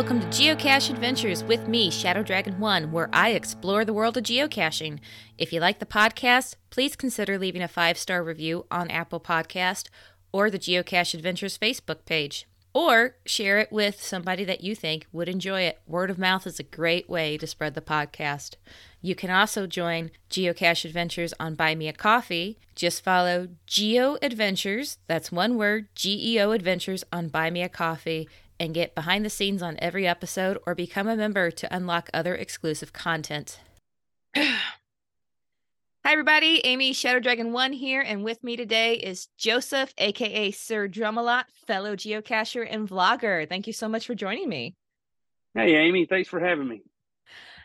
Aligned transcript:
Welcome 0.00 0.20
to 0.20 0.26
Geocache 0.28 0.88
Adventures 0.88 1.44
with 1.44 1.68
me, 1.68 1.90
Shadow 1.90 2.22
Dragon 2.22 2.58
1, 2.58 2.90
where 2.90 3.10
I 3.12 3.32
explore 3.32 3.84
the 3.84 3.92
world 3.92 4.16
of 4.16 4.24
geocaching. 4.24 4.98
If 5.36 5.52
you 5.52 5.60
like 5.60 5.78
the 5.78 5.84
podcast, 5.84 6.54
please 6.70 6.96
consider 6.96 7.36
leaving 7.36 7.60
a 7.60 7.68
five 7.68 7.98
star 7.98 8.24
review 8.24 8.64
on 8.70 8.90
Apple 8.90 9.20
Podcast 9.20 9.88
or 10.32 10.48
the 10.48 10.58
Geocache 10.58 11.12
Adventures 11.12 11.58
Facebook 11.58 12.06
page. 12.06 12.48
Or 12.72 13.16
share 13.26 13.58
it 13.58 13.70
with 13.70 14.02
somebody 14.02 14.42
that 14.44 14.62
you 14.62 14.74
think 14.74 15.06
would 15.12 15.28
enjoy 15.28 15.62
it. 15.62 15.82
Word 15.86 16.08
of 16.08 16.18
mouth 16.18 16.46
is 16.46 16.58
a 16.58 16.62
great 16.62 17.10
way 17.10 17.36
to 17.36 17.46
spread 17.46 17.74
the 17.74 17.82
podcast. 17.82 18.54
You 19.02 19.14
can 19.14 19.28
also 19.28 19.66
join 19.66 20.12
Geocache 20.30 20.86
Adventures 20.86 21.34
on 21.38 21.56
Buy 21.56 21.74
Me 21.74 21.88
a 21.88 21.92
Coffee. 21.92 22.58
Just 22.74 23.04
follow 23.04 23.48
Geo 23.66 24.16
Adventures, 24.22 24.96
that's 25.08 25.30
one 25.30 25.58
word, 25.58 25.88
G 25.94 26.36
E 26.36 26.40
O 26.40 26.52
Adventures 26.52 27.04
on 27.12 27.28
Buy 27.28 27.50
Me 27.50 27.60
a 27.62 27.68
Coffee, 27.68 28.26
and 28.60 28.74
get 28.74 28.94
behind 28.94 29.24
the 29.24 29.30
scenes 29.30 29.62
on 29.62 29.76
every 29.80 30.06
episode 30.06 30.58
or 30.66 30.74
become 30.74 31.08
a 31.08 31.16
member 31.16 31.50
to 31.50 31.74
unlock 31.74 32.10
other 32.12 32.34
exclusive 32.34 32.92
content. 32.92 33.58
Hi, 34.36 36.12
everybody. 36.12 36.60
Amy 36.64 36.92
Shadow 36.92 37.20
Dragon 37.20 37.52
1 37.52 37.72
here, 37.72 38.00
and 38.00 38.22
with 38.22 38.44
me 38.44 38.56
today 38.56 38.94
is 38.94 39.28
Joseph, 39.38 39.92
aka 39.98 40.50
Sir 40.50 40.88
Drumalot, 40.88 41.44
fellow 41.66 41.96
geocacher 41.96 42.66
and 42.68 42.88
vlogger. 42.88 43.48
Thank 43.48 43.66
you 43.66 43.72
so 43.72 43.88
much 43.88 44.06
for 44.06 44.14
joining 44.14 44.48
me. 44.48 44.76
Hey, 45.54 45.76
Amy. 45.76 46.06
Thanks 46.06 46.28
for 46.28 46.38
having 46.38 46.68
me. 46.68 46.82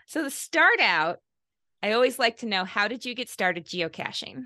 So, 0.05 0.23
to 0.23 0.29
start 0.29 0.79
out, 0.79 1.19
I 1.83 1.91
always 1.91 2.19
like 2.19 2.37
to 2.37 2.45
know 2.45 2.65
how 2.65 2.87
did 2.87 3.05
you 3.05 3.15
get 3.15 3.29
started 3.29 3.65
geocaching? 3.65 4.45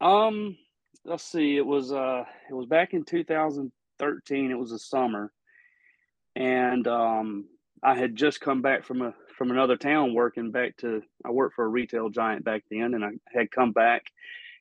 Um, 0.00 0.56
let's 1.04 1.24
see. 1.24 1.56
It 1.56 1.66
was 1.66 1.92
uh, 1.92 2.24
it 2.50 2.54
was 2.54 2.66
back 2.66 2.94
in 2.94 3.04
2013. 4.02 4.50
It 4.50 4.58
was 4.58 4.72
a 4.72 4.78
summer, 4.78 5.32
and 6.36 6.86
um, 6.88 7.46
I 7.82 7.96
had 7.96 8.16
just 8.16 8.40
come 8.40 8.62
back 8.62 8.84
from 8.84 9.02
a 9.02 9.14
from 9.38 9.50
another 9.50 9.76
town 9.76 10.14
working 10.14 10.50
back 10.50 10.76
to 10.78 11.02
I 11.24 11.30
worked 11.30 11.54
for 11.54 11.64
a 11.64 11.68
retail 11.68 12.10
giant 12.10 12.44
back 12.44 12.62
then 12.70 12.94
and 12.94 13.04
I 13.04 13.10
had 13.34 13.50
come 13.50 13.72
back 13.72 14.04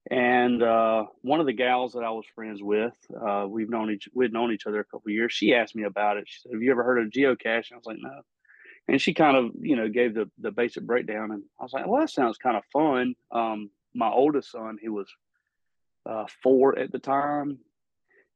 and 0.10 0.64
uh, 0.64 1.06
one 1.22 1.40
of 1.40 1.46
the 1.46 1.54
gals 1.54 1.94
that 1.94 2.04
I 2.04 2.10
was 2.10 2.26
friends 2.34 2.62
with, 2.64 2.94
uh, 3.24 3.46
we've 3.48 3.70
known 3.70 3.92
each 3.92 4.10
we'd 4.16 4.34
known 4.34 4.52
each 4.52 4.66
other 4.66 4.80
a 4.80 4.86
couple 4.86 5.12
years. 5.12 5.32
She 5.32 5.54
asked 5.54 5.76
me 5.76 5.84
about 5.84 6.18
it. 6.18 6.28
She 6.28 6.40
said, 6.42 6.54
"Have 6.54 6.64
you 6.64 6.72
ever 6.72 6.84
heard 6.84 7.04
of 7.06 7.12
geocaching?" 7.12 7.74
I 7.74 7.78
was 7.78 7.86
like, 7.86 8.00
"No." 8.00 8.22
And 8.88 9.00
she 9.00 9.14
kind 9.14 9.38
of, 9.38 9.52
you 9.62 9.76
know, 9.76 9.88
gave 9.90 10.16
the 10.16 10.30
the 10.40 10.50
basic 10.50 10.84
breakdown, 10.84 11.32
and 11.32 11.44
I 11.60 11.64
was 11.64 11.74
like, 11.74 11.86
"Well, 11.86 12.02
that 12.02 12.10
sounds 12.10 12.40
kind 12.40 12.58
of 12.58 12.64
fun." 12.74 13.14
Um, 13.32 13.70
my 13.94 14.10
oldest 14.10 14.52
son, 14.52 14.80
he 14.82 14.90
was 14.90 15.08
uh, 16.10 16.26
four 16.42 16.80
at 16.80 16.92
the 16.92 17.00
time, 17.00 17.60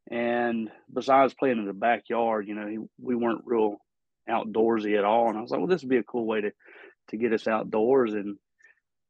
and 0.10 0.70
besides 0.92 1.34
playing 1.34 1.58
in 1.58 1.66
the 1.66 1.74
backyard, 1.74 2.48
you 2.48 2.56
know, 2.56 2.68
he, 2.68 2.78
we 3.02 3.16
weren't 3.16 3.46
real 3.46 3.78
outdoorsy 4.30 4.98
at 4.98 5.04
all. 5.06 5.30
And 5.30 5.38
I 5.38 5.42
was 5.42 5.52
like, 5.52 5.60
well, 5.60 5.68
this 5.68 5.82
would 5.82 5.90
be 5.90 5.98
a 5.98 6.04
cool 6.04 6.26
way 6.26 6.42
to 6.42 6.52
to 7.10 7.18
get 7.18 7.34
us 7.34 7.48
outdoors. 7.48 8.14
And 8.14 8.38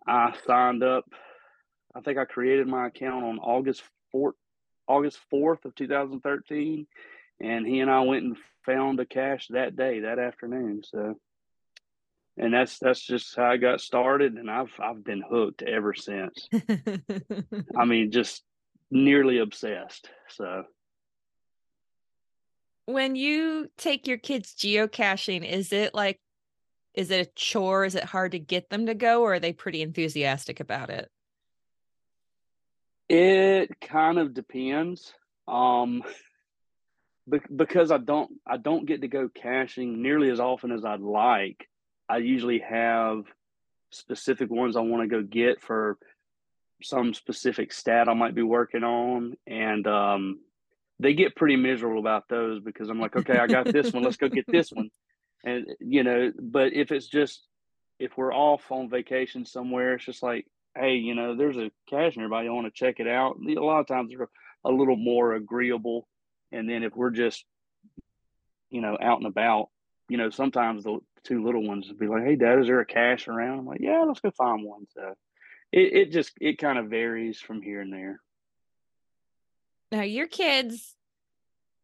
I 0.07 0.33
signed 0.45 0.83
up. 0.83 1.05
I 1.93 2.01
think 2.01 2.17
I 2.17 2.25
created 2.25 2.67
my 2.67 2.87
account 2.87 3.23
on 3.23 3.39
August 3.39 3.83
fourth, 4.11 4.35
August 4.87 5.19
fourth 5.29 5.63
of 5.65 5.75
2013, 5.75 6.87
and 7.39 7.65
he 7.65 7.79
and 7.79 7.89
I 7.89 8.01
went 8.01 8.23
and 8.23 8.37
found 8.65 8.99
a 8.99 9.05
cache 9.05 9.47
that 9.49 9.75
day, 9.75 10.01
that 10.01 10.19
afternoon. 10.19 10.83
So, 10.83 11.15
and 12.37 12.53
that's 12.53 12.79
that's 12.79 13.01
just 13.01 13.35
how 13.35 13.45
I 13.45 13.57
got 13.57 13.79
started, 13.79 14.33
and 14.33 14.51
I've 14.51 14.73
I've 14.79 15.03
been 15.03 15.23
hooked 15.27 15.61
ever 15.61 15.93
since. 15.93 16.49
I 17.77 17.85
mean, 17.85 18.11
just 18.11 18.43
nearly 18.91 19.39
obsessed. 19.39 20.09
So 20.29 20.65
when 22.85 23.15
you 23.15 23.69
take 23.77 24.07
your 24.07 24.17
kids 24.17 24.53
geocaching, 24.53 25.47
is 25.49 25.73
it 25.73 25.93
like 25.93 26.19
is 26.93 27.11
it 27.11 27.27
a 27.27 27.31
chore? 27.35 27.83
Is 27.83 27.95
it 27.95 28.05
hard 28.05 28.31
to 28.31 28.39
get 28.39 28.69
them 28.69 28.85
to 28.85 28.93
go 28.93 29.21
or 29.21 29.33
are 29.33 29.39
they 29.39 29.51
pretty 29.51 29.81
enthusiastic 29.81 30.61
about 30.61 30.89
it? 30.89 31.09
It 33.09 33.79
kind 33.81 34.17
of 34.17 34.33
depends. 34.33 35.13
Um 35.47 36.03
because 37.55 37.91
I 37.91 37.97
don't 37.97 38.31
I 38.45 38.57
don't 38.57 38.85
get 38.85 39.01
to 39.01 39.07
go 39.07 39.29
caching 39.29 40.01
nearly 40.01 40.29
as 40.29 40.39
often 40.39 40.71
as 40.71 40.85
I'd 40.85 41.01
like. 41.01 41.67
I 42.07 42.17
usually 42.17 42.59
have 42.59 43.23
specific 43.91 44.51
ones 44.51 44.75
I 44.75 44.81
want 44.81 45.03
to 45.03 45.07
go 45.07 45.23
get 45.23 45.61
for 45.61 45.97
some 46.83 47.13
specific 47.13 47.73
stat 47.73 48.09
I 48.09 48.13
might 48.13 48.35
be 48.35 48.43
working 48.43 48.83
on 48.83 49.35
and 49.47 49.87
um 49.87 50.39
they 50.99 51.13
get 51.13 51.35
pretty 51.35 51.55
miserable 51.55 51.99
about 51.99 52.27
those 52.29 52.61
because 52.61 52.89
I'm 52.89 52.99
like, 52.99 53.15
okay, 53.15 53.37
I 53.37 53.47
got 53.47 53.65
this 53.65 53.91
one. 53.91 54.03
Let's 54.03 54.17
go 54.17 54.29
get 54.29 54.45
this 54.47 54.71
one. 54.71 54.89
And, 55.43 55.67
you 55.79 56.03
know, 56.03 56.31
but 56.39 56.73
if 56.73 56.91
it's 56.91 57.07
just, 57.07 57.45
if 57.99 58.17
we're 58.17 58.33
off 58.33 58.71
on 58.71 58.89
vacation 58.89 59.45
somewhere, 59.45 59.95
it's 59.95 60.05
just 60.05 60.23
like, 60.23 60.45
hey, 60.75 60.95
you 60.95 61.15
know, 61.15 61.35
there's 61.35 61.57
a 61.57 61.71
cache 61.89 62.17
nearby. 62.17 62.43
You 62.43 62.53
want 62.53 62.67
to 62.67 62.71
check 62.71 62.99
it 62.99 63.07
out? 63.07 63.37
A 63.45 63.59
lot 63.59 63.79
of 63.79 63.87
times 63.87 64.09
they're 64.09 64.29
a 64.63 64.71
little 64.71 64.97
more 64.97 65.33
agreeable. 65.33 66.07
And 66.51 66.69
then 66.69 66.83
if 66.83 66.95
we're 66.95 67.11
just, 67.11 67.45
you 68.69 68.81
know, 68.81 68.97
out 69.01 69.19
and 69.19 69.27
about, 69.27 69.69
you 70.09 70.17
know, 70.17 70.29
sometimes 70.29 70.83
the 70.83 70.99
two 71.23 71.43
little 71.43 71.65
ones 71.65 71.87
would 71.87 71.99
be 71.99 72.07
like, 72.07 72.23
hey, 72.23 72.35
dad, 72.35 72.59
is 72.59 72.67
there 72.67 72.79
a 72.79 72.85
cache 72.85 73.27
around? 73.27 73.59
I'm 73.59 73.65
like, 73.65 73.81
yeah, 73.81 74.03
let's 74.03 74.19
go 74.19 74.31
find 74.31 74.63
one. 74.63 74.85
So 74.93 75.13
it, 75.71 75.93
it 75.93 76.11
just, 76.11 76.33
it 76.39 76.57
kind 76.57 76.77
of 76.77 76.89
varies 76.89 77.39
from 77.39 77.61
here 77.61 77.81
and 77.81 77.91
there. 77.93 78.21
Now 79.95 80.01
your 80.01 80.27
kids, 80.27 80.93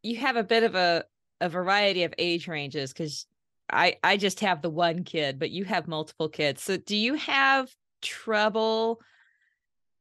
you 0.04 0.18
have 0.18 0.36
a 0.36 0.44
bit 0.44 0.64
of 0.64 0.76
a 0.76 1.06
a 1.40 1.48
variety 1.48 2.04
of 2.04 2.14
age 2.18 2.46
ranges 2.50 2.92
because 2.92 3.26
I 3.72 4.00
I 4.04 4.18
just 4.18 4.42
have 4.42 4.62
the 4.62 4.70
one 4.70 5.06
kid, 5.06 5.40
but 5.40 5.50
you 5.50 5.64
have 5.64 5.88
multiple 5.88 6.28
kids. 6.28 6.62
So 6.62 6.76
do 6.76 6.98
you 6.98 7.14
have 7.14 7.74
trouble 8.02 9.00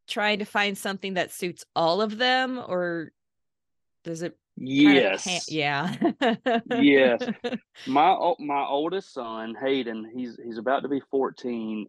trying 0.09 0.41
to 0.41 0.45
find 0.45 0.77
something 0.77 1.15
that 1.15 1.31
suits 1.31 1.65
all 1.77 2.03
of 2.03 2.19
them, 2.19 2.59
or 2.59 3.13
does 4.03 4.23
it? 4.23 4.37
Yes. 4.57 5.49
yeah. 5.49 5.95
yes. 6.69 7.23
My 7.87 8.35
my 8.41 8.67
oldest 8.67 9.15
son 9.15 9.55
Hayden, 9.63 10.11
he's 10.13 10.37
he's 10.45 10.59
about 10.59 10.83
to 10.83 10.89
be 10.89 11.01
fourteen 11.13 11.87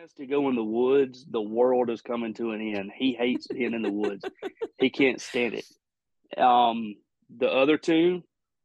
has 0.00 0.12
to 0.14 0.26
go 0.26 0.48
in 0.48 0.56
the 0.56 0.64
woods, 0.64 1.24
the 1.28 1.40
world 1.40 1.90
is 1.90 2.02
coming 2.02 2.34
to 2.34 2.50
an 2.50 2.60
end. 2.60 2.92
He 2.94 3.14
hates 3.14 3.46
being 3.46 3.72
in 3.72 3.82
the 3.82 3.90
woods. 3.90 4.24
he 4.78 4.90
can't 4.90 5.20
stand 5.20 5.54
it. 5.54 6.40
Um, 6.40 6.96
the 7.34 7.48
other 7.48 7.78
two, 7.78 8.22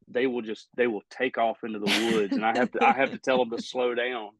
they 0.08 0.26
will 0.26 0.42
just 0.42 0.68
they 0.76 0.86
will 0.86 1.02
take 1.10 1.38
off 1.38 1.64
into 1.64 1.78
the 1.78 2.12
woods, 2.12 2.32
and 2.34 2.44
I 2.44 2.56
have 2.56 2.70
to 2.72 2.84
I 2.86 2.92
have 2.92 3.12
to 3.12 3.18
tell 3.18 3.38
them 3.38 3.50
to 3.56 3.62
slow 3.62 3.94
down. 3.94 4.30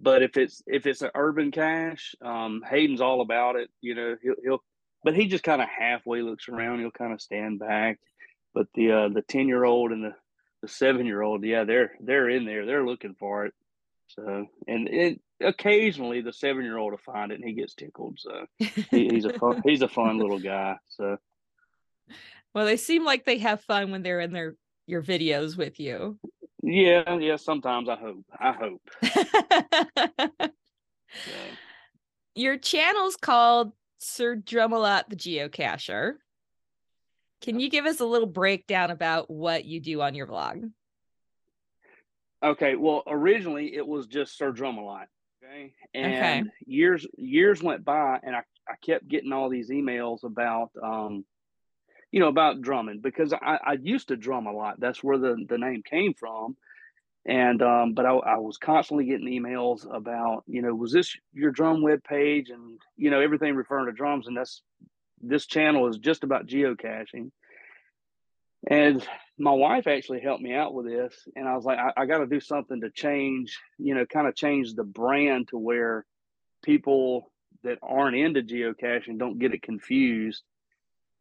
But 0.00 0.22
if 0.22 0.36
it's 0.36 0.62
if 0.66 0.86
it's 0.86 1.02
an 1.02 1.10
urban 1.14 1.50
cache, 1.52 2.14
um, 2.20 2.62
Hayden's 2.68 3.00
all 3.00 3.20
about 3.20 3.56
it. 3.56 3.70
You 3.80 3.94
know, 3.94 4.16
he'll 4.20 4.34
he'll, 4.42 4.64
but 5.04 5.14
he 5.14 5.28
just 5.28 5.44
kind 5.44 5.62
of 5.62 5.68
halfway 5.68 6.22
looks 6.22 6.48
around. 6.48 6.80
He'll 6.80 6.90
kind 6.90 7.12
of 7.12 7.20
stand 7.20 7.60
back. 7.60 8.00
But 8.54 8.66
the 8.74 8.90
uh, 8.90 9.08
the 9.08 9.22
ten 9.22 9.46
year 9.46 9.64
old 9.64 9.92
and 9.92 10.02
the 10.02 10.14
the 10.62 10.68
seven 10.68 11.06
year 11.06 11.22
old, 11.22 11.44
yeah, 11.44 11.64
they're 11.64 11.92
they're 12.00 12.28
in 12.28 12.44
there. 12.44 12.66
They're 12.66 12.86
looking 12.86 13.14
for 13.14 13.46
it. 13.46 13.54
So, 14.08 14.46
and 14.68 14.88
it 14.88 15.20
occasionally 15.40 16.20
the 16.20 16.32
seven 16.32 16.64
year 16.64 16.78
old 16.78 16.92
will 16.92 16.98
find 16.98 17.32
it 17.32 17.36
and 17.36 17.44
he 17.44 17.54
gets 17.54 17.74
tickled. 17.74 18.18
So 18.18 18.46
he, 18.58 19.08
he's 19.08 19.24
a 19.24 19.32
fun, 19.38 19.62
he's 19.64 19.82
a 19.82 19.88
fun 19.88 20.18
little 20.18 20.38
guy. 20.38 20.76
So, 20.88 21.16
well, 22.54 22.66
they 22.66 22.76
seem 22.76 23.04
like 23.04 23.24
they 23.24 23.38
have 23.38 23.62
fun 23.62 23.90
when 23.90 24.02
they're 24.02 24.20
in 24.20 24.32
their 24.32 24.54
your 24.86 25.02
videos 25.02 25.56
with 25.56 25.80
you. 25.80 26.18
Yeah, 26.62 27.18
yeah. 27.18 27.36
Sometimes 27.36 27.88
I 27.88 27.96
hope. 27.96 28.24
I 28.38 28.52
hope. 28.52 28.82
Your 32.34 32.58
channel's 32.58 33.16
called 33.16 33.72
Sir 33.98 34.36
Drumalot 34.36 35.04
the 35.08 35.16
Geocacher. 35.16 36.14
Can 37.42 37.60
you 37.60 37.68
give 37.68 37.84
us 37.84 38.00
a 38.00 38.06
little 38.06 38.26
breakdown 38.26 38.90
about 38.90 39.30
what 39.30 39.66
you 39.66 39.78
do 39.78 40.00
on 40.00 40.14
your 40.14 40.26
vlog? 40.26 40.70
Okay, 42.44 42.76
well, 42.76 43.02
originally 43.06 43.74
it 43.74 43.86
was 43.86 44.06
just 44.06 44.36
Sir 44.36 44.52
Drumalot. 44.52 45.06
Okay. 45.42 45.72
And 45.94 46.48
okay. 46.48 46.50
years 46.66 47.06
years 47.16 47.62
went 47.62 47.84
by 47.84 48.18
and 48.22 48.36
I, 48.36 48.40
I 48.68 48.74
kept 48.84 49.08
getting 49.08 49.32
all 49.32 49.48
these 49.48 49.70
emails 49.70 50.24
about 50.24 50.70
um 50.82 51.24
you 52.10 52.20
know 52.20 52.28
about 52.28 52.60
drumming 52.60 53.00
because 53.00 53.32
I, 53.32 53.58
I 53.64 53.72
used 53.80 54.08
to 54.08 54.16
drum 54.16 54.46
a 54.46 54.52
lot. 54.52 54.78
That's 54.78 55.02
where 55.02 55.18
the, 55.18 55.36
the 55.48 55.58
name 55.58 55.82
came 55.82 56.14
from. 56.14 56.56
And 57.26 57.62
um, 57.62 57.94
but 57.94 58.04
I, 58.04 58.12
I 58.12 58.36
was 58.36 58.58
constantly 58.58 59.06
getting 59.06 59.26
emails 59.26 59.86
about, 59.90 60.44
you 60.46 60.60
know, 60.60 60.74
was 60.74 60.92
this 60.92 61.16
your 61.32 61.50
drum 61.50 61.82
web 61.82 62.04
page 62.04 62.50
and 62.50 62.78
you 62.96 63.10
know, 63.10 63.20
everything 63.20 63.54
referring 63.56 63.86
to 63.86 63.92
drums 63.92 64.26
and 64.26 64.36
that's 64.36 64.62
this 65.20 65.46
channel 65.46 65.88
is 65.88 65.98
just 65.98 66.22
about 66.22 66.46
geocaching. 66.46 67.30
And 68.68 69.06
my 69.38 69.50
wife 69.50 69.86
actually 69.86 70.20
helped 70.20 70.42
me 70.42 70.54
out 70.54 70.74
with 70.74 70.86
this. 70.86 71.14
And 71.36 71.48
I 71.48 71.56
was 71.56 71.64
like, 71.64 71.78
I, 71.78 71.92
I 72.02 72.06
got 72.06 72.18
to 72.18 72.26
do 72.26 72.40
something 72.40 72.80
to 72.80 72.90
change, 72.90 73.58
you 73.78 73.94
know, 73.94 74.06
kind 74.06 74.26
of 74.26 74.36
change 74.36 74.74
the 74.74 74.84
brand 74.84 75.48
to 75.48 75.58
where 75.58 76.06
people 76.62 77.30
that 77.62 77.78
aren't 77.82 78.16
into 78.16 78.42
geocaching 78.42 79.18
don't 79.18 79.38
get 79.38 79.54
it 79.54 79.62
confused. 79.62 80.42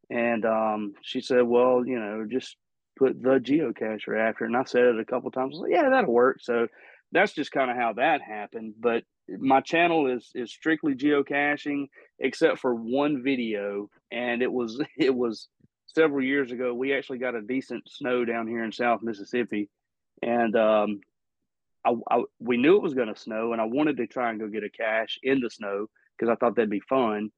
And 0.10 0.46
um, 0.46 0.94
she 1.02 1.22
said, 1.22 1.44
well, 1.44 1.84
you 1.86 2.00
know, 2.00 2.26
just 2.30 2.56
put 2.98 3.22
the 3.22 3.40
geocacher 3.40 4.20
after. 4.20 4.46
And 4.46 4.56
I 4.56 4.64
said 4.64 4.84
it 4.84 5.00
a 5.00 5.06
couple 5.06 5.32
times. 5.32 5.56
Like, 5.56 5.72
yeah, 5.72 5.90
that'll 5.90 6.14
work. 6.14 6.38
So 6.42 6.68
that's 7.12 7.34
just 7.34 7.52
kind 7.52 7.72
of 7.72 7.78
how 7.78 7.94
that 7.94 8.22
happened. 8.22 8.76
But 8.80 9.04
my 9.28 9.62
channel 9.62 10.08
is 10.08 10.30
is 10.36 10.52
strictly 10.52 10.96
geocaching, 10.96 11.88
except 12.20 12.60
for 12.60 12.76
one 12.76 13.24
video, 13.24 13.90
and 14.12 14.42
it 14.42 14.52
was 14.52 14.82
it 14.98 15.16
was 15.16 15.48
several 15.96 16.24
years 16.24 16.52
ago. 16.52 16.74
We 16.74 16.94
actually 16.94 17.20
got 17.20 17.36
a 17.36 17.42
decent 17.42 17.90
snow 17.90 18.26
down 18.26 18.48
here 18.48 18.64
in 18.64 18.72
South 18.72 19.02
Mississippi, 19.02 19.70
and 20.22 20.56
um, 20.56 21.02
I, 21.86 21.94
I, 22.10 22.24
we 22.40 22.58
knew 22.58 22.76
it 22.76 22.84
was 22.84 22.94
going 22.94 23.14
to 23.14 23.20
snow, 23.20 23.54
and 23.54 23.62
I 23.62 23.66
wanted 23.66 23.98
to 23.98 24.08
try 24.08 24.30
and 24.30 24.40
go 24.40 24.48
get 24.48 24.64
a 24.64 24.70
cache 24.70 25.20
in 25.24 25.40
the 25.40 25.50
snow 25.50 25.88
because 26.18 26.32
I 26.32 26.36
thought 26.36 26.56
that'd 26.56 26.70
be 26.70 26.80
fun 26.80 27.32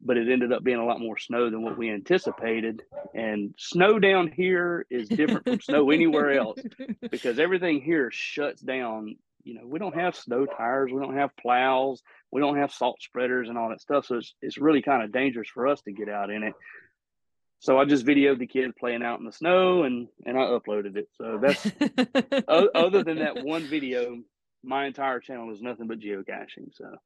but 0.00 0.16
it 0.16 0.30
ended 0.30 0.52
up 0.52 0.62
being 0.62 0.78
a 0.78 0.84
lot 0.84 1.00
more 1.00 1.18
snow 1.18 1.50
than 1.50 1.62
what 1.62 1.76
we 1.76 1.90
anticipated. 1.90 2.82
And 3.14 3.54
snow 3.58 3.98
down 3.98 4.30
here 4.30 4.86
is 4.90 5.08
different 5.08 5.44
from 5.44 5.60
snow 5.60 5.90
anywhere 5.90 6.32
else 6.32 6.60
because 7.10 7.38
everything 7.38 7.80
here 7.80 8.10
shuts 8.12 8.62
down. 8.62 9.16
You 9.42 9.54
know, 9.54 9.66
we 9.66 9.78
don't 9.78 9.96
have 9.96 10.14
snow 10.14 10.46
tires, 10.46 10.90
we 10.92 11.00
don't 11.00 11.16
have 11.16 11.36
plows, 11.36 12.02
we 12.30 12.40
don't 12.40 12.58
have 12.58 12.72
salt 12.72 13.00
spreaders 13.00 13.48
and 13.48 13.56
all 13.56 13.70
that 13.70 13.80
stuff. 13.80 14.06
So 14.06 14.16
it's 14.16 14.34
it's 14.42 14.58
really 14.58 14.82
kind 14.82 15.02
of 15.02 15.12
dangerous 15.12 15.48
for 15.48 15.66
us 15.66 15.80
to 15.82 15.92
get 15.92 16.08
out 16.08 16.30
in 16.30 16.42
it. 16.42 16.54
So 17.60 17.78
I 17.78 17.84
just 17.84 18.06
videoed 18.06 18.38
the 18.38 18.46
kid 18.46 18.76
playing 18.76 19.02
out 19.02 19.18
in 19.18 19.26
the 19.26 19.32
snow 19.32 19.82
and 19.82 20.08
and 20.24 20.38
I 20.38 20.42
uploaded 20.42 20.96
it. 20.96 21.08
So 21.14 21.40
that's 21.42 21.66
other 22.74 23.02
than 23.02 23.18
that 23.18 23.44
one 23.44 23.64
video, 23.64 24.18
my 24.62 24.86
entire 24.86 25.20
channel 25.20 25.52
is 25.52 25.60
nothing 25.60 25.88
but 25.88 25.98
geocaching. 25.98 26.72
So 26.72 26.96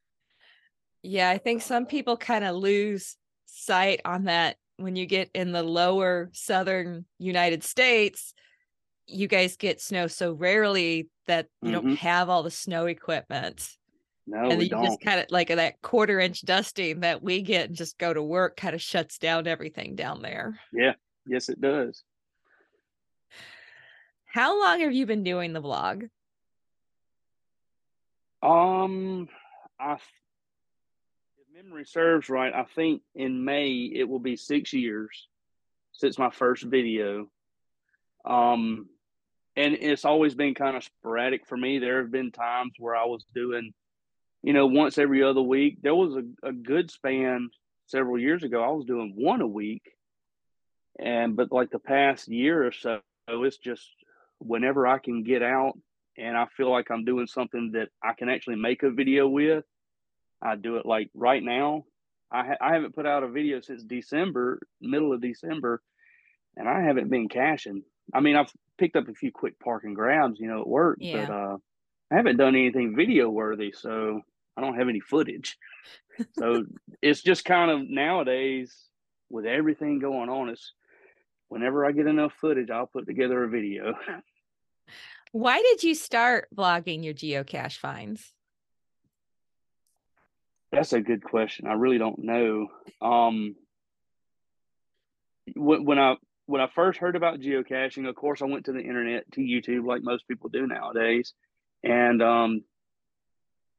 yeah, 1.02 1.30
I 1.30 1.38
think 1.38 1.62
some 1.62 1.86
people 1.86 2.16
kind 2.16 2.44
of 2.44 2.54
lose 2.56 3.16
sight 3.46 4.00
on 4.04 4.24
that 4.24 4.56
when 4.76 4.96
you 4.96 5.06
get 5.06 5.30
in 5.34 5.52
the 5.52 5.62
lower 5.62 6.30
southern 6.32 7.06
United 7.18 7.64
States. 7.64 8.34
You 9.06 9.28
guys 9.28 9.56
get 9.56 9.80
snow 9.80 10.06
so 10.06 10.32
rarely 10.32 11.08
that 11.26 11.46
you 11.60 11.72
mm-hmm. 11.72 11.86
don't 11.88 11.96
have 11.96 12.28
all 12.28 12.42
the 12.42 12.50
snow 12.50 12.86
equipment. 12.86 13.68
No, 14.26 14.50
and 14.50 14.62
you 14.62 14.68
don't. 14.68 14.84
just 14.84 15.00
kind 15.00 15.20
of 15.20 15.26
like 15.30 15.48
that 15.48 15.82
quarter 15.82 16.20
inch 16.20 16.42
dusting 16.42 17.00
that 17.00 17.22
we 17.22 17.42
get 17.42 17.68
and 17.68 17.76
just 17.76 17.98
go 17.98 18.14
to 18.14 18.22
work 18.22 18.56
kind 18.56 18.74
of 18.74 18.80
shuts 18.80 19.18
down 19.18 19.46
everything 19.46 19.96
down 19.96 20.22
there. 20.22 20.60
Yeah. 20.72 20.92
Yes, 21.26 21.48
it 21.48 21.60
does. 21.60 22.02
How 24.26 24.58
long 24.60 24.80
have 24.80 24.92
you 24.92 25.06
been 25.06 25.24
doing 25.24 25.52
the 25.52 25.60
vlog? 25.60 26.08
Um, 28.42 29.28
I 29.78 29.94
if 29.94 30.02
memory 31.54 31.84
serves 31.84 32.28
right, 32.28 32.52
I 32.52 32.64
think 32.74 33.02
in 33.14 33.44
May 33.44 33.90
it 33.94 34.08
will 34.08 34.18
be 34.18 34.36
six 34.36 34.72
years 34.72 35.28
since 35.92 36.18
my 36.18 36.30
first 36.30 36.64
video. 36.64 37.28
Um, 38.24 38.88
and 39.56 39.74
it's 39.74 40.04
always 40.04 40.34
been 40.34 40.54
kind 40.54 40.76
of 40.76 40.84
sporadic 40.84 41.46
for 41.46 41.56
me. 41.56 41.78
There 41.78 42.00
have 42.00 42.10
been 42.10 42.32
times 42.32 42.72
where 42.78 42.96
I 42.96 43.04
was 43.04 43.24
doing, 43.34 43.72
you 44.42 44.52
know, 44.52 44.66
once 44.66 44.98
every 44.98 45.22
other 45.22 45.42
week. 45.42 45.78
There 45.82 45.94
was 45.94 46.16
a, 46.16 46.48
a 46.48 46.52
good 46.52 46.90
span 46.90 47.50
several 47.86 48.18
years 48.18 48.42
ago. 48.42 48.62
I 48.62 48.70
was 48.70 48.86
doing 48.86 49.14
one 49.16 49.40
a 49.40 49.46
week. 49.46 49.82
And, 50.98 51.36
but 51.36 51.52
like 51.52 51.70
the 51.70 51.78
past 51.78 52.28
year 52.28 52.66
or 52.66 52.72
so, 52.72 53.00
it's 53.28 53.58
just 53.58 53.88
whenever 54.38 54.86
I 54.86 54.98
can 54.98 55.22
get 55.22 55.42
out 55.42 55.78
and 56.18 56.36
I 56.36 56.46
feel 56.56 56.70
like 56.70 56.90
I'm 56.90 57.04
doing 57.04 57.26
something 57.26 57.72
that 57.72 57.88
I 58.02 58.12
can 58.12 58.28
actually 58.28 58.56
make 58.56 58.82
a 58.82 58.90
video 58.90 59.28
with, 59.28 59.64
I 60.42 60.56
do 60.56 60.76
it 60.76 60.86
like 60.86 61.10
right 61.14 61.42
now. 61.42 61.84
I 62.30 62.46
ha- 62.46 62.58
I 62.60 62.74
haven't 62.74 62.94
put 62.94 63.06
out 63.06 63.22
a 63.22 63.28
video 63.28 63.60
since 63.60 63.82
December, 63.82 64.60
middle 64.80 65.12
of 65.12 65.20
December, 65.20 65.82
and 66.56 66.68
I 66.68 66.82
haven't 66.82 67.10
been 67.10 67.28
caching. 67.28 67.84
I 68.12 68.20
mean, 68.20 68.36
I've 68.36 68.52
picked 68.78 68.96
up 68.96 69.08
a 69.08 69.14
few 69.14 69.30
quick 69.30 69.58
parking 69.60 69.94
grabs, 69.94 70.40
you 70.40 70.48
know, 70.48 70.60
at 70.60 70.68
work, 70.68 70.98
yeah. 71.00 71.26
but 71.26 71.32
uh, 71.32 71.56
I 72.10 72.16
haven't 72.16 72.38
done 72.38 72.54
anything 72.56 72.96
video 72.96 73.28
worthy, 73.28 73.72
so 73.72 74.22
I 74.56 74.60
don't 74.60 74.76
have 74.76 74.88
any 74.88 75.00
footage. 75.00 75.56
so 76.32 76.64
it's 77.00 77.22
just 77.22 77.44
kind 77.44 77.70
of 77.70 77.88
nowadays 77.88 78.74
with 79.30 79.46
everything 79.46 79.98
going 79.98 80.28
on, 80.28 80.50
it's 80.50 80.74
whenever 81.48 81.84
I 81.84 81.92
get 81.92 82.06
enough 82.06 82.34
footage, 82.40 82.70
I'll 82.70 82.86
put 82.86 83.06
together 83.06 83.42
a 83.42 83.48
video. 83.48 83.94
Why 85.32 85.62
did 85.62 85.82
you 85.82 85.94
start 85.94 86.48
vlogging 86.54 87.02
your 87.02 87.14
geocache 87.14 87.78
finds? 87.78 88.32
That's 90.70 90.92
a 90.92 91.00
good 91.00 91.22
question. 91.22 91.66
I 91.66 91.74
really 91.74 91.98
don't 91.98 92.18
know. 92.18 92.68
Um, 93.00 93.56
when, 95.54 95.84
when 95.84 95.98
I 95.98 96.16
when 96.46 96.60
I 96.60 96.68
first 96.74 96.98
heard 96.98 97.16
about 97.16 97.40
geocaching, 97.40 98.08
of 98.08 98.14
course, 98.14 98.42
I 98.42 98.46
went 98.46 98.66
to 98.66 98.72
the 98.72 98.80
internet 98.80 99.30
to 99.32 99.40
YouTube 99.40 99.86
like 99.86 100.02
most 100.02 100.28
people 100.28 100.50
do 100.50 100.66
nowadays, 100.66 101.34
and 101.82 102.22
um, 102.22 102.64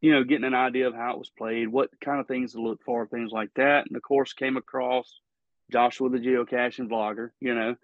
you 0.04 0.12
know, 0.12 0.26
getting 0.26 0.44
an 0.44 0.54
idea 0.54 0.86
of 0.86 0.94
how 0.94 1.14
it 1.14 1.18
was 1.18 1.30
played, 1.30 1.70
what 1.70 1.90
kind 2.02 2.20
of 2.20 2.28
things 2.28 2.52
to 2.52 2.62
look 2.62 2.84
for, 2.84 3.08
things 3.08 3.32
like 3.32 3.50
that, 3.56 3.86
and 3.88 3.96
of 3.96 4.02
course, 4.02 4.34
came 4.34 4.58
across 4.58 5.22
Joshua 5.72 6.10
the 6.10 6.18
geocaching 6.18 6.90
vlogger, 6.90 7.30
you 7.40 7.56
know, 7.56 7.78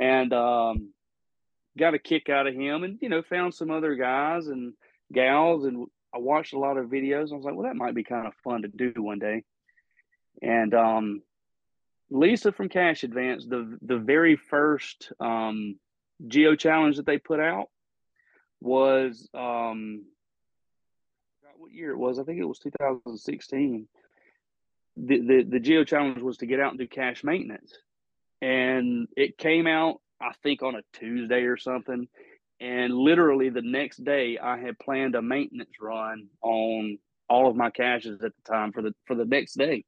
and 0.00 0.32
um, 0.32 0.94
got 1.78 1.92
a 1.92 1.98
kick 1.98 2.30
out 2.30 2.46
of 2.46 2.54
him, 2.54 2.82
and 2.82 2.96
you 3.02 3.10
know, 3.10 3.20
found 3.20 3.52
some 3.52 3.70
other 3.70 3.94
guys 3.94 4.46
and 4.46 4.72
gals, 5.12 5.66
and 5.66 5.86
I 6.14 6.18
watched 6.18 6.54
a 6.54 6.58
lot 6.58 6.78
of 6.78 6.86
videos. 6.86 7.30
I 7.30 7.36
was 7.36 7.44
like, 7.44 7.54
well, 7.54 7.66
that 7.66 7.76
might 7.76 7.94
be 7.94 8.04
kind 8.04 8.26
of 8.26 8.32
fun 8.42 8.62
to 8.62 8.68
do 8.68 8.94
one 8.96 9.18
day. 9.18 9.44
And 10.40 10.72
um, 10.72 11.22
Lisa 12.08 12.52
from 12.52 12.70
Cache 12.70 13.04
Advance, 13.04 13.44
the 13.44 13.76
the 13.82 13.98
very 13.98 14.36
first 14.36 15.12
um, 15.20 15.78
geo 16.26 16.56
challenge 16.56 16.96
that 16.96 17.04
they 17.04 17.18
put 17.18 17.38
out 17.38 17.66
was 18.62 19.28
um, 19.34 20.06
what 21.58 21.72
year 21.72 21.90
it 21.92 21.98
was. 21.98 22.18
I 22.18 22.24
think 22.24 22.38
it 22.38 22.44
was 22.44 22.58
2016. 22.58 23.88
The, 24.98 25.20
the 25.20 25.42
the 25.42 25.60
geo 25.60 25.84
challenge 25.84 26.22
was 26.22 26.38
to 26.38 26.46
get 26.46 26.60
out 26.60 26.70
and 26.70 26.78
do 26.78 26.86
cache 26.86 27.22
maintenance, 27.22 27.72
and 28.40 29.08
it 29.16 29.36
came 29.36 29.66
out 29.66 30.00
I 30.20 30.32
think 30.42 30.62
on 30.62 30.74
a 30.74 30.82
Tuesday 30.94 31.42
or 31.42 31.58
something, 31.58 32.08
and 32.60 32.94
literally 32.94 33.50
the 33.50 33.62
next 33.62 34.02
day, 34.02 34.38
I 34.38 34.58
had 34.58 34.78
planned 34.78 35.14
a 35.14 35.22
maintenance 35.22 35.76
run 35.80 36.28
on 36.40 36.98
all 37.28 37.50
of 37.50 37.56
my 37.56 37.70
caches 37.70 38.22
at 38.22 38.32
the 38.34 38.50
time 38.50 38.72
for 38.72 38.82
the 38.82 38.94
for 39.06 39.14
the 39.14 39.24
next 39.24 39.54
day. 39.54 39.84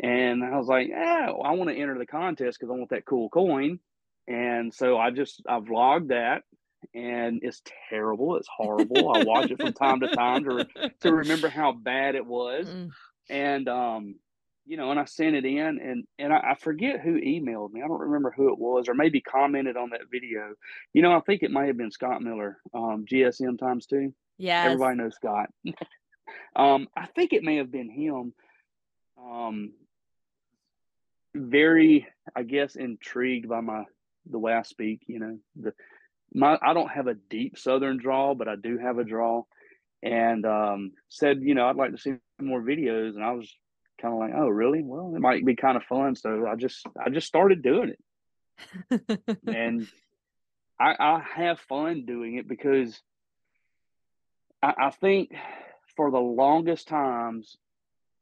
And 0.00 0.42
I 0.42 0.56
was 0.56 0.66
like, 0.66 0.88
yeah, 0.88 1.30
I 1.30 1.52
want 1.52 1.70
to 1.70 1.76
enter 1.76 1.98
the 1.98 2.06
contest 2.06 2.58
because 2.58 2.72
I 2.72 2.78
want 2.78 2.90
that 2.90 3.04
cool 3.04 3.28
coin. 3.28 3.78
And 4.26 4.72
so 4.72 4.98
I 4.98 5.10
just 5.10 5.42
I 5.46 5.60
vlogged 5.60 6.08
that 6.08 6.42
and 6.94 7.40
it's 7.42 7.62
terrible. 7.88 8.36
It's 8.36 8.48
horrible. 8.54 9.14
I 9.14 9.24
watch 9.24 9.50
it 9.50 9.60
from 9.60 9.72
time 9.72 10.00
to 10.00 10.08
time 10.08 10.44
to 10.44 10.66
to 11.00 11.12
remember 11.12 11.48
how 11.50 11.72
bad 11.72 12.14
it 12.14 12.26
was. 12.26 12.68
Mm. 12.68 12.90
And 13.30 13.68
um 13.68 14.14
you 14.64 14.76
know, 14.76 14.90
and 14.90 15.00
I 15.00 15.04
sent 15.04 15.34
it 15.34 15.44
in, 15.44 15.58
and 15.80 16.04
and 16.18 16.32
I, 16.32 16.52
I, 16.52 16.54
forget 16.54 17.00
who 17.00 17.20
emailed 17.20 17.72
me. 17.72 17.82
I 17.82 17.88
don't 17.88 18.00
remember 18.00 18.32
who 18.34 18.52
it 18.52 18.58
was, 18.58 18.88
or 18.88 18.94
maybe 18.94 19.20
commented 19.20 19.76
on 19.76 19.90
that 19.90 20.10
video. 20.10 20.54
You 20.92 21.02
know, 21.02 21.12
I 21.12 21.20
think 21.20 21.42
it 21.42 21.50
might 21.50 21.66
have 21.66 21.76
been 21.76 21.90
Scott 21.90 22.22
Miller, 22.22 22.58
um, 22.72 23.04
GSM 23.10 23.58
times 23.58 23.86
two. 23.86 24.14
Yeah, 24.38 24.64
everybody 24.64 24.96
knows 24.96 25.16
Scott. 25.16 25.50
um, 26.56 26.88
I 26.96 27.06
think 27.06 27.32
it 27.32 27.42
may 27.42 27.56
have 27.56 27.72
been 27.72 27.90
him. 27.90 28.34
Um, 29.20 29.72
very, 31.34 32.06
I 32.36 32.42
guess, 32.44 32.76
intrigued 32.76 33.48
by 33.48 33.60
my 33.60 33.84
the 34.30 34.38
way 34.38 34.52
I 34.52 34.62
speak. 34.62 35.02
You 35.08 35.18
know, 35.18 35.38
the 35.56 35.74
my 36.34 36.58
I 36.62 36.74
don't 36.74 36.90
have 36.90 37.06
a 37.06 37.14
deep 37.14 37.58
Southern 37.58 37.98
draw, 37.98 38.34
but 38.34 38.48
I 38.48 38.56
do 38.56 38.78
have 38.78 38.98
a 38.98 39.04
draw, 39.04 39.44
and 40.02 40.44
um, 40.46 40.92
said, 41.08 41.40
you 41.42 41.54
know, 41.54 41.66
I'd 41.66 41.76
like 41.76 41.92
to 41.92 41.98
see 41.98 42.14
more 42.40 42.62
videos, 42.62 43.14
and 43.14 43.24
I 43.24 43.32
was 43.32 43.54
kind 44.00 44.14
of 44.14 44.20
like, 44.20 44.32
oh, 44.34 44.48
really? 44.48 44.82
Well, 44.82 45.12
it 45.14 45.20
might 45.20 45.44
be 45.44 45.56
kind 45.56 45.76
of 45.76 45.84
fun. 45.84 46.16
So 46.16 46.46
I 46.46 46.56
just 46.56 46.86
I 46.98 47.10
just 47.10 47.26
started 47.26 47.62
doing 47.62 47.94
it, 48.90 49.40
and 49.46 49.86
I, 50.78 50.96
I 50.98 51.22
have 51.36 51.60
fun 51.60 52.04
doing 52.06 52.36
it 52.36 52.48
because 52.48 53.00
I, 54.62 54.74
I 54.78 54.90
think 54.90 55.32
for 55.96 56.10
the 56.10 56.20
longest 56.20 56.88
times, 56.88 57.56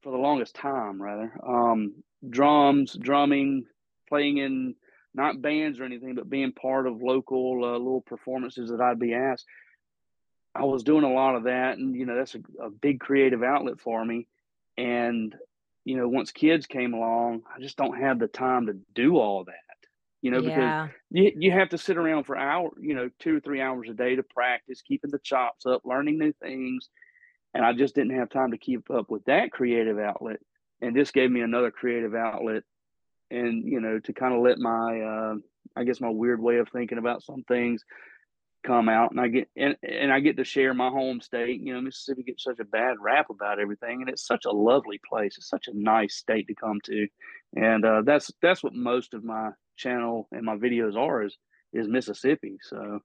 for 0.02 0.12
the 0.12 0.18
longest 0.18 0.54
time 0.54 1.00
rather, 1.00 1.32
um, 1.46 1.94
drums, 2.28 2.96
drumming, 3.00 3.64
playing 4.08 4.38
in 4.38 4.74
not 5.14 5.42
bands 5.42 5.80
or 5.80 5.84
anything, 5.84 6.14
but 6.14 6.30
being 6.30 6.52
part 6.52 6.86
of 6.86 7.02
local 7.02 7.64
uh, 7.64 7.78
little 7.78 8.02
performances 8.02 8.70
that 8.70 8.80
I'd 8.80 8.98
be 8.98 9.14
asked. 9.14 9.46
I 10.54 10.64
was 10.64 10.82
doing 10.82 11.04
a 11.04 11.12
lot 11.12 11.36
of 11.36 11.44
that, 11.44 11.78
and 11.78 11.94
you 11.94 12.06
know 12.06 12.16
that's 12.16 12.34
a, 12.34 12.64
a 12.64 12.70
big 12.70 13.00
creative 13.00 13.42
outlet 13.42 13.80
for 13.80 14.04
me. 14.04 14.26
And 14.76 15.34
you 15.84 15.96
know, 15.96 16.08
once 16.08 16.30
kids 16.30 16.66
came 16.66 16.94
along, 16.94 17.42
I 17.54 17.60
just 17.60 17.76
don't 17.76 18.00
have 18.00 18.18
the 18.18 18.28
time 18.28 18.66
to 18.66 18.76
do 18.94 19.16
all 19.16 19.44
that. 19.44 19.54
You 20.22 20.30
know, 20.30 20.40
yeah. 20.40 20.88
because 20.88 20.96
you, 21.10 21.32
you 21.36 21.50
have 21.52 21.70
to 21.70 21.78
sit 21.78 21.96
around 21.96 22.24
for 22.24 22.36
hours, 22.36 22.72
you 22.78 22.94
know, 22.94 23.08
two 23.18 23.36
or 23.36 23.40
three 23.40 23.60
hours 23.60 23.88
a 23.88 23.94
day 23.94 24.16
to 24.16 24.22
practice, 24.22 24.82
keeping 24.82 25.10
the 25.10 25.18
chops 25.18 25.64
up, 25.64 25.82
learning 25.84 26.18
new 26.18 26.32
things. 26.42 26.90
And 27.54 27.64
I 27.64 27.72
just 27.72 27.94
didn't 27.94 28.16
have 28.16 28.28
time 28.28 28.50
to 28.50 28.58
keep 28.58 28.90
up 28.90 29.10
with 29.10 29.24
that 29.24 29.50
creative 29.50 29.98
outlet. 29.98 30.40
And 30.82 30.94
this 30.94 31.10
gave 31.10 31.30
me 31.30 31.40
another 31.40 31.70
creative 31.70 32.14
outlet 32.14 32.64
and, 33.30 33.64
you 33.64 33.80
know, 33.80 33.98
to 34.00 34.12
kind 34.12 34.34
of 34.34 34.42
let 34.42 34.58
my, 34.58 35.00
uh, 35.00 35.34
I 35.76 35.84
guess 35.84 36.00
my 36.00 36.10
weird 36.10 36.40
way 36.40 36.58
of 36.58 36.68
thinking 36.68 36.98
about 36.98 37.22
some 37.22 37.42
things 37.44 37.84
come 38.62 38.88
out 38.88 39.10
and 39.10 39.20
I 39.20 39.28
get 39.28 39.48
and, 39.56 39.74
and 39.82 40.12
I 40.12 40.20
get 40.20 40.36
to 40.36 40.44
share 40.44 40.74
my 40.74 40.88
home 40.88 41.20
state. 41.20 41.60
You 41.60 41.74
know, 41.74 41.80
Mississippi 41.80 42.22
gets 42.22 42.44
such 42.44 42.58
a 42.60 42.64
bad 42.64 42.96
rap 43.00 43.30
about 43.30 43.58
everything 43.58 44.00
and 44.00 44.10
it's 44.10 44.26
such 44.26 44.44
a 44.44 44.50
lovely 44.50 45.00
place. 45.08 45.36
It's 45.38 45.48
such 45.48 45.68
a 45.68 45.76
nice 45.76 46.16
state 46.16 46.46
to 46.48 46.54
come 46.54 46.78
to. 46.84 47.08
And 47.56 47.84
uh, 47.84 48.02
that's 48.04 48.30
that's 48.42 48.62
what 48.62 48.74
most 48.74 49.14
of 49.14 49.24
my 49.24 49.50
channel 49.76 50.28
and 50.32 50.44
my 50.44 50.56
videos 50.56 50.96
are 50.96 51.22
is 51.22 51.36
is 51.72 51.88
Mississippi. 51.88 52.58
So 52.62 53.00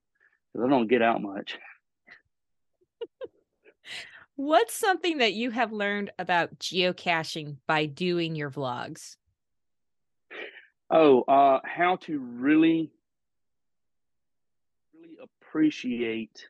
I 0.61 0.69
don't 0.69 0.87
get 0.87 1.01
out 1.01 1.21
much. 1.21 1.57
What's 4.35 4.75
something 4.75 5.19
that 5.19 5.33
you 5.33 5.51
have 5.51 5.71
learned 5.71 6.11
about 6.19 6.59
geocaching 6.59 7.57
by 7.67 7.85
doing 7.85 8.35
your 8.35 8.51
vlogs? 8.51 9.15
Oh, 10.89 11.21
uh, 11.23 11.59
how 11.63 11.97
to 12.03 12.19
really, 12.19 12.91
really 14.93 15.17
appreciate 15.21 16.47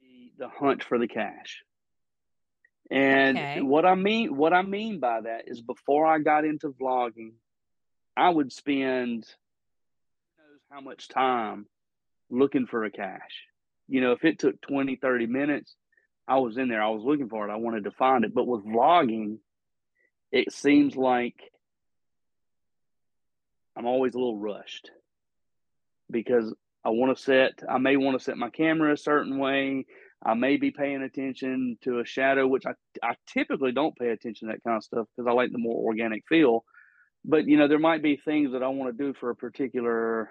the, 0.00 0.32
the 0.38 0.48
hunt 0.48 0.84
for 0.84 0.98
the 0.98 1.08
cache. 1.08 1.64
And 2.90 3.38
okay. 3.38 3.60
what 3.62 3.86
I 3.86 3.94
mean, 3.94 4.36
what 4.36 4.52
I 4.52 4.62
mean 4.62 5.00
by 5.00 5.22
that 5.22 5.48
is, 5.48 5.60
before 5.60 6.06
I 6.06 6.18
got 6.18 6.44
into 6.44 6.68
vlogging, 6.68 7.32
I 8.16 8.28
would 8.28 8.52
spend 8.52 9.24
knows 10.38 10.60
how 10.70 10.80
much 10.80 11.08
time 11.08 11.66
looking 12.30 12.66
for 12.66 12.84
a 12.84 12.90
cache. 12.90 13.46
You 13.88 14.00
know, 14.00 14.12
if 14.12 14.24
it 14.24 14.38
took 14.38 14.60
20, 14.60 14.96
30 14.96 15.26
minutes, 15.26 15.74
I 16.28 16.38
was 16.38 16.56
in 16.56 16.68
there. 16.68 16.82
I 16.82 16.90
was 16.90 17.02
looking 17.02 17.28
for 17.28 17.48
it. 17.48 17.52
I 17.52 17.56
wanted 17.56 17.84
to 17.84 17.90
find 17.90 18.24
it. 18.24 18.34
But 18.34 18.46
with 18.46 18.64
vlogging, 18.64 19.38
it 20.30 20.52
seems 20.52 20.96
like 20.96 21.51
I'm 23.76 23.86
always 23.86 24.14
a 24.14 24.18
little 24.18 24.38
rushed 24.38 24.90
because 26.10 26.54
I 26.84 26.90
want 26.90 27.16
to 27.16 27.22
set, 27.22 27.62
I 27.68 27.78
may 27.78 27.96
want 27.96 28.18
to 28.18 28.24
set 28.24 28.36
my 28.36 28.50
camera 28.50 28.92
a 28.92 28.96
certain 28.96 29.38
way. 29.38 29.86
I 30.24 30.34
may 30.34 30.56
be 30.56 30.70
paying 30.70 31.02
attention 31.02 31.78
to 31.82 32.00
a 32.00 32.04
shadow, 32.04 32.46
which 32.46 32.64
I, 32.66 32.72
I 33.02 33.14
typically 33.26 33.72
don't 33.72 33.96
pay 33.96 34.08
attention 34.08 34.48
to 34.48 34.54
that 34.54 34.62
kind 34.62 34.76
of 34.76 34.84
stuff 34.84 35.06
because 35.16 35.28
I 35.28 35.32
like 35.32 35.52
the 35.52 35.58
more 35.58 35.84
organic 35.84 36.24
feel. 36.28 36.64
But, 37.24 37.46
you 37.46 37.56
know, 37.56 37.68
there 37.68 37.78
might 37.78 38.02
be 38.02 38.16
things 38.16 38.52
that 38.52 38.62
I 38.62 38.68
want 38.68 38.96
to 38.96 39.04
do 39.04 39.14
for 39.14 39.30
a 39.30 39.36
particular 39.36 40.30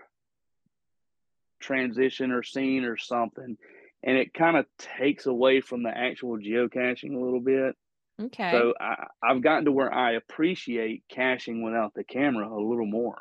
transition 1.59 2.31
or 2.31 2.43
scene 2.43 2.85
or 2.85 2.97
something 2.97 3.57
and 4.03 4.17
it 4.17 4.33
kind 4.33 4.57
of 4.57 4.65
takes 4.77 5.25
away 5.25 5.61
from 5.61 5.83
the 5.83 5.95
actual 5.95 6.37
geocaching 6.37 7.15
a 7.15 7.23
little 7.23 7.39
bit. 7.39 7.75
Okay. 8.19 8.51
So 8.51 8.73
I, 8.79 9.07
have 9.23 9.41
gotten 9.41 9.65
to 9.65 9.71
where 9.71 9.93
I 9.93 10.13
appreciate 10.13 11.03
caching 11.09 11.63
without 11.63 11.93
the 11.93 12.03
camera 12.03 12.47
a 12.47 12.61
little 12.61 12.85
more. 12.85 13.19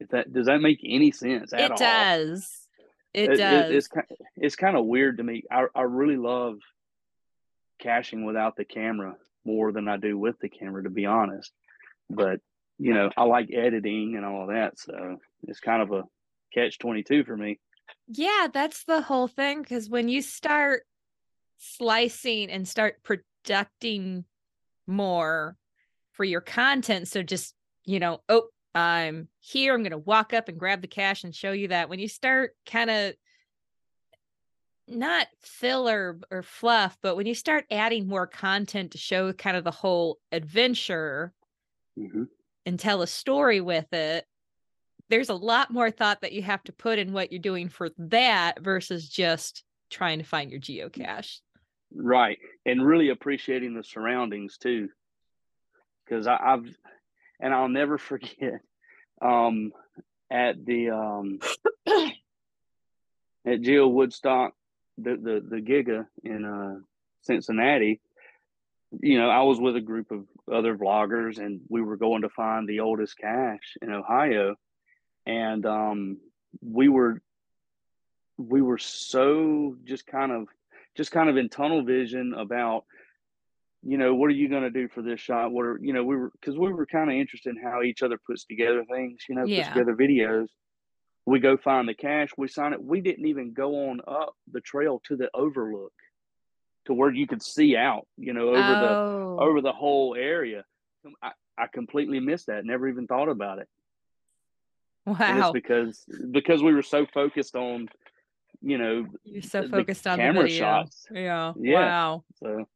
If 0.00 0.08
that 0.10 0.32
does 0.32 0.46
that 0.46 0.60
make 0.60 0.80
any 0.84 1.12
sense 1.12 1.52
at 1.52 1.60
it 1.60 1.70
all? 1.70 1.76
Does. 1.76 2.66
It, 3.12 3.30
it 3.30 3.36
does. 3.36 3.70
It, 3.70 3.76
it's 3.76 3.88
it's 4.36 4.56
kind 4.56 4.76
of 4.76 4.86
weird 4.86 5.18
to 5.18 5.24
me. 5.24 5.44
I 5.50 5.66
I 5.74 5.82
really 5.82 6.16
love 6.16 6.58
caching 7.78 8.24
without 8.24 8.56
the 8.56 8.64
camera 8.64 9.16
more 9.44 9.72
than 9.72 9.88
I 9.88 9.96
do 9.96 10.18
with 10.18 10.38
the 10.40 10.48
camera, 10.48 10.82
to 10.82 10.90
be 10.90 11.06
honest. 11.06 11.52
But 12.10 12.40
you 12.78 12.92
know, 12.92 13.10
I 13.16 13.24
like 13.24 13.50
editing 13.52 14.16
and 14.16 14.24
all 14.24 14.48
that, 14.48 14.78
so 14.78 15.18
it's 15.44 15.60
kind 15.60 15.82
of 15.82 15.92
a 15.92 16.04
catch 16.52 16.78
twenty 16.78 17.02
two 17.02 17.24
for 17.24 17.36
me. 17.36 17.60
Yeah, 18.08 18.48
that's 18.52 18.84
the 18.84 19.00
whole 19.00 19.28
thing. 19.28 19.62
Because 19.62 19.88
when 19.88 20.08
you 20.08 20.22
start 20.22 20.82
slicing 21.58 22.50
and 22.50 22.66
start 22.66 23.02
producing 23.02 24.24
more 24.86 25.56
for 26.12 26.24
your 26.24 26.40
content, 26.40 27.08
so 27.08 27.22
just, 27.22 27.54
you 27.84 28.00
know, 28.00 28.20
oh, 28.28 28.48
I'm 28.74 29.28
here, 29.38 29.74
I'm 29.74 29.82
going 29.82 29.92
to 29.92 29.98
walk 29.98 30.32
up 30.32 30.48
and 30.48 30.58
grab 30.58 30.82
the 30.82 30.88
cache 30.88 31.24
and 31.24 31.34
show 31.34 31.52
you 31.52 31.68
that. 31.68 31.88
When 31.88 31.98
you 31.98 32.08
start 32.08 32.56
kind 32.66 32.90
of 32.90 33.14
not 34.88 35.28
filler 35.40 36.18
or 36.30 36.42
fluff, 36.42 36.98
but 37.02 37.16
when 37.16 37.26
you 37.26 37.34
start 37.34 37.64
adding 37.70 38.06
more 38.06 38.26
content 38.26 38.92
to 38.92 38.98
show 38.98 39.32
kind 39.32 39.56
of 39.56 39.64
the 39.64 39.70
whole 39.70 40.18
adventure 40.32 41.32
mm-hmm. 41.98 42.24
and 42.66 42.78
tell 42.78 43.02
a 43.02 43.06
story 43.06 43.60
with 43.60 43.92
it, 43.92 44.26
there's 45.08 45.28
a 45.28 45.34
lot 45.34 45.70
more 45.70 45.90
thought 45.90 46.22
that 46.22 46.32
you 46.32 46.42
have 46.42 46.62
to 46.64 46.72
put 46.72 46.98
in 46.98 47.12
what 47.12 47.30
you're 47.30 47.40
doing 47.40 47.68
for 47.68 47.90
that 47.98 48.60
versus 48.60 49.08
just 49.08 49.62
trying 49.90 50.18
to 50.18 50.24
find 50.24 50.50
your 50.50 50.60
geocache. 50.60 51.40
Right. 51.94 52.38
And 52.66 52.84
really 52.84 53.10
appreciating 53.10 53.74
the 53.74 53.84
surroundings 53.84 54.58
too. 54.58 54.88
Cause 56.08 56.26
I, 56.26 56.38
have 56.42 56.66
and 57.44 57.54
I'll 57.54 57.68
never 57.68 57.98
forget 58.10 58.60
um 59.22 59.72
at 60.30 60.64
the 60.64 60.90
um 60.90 61.38
at 63.46 63.60
Geo 63.60 63.86
Woodstock, 63.86 64.54
the 64.98 65.10
the 65.10 65.44
the 65.48 65.62
Giga 65.62 66.06
in 66.24 66.44
uh 66.44 66.80
Cincinnati, 67.22 68.00
you 69.00 69.18
know, 69.18 69.28
I 69.28 69.42
was 69.42 69.60
with 69.60 69.76
a 69.76 69.80
group 69.80 70.10
of 70.10 70.26
other 70.52 70.76
vloggers 70.76 71.38
and 71.38 71.60
we 71.68 71.82
were 71.82 71.96
going 71.96 72.22
to 72.22 72.28
find 72.28 72.68
the 72.68 72.80
oldest 72.80 73.16
cache 73.18 73.76
in 73.80 73.90
Ohio. 73.90 74.56
And 75.26 75.64
um, 75.64 76.18
we 76.60 76.88
were 76.88 77.20
we 78.36 78.60
were 78.60 78.78
so 78.78 79.76
just 79.84 80.06
kind 80.06 80.32
of 80.32 80.48
just 80.96 81.12
kind 81.12 81.28
of 81.28 81.36
in 81.36 81.48
tunnel 81.48 81.82
vision 81.84 82.34
about 82.34 82.84
you 83.86 83.98
know 83.98 84.14
what 84.14 84.26
are 84.26 84.34
you 84.34 84.48
going 84.48 84.62
to 84.62 84.70
do 84.70 84.88
for 84.88 85.02
this 85.02 85.20
shot 85.20 85.52
what 85.52 85.64
are 85.64 85.78
you 85.80 85.92
know 85.92 86.04
we 86.04 86.16
were 86.16 86.30
because 86.40 86.56
we 86.58 86.72
were 86.72 86.86
kind 86.86 87.10
of 87.10 87.16
interested 87.16 87.56
in 87.56 87.62
how 87.62 87.82
each 87.82 88.02
other 88.02 88.18
puts 88.26 88.44
together 88.44 88.84
things 88.90 89.22
you 89.28 89.34
know 89.34 89.44
yeah. 89.44 89.64
puts 89.64 89.74
together 89.74 89.94
videos 89.94 90.46
we 91.26 91.38
go 91.38 91.56
find 91.56 91.88
the 91.88 91.94
cache 91.94 92.30
we 92.36 92.48
sign 92.48 92.72
it 92.72 92.82
we 92.82 93.00
didn't 93.00 93.26
even 93.26 93.52
go 93.52 93.90
on 93.90 94.00
up 94.06 94.34
the 94.52 94.60
trail 94.60 95.00
to 95.06 95.16
the 95.16 95.28
overlook 95.34 95.92
to 96.86 96.94
where 96.94 97.10
you 97.10 97.26
could 97.26 97.42
see 97.42 97.76
out 97.76 98.06
you 98.16 98.32
know 98.32 98.48
over 98.48 98.58
oh. 98.58 99.36
the 99.36 99.42
over 99.42 99.60
the 99.60 99.72
whole 99.72 100.14
area 100.14 100.64
I, 101.22 101.32
I 101.58 101.66
completely 101.72 102.20
missed 102.20 102.46
that 102.46 102.64
never 102.64 102.88
even 102.88 103.06
thought 103.06 103.28
about 103.28 103.58
it 103.58 103.68
Wow. 105.06 105.16
And 105.20 105.38
it's 105.38 105.50
because 105.50 106.04
because 106.30 106.62
we 106.62 106.72
were 106.72 106.82
so 106.82 107.06
focused 107.12 107.56
on, 107.56 107.88
you 108.62 108.78
know, 108.78 109.06
you're 109.24 109.42
so 109.42 109.68
focused 109.68 110.06
on 110.06 110.18
camera 110.18 110.48
shots. 110.48 111.06
Yeah. 111.10 111.52
yeah. 111.58 111.80
Wow. 111.80 112.24
So 112.36 112.66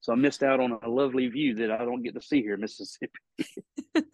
so 0.00 0.12
I 0.12 0.16
missed 0.16 0.42
out 0.42 0.60
on 0.60 0.78
a 0.82 0.88
lovely 0.88 1.28
view 1.28 1.54
that 1.56 1.70
I 1.70 1.78
don't 1.78 2.02
get 2.02 2.14
to 2.14 2.22
see 2.22 2.42
here 2.42 2.54
in 2.54 2.60
Mississippi. 2.60 3.12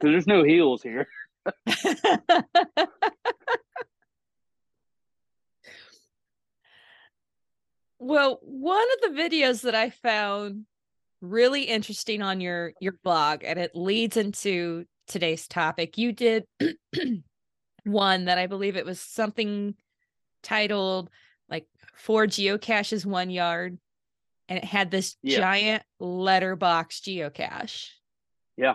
Because 0.00 0.12
there's 0.12 0.26
no 0.26 0.42
hills 0.44 0.82
here. 0.82 1.06
well, 7.98 8.38
one 8.42 8.86
of 8.92 9.00
the 9.02 9.16
videos 9.18 9.62
that 9.62 9.74
I 9.74 9.90
found 9.90 10.66
really 11.22 11.62
interesting 11.62 12.20
on 12.20 12.40
your 12.40 12.72
your 12.80 12.98
blog 13.02 13.44
and 13.44 13.58
it 13.58 13.74
leads 13.74 14.18
into 14.18 14.84
today's 15.06 15.48
topic. 15.48 15.96
You 15.96 16.12
did 16.12 16.44
one 17.84 18.26
that 18.26 18.36
I 18.36 18.46
believe 18.46 18.76
it 18.76 18.84
was 18.84 19.00
something 19.00 19.74
titled 20.42 21.08
like 21.48 21.66
four 21.94 22.26
geocaches, 22.26 23.06
one 23.06 23.30
yard, 23.30 23.78
and 24.48 24.58
it 24.58 24.64
had 24.64 24.90
this 24.90 25.16
yeah. 25.22 25.38
giant 25.38 25.82
letterbox 25.98 27.00
geocache. 27.00 27.88
Yeah. 28.56 28.74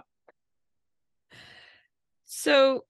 So 2.25 2.85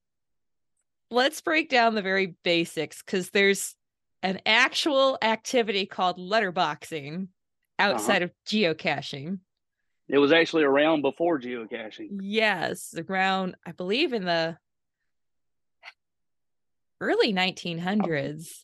let's 1.11 1.41
break 1.41 1.69
down 1.69 1.95
the 1.95 2.01
very 2.01 2.35
basics 2.43 3.01
because 3.01 3.29
there's 3.29 3.75
an 4.21 4.39
actual 4.45 5.17
activity 5.21 5.85
called 5.85 6.17
letterboxing 6.17 7.23
uh-huh. 7.23 7.91
outside 7.91 8.23
uh-huh. 8.23 8.25
of 8.25 8.31
geocaching. 8.47 9.39
It 10.07 10.17
was 10.17 10.31
actually 10.31 10.63
around 10.63 11.01
before 11.01 11.39
geocaching. 11.39 12.19
Yes, 12.21 12.95
around 12.97 13.55
I 13.65 13.73
believe 13.73 14.11
in 14.13 14.25
the 14.25 14.57
early 16.99 17.33
1900s. 17.33 18.63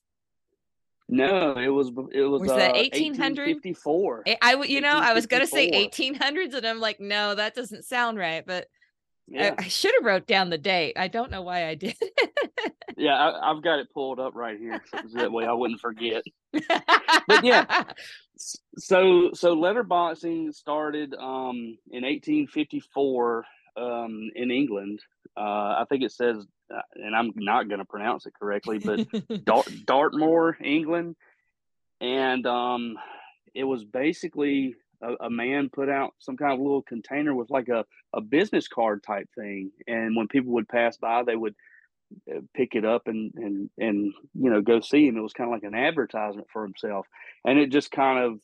No, 1.08 1.56
it 1.58 1.68
was 1.68 1.90
it 2.12 2.22
was, 2.22 2.42
was 2.42 2.50
that 2.50 2.74
1800 2.74 3.48
1854. 3.48 4.24
I 4.42 4.56
you 4.64 4.82
know 4.82 4.98
I 4.98 5.14
was 5.14 5.28
gonna 5.28 5.46
say 5.46 5.70
1800s 5.70 6.56
and 6.56 6.66
I'm 6.66 6.80
like 6.80 7.00
no 7.00 7.36
that 7.36 7.54
doesn't 7.54 7.86
sound 7.86 8.18
right 8.18 8.44
but 8.46 8.68
yeah. 9.28 9.56
I, 9.58 9.64
I 9.64 9.68
should 9.68 9.94
have 9.98 10.06
wrote 10.06 10.28
down 10.28 10.50
the 10.50 10.58
date. 10.58 10.94
I 10.98 11.08
don't 11.08 11.32
know 11.32 11.42
why 11.42 11.68
I 11.68 11.76
did. 11.76 11.96
yeah, 12.98 13.16
I, 13.16 13.54
have 13.54 13.64
got 13.64 13.80
it 13.80 13.92
pulled 13.92 14.20
up 14.20 14.36
right 14.36 14.58
here, 14.58 14.82
so 14.92 15.18
that 15.18 15.32
way 15.32 15.46
I 15.46 15.54
wouldn't 15.54 15.82
forget. 15.82 16.24
but 16.54 17.44
yeah, 17.44 17.84
so 18.78 19.32
so 19.34 19.56
letterboxing 19.56 20.54
started 20.54 21.16
um, 21.16 21.78
in 21.92 22.04
1854 22.04 23.46
um, 23.78 24.30
in 24.36 24.52
England. 24.52 25.00
Uh, 25.36 25.80
I 25.80 25.86
think 25.90 26.04
it 26.04 26.12
says, 26.12 26.38
uh, 26.38 26.46
and 26.96 27.16
I'm 27.16 27.32
not 27.36 27.68
going 27.68 27.80
to 27.80 27.86
pronounce 27.86 28.26
it 28.26 28.34
correctly, 28.40 28.80
but 28.80 29.08
Dart- 29.46 29.86
Dartmoor, 29.86 30.58
England, 30.64 31.16
and 32.02 32.46
um, 32.46 32.98
it 33.54 33.64
was 33.64 33.84
basically 33.84 34.76
a, 35.02 35.26
a, 35.26 35.30
man 35.30 35.70
put 35.70 35.90
out 35.90 36.14
some 36.20 36.38
kind 36.38 36.54
of 36.54 36.60
little 36.60 36.82
container 36.82 37.34
with 37.34 37.50
like 37.50 37.70
a, 37.70 37.86
a 38.14 38.22
business 38.22 38.68
card 38.68 39.04
type 39.04 39.30
thing. 39.36 39.72
And 39.88 40.16
when 40.16 40.28
people 40.28 40.54
would 40.54 40.68
pass 40.68 40.98
by, 40.98 41.24
they 41.24 41.36
would 41.36 41.56
uh, 42.34 42.42
pick 42.54 42.76
it 42.76 42.86
up 42.86 43.08
and, 43.08 43.34
and, 43.36 43.70
and, 43.78 44.14
you 44.34 44.50
know, 44.50 44.62
go 44.62 44.82
see 44.82 45.08
him. 45.08 45.18
It 45.18 45.22
was 45.22 45.34
kind 45.34 45.50
of 45.50 45.54
like 45.54 45.64
an 45.64 45.78
advertisement 45.78 46.48
for 46.52 46.64
himself. 46.64 47.08
And 47.46 47.60
it 47.60 47.72
just 47.72 47.92
kind 47.92 48.24
of, 48.24 48.40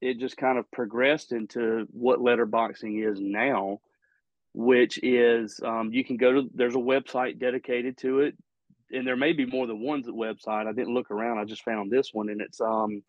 it 0.00 0.18
just 0.18 0.36
kind 0.36 0.58
of 0.58 0.70
progressed 0.70 1.32
into 1.32 1.86
what 1.90 2.20
letterboxing 2.20 3.10
is 3.10 3.18
now, 3.20 3.80
which 4.56 4.98
is 5.02 5.60
um, 5.62 5.92
you 5.92 6.02
can 6.02 6.16
go 6.16 6.32
to, 6.32 6.50
there's 6.54 6.74
a 6.74 6.78
website 6.78 7.38
dedicated 7.38 7.98
to 7.98 8.20
it. 8.20 8.34
And 8.90 9.06
there 9.06 9.16
may 9.16 9.34
be 9.34 9.44
more 9.44 9.66
than 9.66 9.82
one 9.82 10.02
website. 10.04 10.66
I 10.66 10.72
didn't 10.72 10.94
look 10.94 11.10
around. 11.10 11.38
I 11.38 11.44
just 11.44 11.62
found 11.62 11.90
this 11.90 12.14
one 12.14 12.30
and 12.30 12.40
it's, 12.40 12.58
um, 12.60 13.02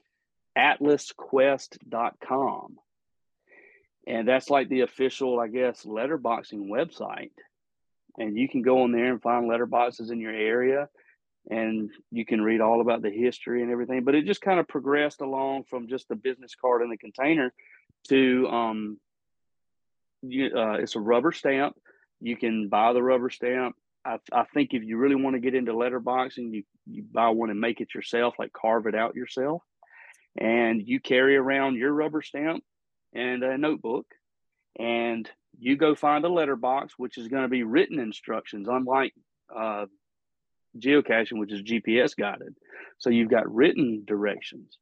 atlasquest.com. 0.58 2.75
And 4.06 4.27
that's 4.27 4.50
like 4.50 4.68
the 4.68 4.82
official, 4.82 5.39
I 5.39 5.48
guess, 5.48 5.86
letterboxing 5.86 6.68
website. 6.68 7.32
And 8.18 8.38
you 8.38 8.50
can 8.50 8.62
go 8.62 8.82
on 8.82 8.92
there 8.92 9.10
and 9.10 9.22
find 9.22 9.50
letterboxes 9.50 10.12
in 10.12 10.20
your 10.20 10.34
area 10.34 10.89
and 11.50 11.89
you 12.12 12.25
can 12.25 12.42
read 12.42 12.60
all 12.60 12.82
about 12.82 13.01
the 13.01 13.10
history 13.10 13.62
and 13.62 13.72
everything. 13.72 14.04
But 14.04 14.16
it 14.16 14.25
just 14.25 14.42
kind 14.42 14.60
of 14.60 14.68
progressed 14.68 15.22
along 15.22 15.63
from 15.70 15.88
just 15.88 16.10
the 16.10 16.18
business 16.18 16.56
card 16.60 16.82
in 16.82 16.89
the 16.89 16.98
container 16.98 17.54
to 18.10 18.50
um, 18.50 19.00
uh, 20.55 20.74
it's 20.74 20.96
a 20.96 21.00
rubber 21.00 21.31
stamp. 21.31 21.75
You 22.19 22.38
can 22.38 22.69
buy 22.69 22.93
the 22.93 23.03
rubber 23.03 23.29
stamp. 23.29 23.75
I, 24.05 24.17
I 24.31 24.46
think 24.53 24.74
if 24.74 24.84
you 24.84 24.98
really 24.98 25.15
want 25.15 25.36
to 25.36 25.39
get 25.39 25.55
into 25.55 25.74
letterboxing, 25.74 26.53
you, 26.53 26.63
you 26.86 27.03
buy 27.03 27.29
one 27.29 27.50
and 27.50 27.60
make 27.60 27.81
it 27.81 27.93
yourself, 27.93 28.36
like 28.39 28.53
carve 28.53 28.88
it 28.88 28.96
out 28.96 29.15
yourself 29.15 29.62
and 30.38 30.88
you 30.88 31.00
carry 31.00 31.36
around 31.36 31.75
your 31.75 31.91
rubber 31.91 32.22
stamp 32.22 32.63
and 33.13 33.43
a 33.43 33.57
notebook 33.57 34.05
and 34.77 35.29
you 35.60 35.75
go 35.75 35.96
find 35.96 36.24
a 36.24 36.29
letterbox 36.29 36.93
which 36.98 37.17
is 37.17 37.27
going 37.27 37.41
to 37.41 37.50
be 37.50 37.63
written 37.63 38.00
instructions 38.00 38.67
unlike 38.69 39.13
uh, 39.55 39.86
geocaching 40.77 41.39
which 41.39 41.51
is 41.51 41.63
gps 41.63 42.15
guided 42.15 42.55
so 43.00 43.10
you've 43.10 43.31
got 43.31 43.51
written 43.51 44.03
directions 44.05 44.77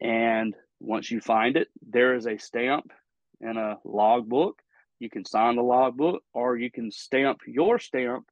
and 0.00 0.54
once 0.80 1.10
you 1.10 1.20
find 1.20 1.56
it 1.56 1.68
there 1.88 2.14
is 2.14 2.26
a 2.26 2.38
stamp 2.38 2.92
and 3.40 3.58
a 3.58 3.78
logbook 3.84 4.62
you 5.00 5.10
can 5.10 5.24
sign 5.24 5.56
the 5.56 5.62
logbook 5.62 6.22
or 6.32 6.56
you 6.56 6.70
can 6.70 6.92
stamp 6.92 7.40
your 7.46 7.78
stamp 7.78 8.26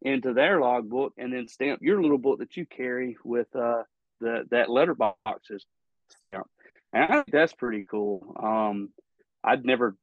into 0.00 0.32
their 0.32 0.60
logbook 0.60 1.12
and 1.18 1.32
then 1.32 1.48
stamp 1.48 1.82
your 1.82 2.00
little 2.00 2.18
book 2.18 2.38
that 2.38 2.56
you 2.56 2.64
carry 2.64 3.16
with 3.24 3.48
uh, 3.56 3.82
that 4.20 4.50
that 4.50 4.70
letterbox 4.70 5.50
is. 5.50 5.66
Yeah. 6.32 6.42
And 6.92 7.02
I 7.04 7.06
think 7.08 7.32
that's 7.32 7.52
pretty 7.52 7.84
cool. 7.90 8.36
Um, 8.40 8.90
I'd 9.42 9.64
never 9.64 9.96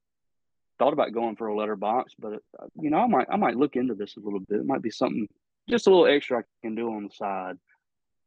thought 0.78 0.94
about 0.94 1.14
going 1.14 1.38
for 1.38 1.48
a 1.48 1.56
letterbox, 1.56 2.14
but 2.20 2.34
uh, 2.60 2.66
you 2.76 2.90
know, 2.90 2.98
I 2.98 3.08
might 3.08 3.28
I 3.32 3.38
might 3.38 3.56
look 3.56 3.78
into 3.78 3.96
this 3.96 4.18
a 4.18 4.20
little 4.20 4.42
bit. 4.42 4.60
It 4.60 4.66
might 4.66 4.82
be 4.82 4.92
something 4.92 5.30
just 5.70 5.88
a 5.88 5.90
little 5.90 6.08
extra 6.08 6.40
I 6.40 6.42
can 6.62 6.76
do 6.76 6.94
on 6.94 7.06
the 7.06 7.14
side. 7.14 7.56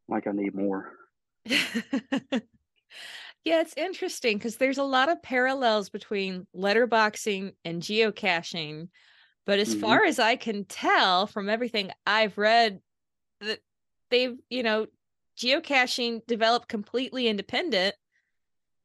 Like 0.08 0.26
I 0.26 0.32
need 0.32 0.54
more. 0.54 0.92
yeah, 3.44 3.60
it's 3.60 3.74
interesting 3.76 4.38
because 4.38 4.56
there's 4.56 4.78
a 4.78 4.84
lot 4.84 5.10
of 5.10 5.22
parallels 5.22 5.90
between 5.90 6.46
letterboxing 6.56 7.52
and 7.64 7.82
geocaching. 7.82 8.88
But 9.44 9.58
as 9.58 9.72
mm-hmm. 9.72 9.80
far 9.80 10.04
as 10.04 10.18
I 10.18 10.36
can 10.36 10.64
tell 10.64 11.26
from 11.26 11.50
everything 11.50 11.90
I've 12.06 12.38
read, 12.38 12.80
that 13.42 13.58
they've, 14.10 14.36
you 14.48 14.62
know, 14.62 14.86
geocaching 15.38 16.24
developed 16.26 16.68
completely 16.68 17.28
independent 17.28 17.94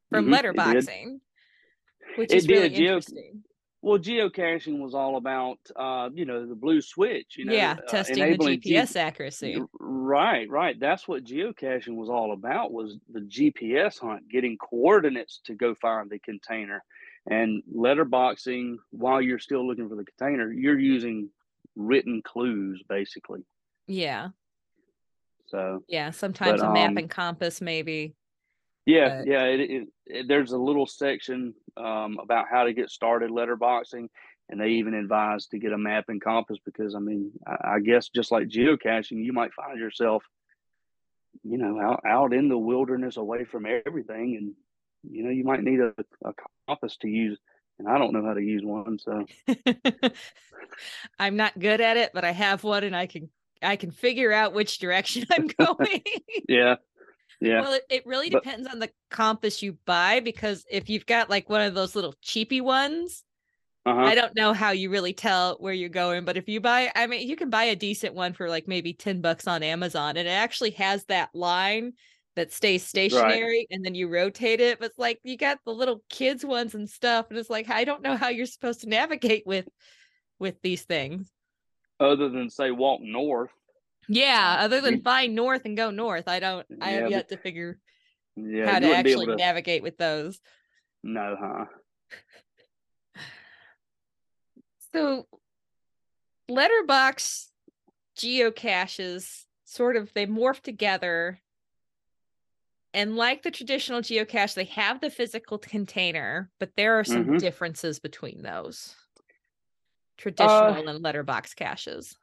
from 0.10 0.26
mm-hmm, 0.26 0.34
letterboxing, 0.34 1.20
which 2.18 2.34
it 2.34 2.38
is 2.38 2.46
did. 2.46 2.54
really 2.54 2.70
Geo- 2.70 2.96
interesting. 2.96 3.29
Well, 3.82 3.98
geocaching 3.98 4.80
was 4.80 4.94
all 4.94 5.16
about, 5.16 5.60
uh, 5.76 6.10
you 6.14 6.26
know, 6.26 6.46
the 6.46 6.56
blue 6.56 6.82
switch. 6.82 7.38
You 7.38 7.46
know, 7.46 7.54
yeah, 7.54 7.78
uh, 7.88 7.90
testing 7.90 8.38
the 8.38 8.58
GPS 8.58 8.94
G- 8.94 9.00
accuracy. 9.00 9.58
Right, 9.80 10.50
right. 10.50 10.78
That's 10.78 11.08
what 11.08 11.24
geocaching 11.24 11.96
was 11.96 12.10
all 12.10 12.34
about. 12.34 12.74
Was 12.74 12.98
the 13.10 13.22
GPS 13.22 13.98
hunt, 13.98 14.28
getting 14.30 14.58
coordinates 14.58 15.40
to 15.46 15.54
go 15.54 15.76
find 15.76 16.10
the 16.10 16.20
container, 16.20 16.84
and 17.26 17.64
letterboxing 17.74 18.78
while 18.92 19.22
you're 19.22 19.40
still 19.40 19.66
looking 19.66 19.88
for 19.88 19.96
the 19.96 20.06
container. 20.06 20.52
You're 20.52 20.80
using 20.80 21.30
written 21.78 22.22
clues, 22.22 22.84
basically. 22.90 23.46
Yeah. 23.88 24.30
So 25.48 25.84
yeah, 25.88 26.12
sometimes 26.12 26.62
but, 26.62 26.70
a 26.70 26.74
map 26.74 26.92
um, 26.92 26.98
and 26.98 27.10
compass 27.10 27.62
maybe. 27.62 28.16
Yeah, 28.90 29.18
but... 29.20 29.28
yeah. 29.28 29.44
It, 29.46 29.60
it, 29.60 29.88
it, 30.06 30.28
there's 30.28 30.52
a 30.52 30.58
little 30.58 30.86
section 30.86 31.54
um, 31.78 32.18
about 32.22 32.46
how 32.52 32.64
to 32.64 32.74
get 32.74 32.90
started 32.90 33.32
letterboxing, 33.32 34.08
and 34.50 34.60
they 34.60 34.70
even 34.70 34.94
advise 34.94 35.48
to 35.48 35.60
get 35.60 35.74
a 35.74 35.78
map 35.78 36.06
and 36.08 36.22
compass 36.22 36.58
because 36.66 36.96
I 36.96 37.00
mean, 37.00 37.32
I, 37.46 37.76
I 37.76 37.80
guess 37.80 38.10
just 38.10 38.32
like 38.32 38.48
geocaching, 38.48 39.24
you 39.24 39.34
might 39.34 39.54
find 39.54 39.80
yourself, 39.80 40.24
you 41.44 41.58
know, 41.58 41.80
out 41.80 42.02
out 42.06 42.34
in 42.34 42.50
the 42.50 42.58
wilderness, 42.58 43.18
away 43.18 43.46
from 43.46 43.66
everything, 43.66 44.38
and 44.38 44.54
you 45.14 45.24
know, 45.24 45.30
you 45.30 45.44
might 45.44 45.64
need 45.64 45.80
a, 45.80 45.94
a 46.26 46.34
compass 46.68 46.98
to 46.98 47.08
use 47.08 47.40
and 47.80 47.88
I 47.88 47.98
don't 47.98 48.14
know 48.14 48.24
how 48.24 48.34
to 48.34 48.42
use 48.42 48.62
one. 48.64 49.00
So 49.00 49.26
I'm 51.20 51.38
not 51.38 51.58
good 51.58 51.82
at 51.82 51.98
it, 51.98 52.12
but 52.14 52.26
I 52.26 52.32
have 52.32 52.64
one 52.64 52.84
and 52.84 52.96
I 52.96 53.08
can 53.08 53.30
I 53.62 53.76
can 53.76 53.92
figure 53.92 54.32
out 54.32 54.54
which 54.54 54.80
direction 54.80 55.26
I'm 55.32 55.48
going. 55.58 56.04
yeah. 56.48 56.76
Yeah. 57.42 57.62
Well, 57.62 57.74
it, 57.74 57.84
it 57.90 58.06
really 58.06 58.30
but, 58.30 58.44
depends 58.44 58.68
on 58.68 58.80
the 58.80 58.90
compass 59.10 59.62
you 59.62 59.78
buy 59.86 60.20
because 60.20 60.66
if 60.70 60.90
you've 60.90 61.06
got 61.06 61.30
like 61.30 61.50
one 61.50 61.62
of 61.62 61.74
those 61.74 61.96
little 61.96 62.16
cheapy 62.22 62.62
ones, 62.62 63.24
uh-huh. 63.86 64.02
I 64.02 64.16
don't 64.16 64.36
know 64.36 64.54
how 64.54 64.72
you 64.72 64.90
really 64.90 65.14
tell 65.14 65.56
where 65.60 65.74
you're 65.74 65.90
going. 65.90 66.26
But 66.26 66.38
if 66.38 66.50
you 66.50 66.60
buy, 66.60 66.92
I 66.96 67.08
mean, 67.08 67.28
you 67.28 67.36
can 67.36 67.50
buy 67.50 67.66
a 67.66 67.76
decent 67.76 68.14
one 68.14 68.34
for 68.34 68.50
like 68.50 68.68
maybe 68.68 68.94
10 68.94 69.22
bucks 69.22 69.48
on 69.48 69.64
Amazon 69.64 70.18
and 70.18 70.28
it 70.28 70.32
actually 70.32 70.72
has 70.72 71.06
that 71.06 71.30
line 71.34 71.94
that 72.36 72.52
stays 72.52 72.86
stationary 72.86 73.42
right. 73.42 73.68
and 73.72 73.84
then 73.84 73.96
you 73.96 74.10
rotate 74.10 74.60
it. 74.60 74.80
But 74.80 74.90
it's 74.90 75.00
like 75.00 75.20
you 75.24 75.38
got 75.38 75.60
the 75.66 75.74
little 75.74 76.04
kids 76.10 76.44
ones 76.44 76.76
and 76.76 76.90
stuff. 76.90 77.28
And 77.30 77.40
it's 77.40 77.50
like, 77.50 77.70
I 77.70 77.86
don't 77.86 78.04
know 78.04 78.18
how 78.18 78.30
you're 78.30 78.46
supposed 78.46 78.82
to 78.82 78.90
navigate 78.90 79.44
with 79.46 79.68
with 80.40 80.62
these 80.62 80.84
things 80.84 81.32
other 82.00 82.30
than 82.30 82.50
say 82.50 82.72
walk 82.72 83.02
north. 83.02 83.52
Yeah, 84.10 84.58
other 84.60 84.82
than 84.82 85.02
find 85.02 85.36
north 85.36 85.66
and 85.66 85.78
go 85.78 85.92
north, 85.92 86.28
I 86.28 86.40
don't. 86.40 86.66
I 86.82 86.92
have 86.92 87.12
yet 87.12 87.30
to 87.30 87.38
figure 87.38 87.78
yeah, 88.36 88.72
how 88.72 88.80
to 88.80 88.94
actually 88.94 89.28
to... 89.28 89.36
navigate 89.36 89.84
with 89.84 89.98
those. 89.98 90.40
No, 91.04 91.38
huh? 91.40 91.66
so, 94.94 95.28
letterbox 96.50 97.52
geocaches 98.18 99.46
sort 99.64 99.96
of 99.96 100.12
they 100.14 100.26
morph 100.26 100.62
together 100.62 101.40
and 102.94 103.16
like 103.16 103.44
the 103.44 103.52
traditional 103.52 104.02
geocache 104.02 104.56
they 104.56 104.66
have 104.66 105.00
the 105.00 105.10
physical 105.10 105.58
container 105.58 106.50
but 106.60 106.72
there 106.76 107.00
are 107.00 107.06
some 107.06 107.24
mm-hmm. 107.24 107.38
differences 107.38 108.00
between 108.00 108.42
those 108.42 108.94
traditional 110.20 110.74
uh, 110.74 110.84
and 110.86 111.02
letterbox 111.02 111.54
caches? 111.54 112.16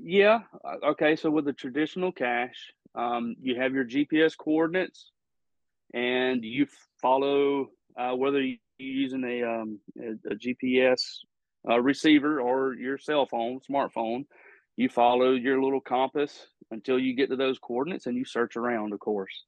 Yeah. 0.00 0.40
Uh, 0.64 0.90
okay. 0.90 1.16
So 1.16 1.30
with 1.30 1.44
the 1.44 1.52
traditional 1.52 2.12
cache, 2.12 2.72
um, 2.94 3.36
you 3.40 3.60
have 3.60 3.74
your 3.74 3.84
GPS 3.84 4.36
coordinates, 4.36 5.10
and 5.94 6.44
you 6.44 6.66
follow 7.00 7.68
uh, 7.98 8.12
whether 8.14 8.40
you're 8.40 8.58
using 8.78 9.24
a, 9.24 9.42
um, 9.42 9.80
a, 10.00 10.32
a 10.32 10.34
GPS 10.36 11.18
uh, 11.68 11.80
receiver 11.80 12.40
or 12.40 12.74
your 12.74 12.98
cell 12.98 13.26
phone, 13.26 13.60
smartphone. 13.68 14.26
You 14.76 14.88
follow 14.88 15.32
your 15.32 15.62
little 15.62 15.80
compass 15.80 16.46
until 16.70 16.98
you 16.98 17.14
get 17.16 17.30
to 17.30 17.36
those 17.36 17.58
coordinates, 17.58 18.06
and 18.06 18.16
you 18.16 18.24
search 18.24 18.56
around, 18.56 18.92
of 18.92 19.00
course, 19.00 19.44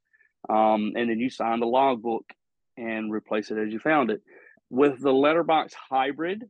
um, 0.48 0.92
and 0.96 1.10
then 1.10 1.18
you 1.18 1.28
sign 1.28 1.60
the 1.60 1.66
logbook 1.66 2.24
and 2.78 3.12
replace 3.12 3.50
it 3.50 3.58
as 3.58 3.72
you 3.72 3.78
found 3.78 4.10
it. 4.10 4.22
With 4.70 5.00
the 5.00 5.12
letterbox 5.12 5.74
hybrid, 5.90 6.44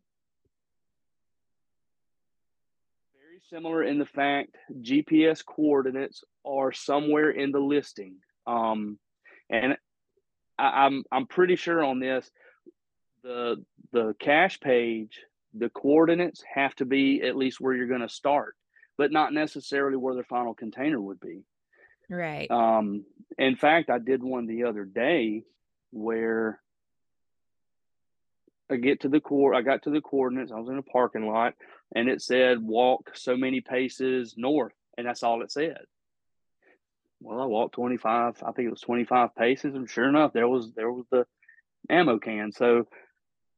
similar 3.51 3.83
in 3.83 3.99
the 3.99 4.07
fact 4.07 4.57
GPS 4.81 5.45
coordinates 5.45 6.23
are 6.45 6.73
somewhere 6.73 7.31
in 7.31 7.51
the 7.53 7.61
listing. 7.61 8.17
Um, 8.47 8.99
and 9.51 9.77
I, 10.59 10.87
I'm 10.87 11.05
I'm 11.11 11.27
pretty 11.27 11.57
sure 11.57 11.83
on 11.83 12.01
this, 12.01 12.31
the 13.23 13.65
the 13.93 14.15
cache 14.19 14.61
page, 14.61 15.21
the 15.55 15.71
coordinates 15.71 16.43
have 16.55 16.75
to 16.77 16.85
be 16.85 17.23
at 17.23 17.37
least 17.37 17.61
where 17.61 17.75
you're 17.75 17.87
going 17.87 18.01
to 18.01 18.09
start, 18.09 18.55
but 18.97 19.13
not 19.13 19.33
necessarily 19.33 19.97
where 19.97 20.15
the 20.15 20.25
final 20.25 20.55
container 20.55 21.01
would 21.01 21.21
be. 21.21 21.43
Right. 22.11 22.51
Um, 22.51 23.05
in 23.37 23.57
fact, 23.57 23.91
I 23.91 23.99
did 23.99 24.23
one 24.23 24.47
the 24.47 24.65
other 24.65 24.85
day 24.85 25.45
where 25.91 26.61
I 28.71 28.77
get 28.77 29.01
to 29.01 29.09
the 29.09 29.21
core. 29.21 29.55
I 29.55 29.63
got 29.63 29.85
to 29.85 29.91
the 29.91 30.01
coordinates. 30.01 30.53
I 30.53 30.59
was 30.59 30.69
in 30.69 30.79
a 30.79 30.83
parking 30.83 31.27
lot, 31.27 31.55
and 31.95 32.09
it 32.09 32.21
said 32.23 32.63
walk 32.63 33.13
so 33.15 33.37
many 33.37 33.61
paces 33.61 34.35
north, 34.37 34.75
and 34.97 35.07
that's 35.07 35.23
all 35.23 35.43
it 35.43 35.51
said. 35.51 35.81
Well, 37.21 37.41
I 37.41 37.47
walked 37.47 37.75
twenty 37.75 37.97
five. 37.97 38.37
I 38.43 38.53
think 38.53 38.67
it 38.67 38.71
was 38.71 38.81
twenty 38.81 39.05
five 39.05 39.35
paces, 39.35 39.75
and 39.75 39.89
sure 39.89 40.09
enough, 40.09 40.33
there 40.33 40.49
was 40.49 40.73
there 40.75 40.93
was 40.93 41.07
the 41.11 41.27
ammo 41.91 42.19
can. 42.19 42.53
So, 42.53 42.87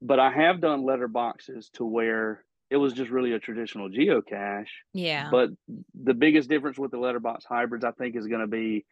but 0.00 0.20
I 0.20 0.30
have 0.30 0.60
done 0.60 0.84
letter 0.84 1.08
boxes 1.08 1.70
to 1.74 1.84
where 1.84 2.44
it 2.70 2.76
was 2.76 2.92
just 2.92 3.10
really 3.10 3.32
a 3.32 3.38
traditional 3.38 3.90
geocache. 3.90 4.66
Yeah. 4.94 5.28
But 5.30 5.50
the 6.00 6.14
biggest 6.14 6.48
difference 6.48 6.78
with 6.78 6.92
the 6.92 6.98
letterbox 6.98 7.44
hybrids, 7.44 7.84
I 7.84 7.90
think, 7.90 8.16
is 8.16 8.28
going 8.28 8.42
to 8.42 8.46
be 8.46 8.86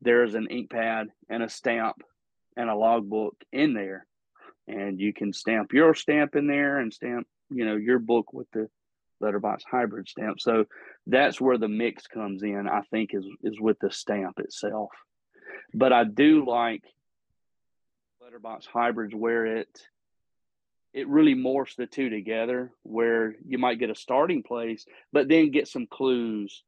there's 0.00 0.34
an 0.34 0.48
ink 0.50 0.70
pad 0.70 1.08
and 1.28 1.42
a 1.42 1.48
stamp 1.48 2.02
and 2.56 2.70
a 2.70 2.74
logbook 2.74 3.36
in 3.52 3.74
there, 3.74 4.06
and 4.68 5.00
you 5.00 5.12
can 5.12 5.32
stamp 5.32 5.72
your 5.72 5.94
stamp 5.94 6.36
in 6.36 6.46
there 6.46 6.78
and 6.78 6.92
stamp, 6.92 7.26
you 7.50 7.64
know, 7.64 7.76
your 7.76 7.98
book 7.98 8.32
with 8.32 8.50
the 8.52 8.68
letterbox 9.20 9.64
hybrid 9.68 10.08
stamp. 10.08 10.40
So 10.40 10.66
that's 11.06 11.40
where 11.40 11.58
the 11.58 11.68
mix 11.68 12.06
comes 12.06 12.42
in. 12.42 12.68
I 12.68 12.82
think 12.90 13.10
is 13.14 13.26
is 13.42 13.60
with 13.60 13.78
the 13.80 13.90
stamp 13.90 14.38
itself. 14.38 14.90
But 15.74 15.92
I 15.92 16.04
do 16.04 16.46
like 16.46 16.82
letterbox 18.22 18.66
hybrids 18.66 19.14
where 19.14 19.46
it 19.46 19.82
it 20.92 21.08
really 21.08 21.34
morphs 21.34 21.76
the 21.76 21.86
two 21.86 22.10
together 22.10 22.72
where 22.82 23.34
you 23.46 23.58
might 23.58 23.78
get 23.78 23.90
a 23.90 23.94
starting 23.94 24.42
place 24.42 24.84
but 25.12 25.28
then 25.28 25.50
get 25.50 25.68
some 25.68 25.86
clues 25.86 26.62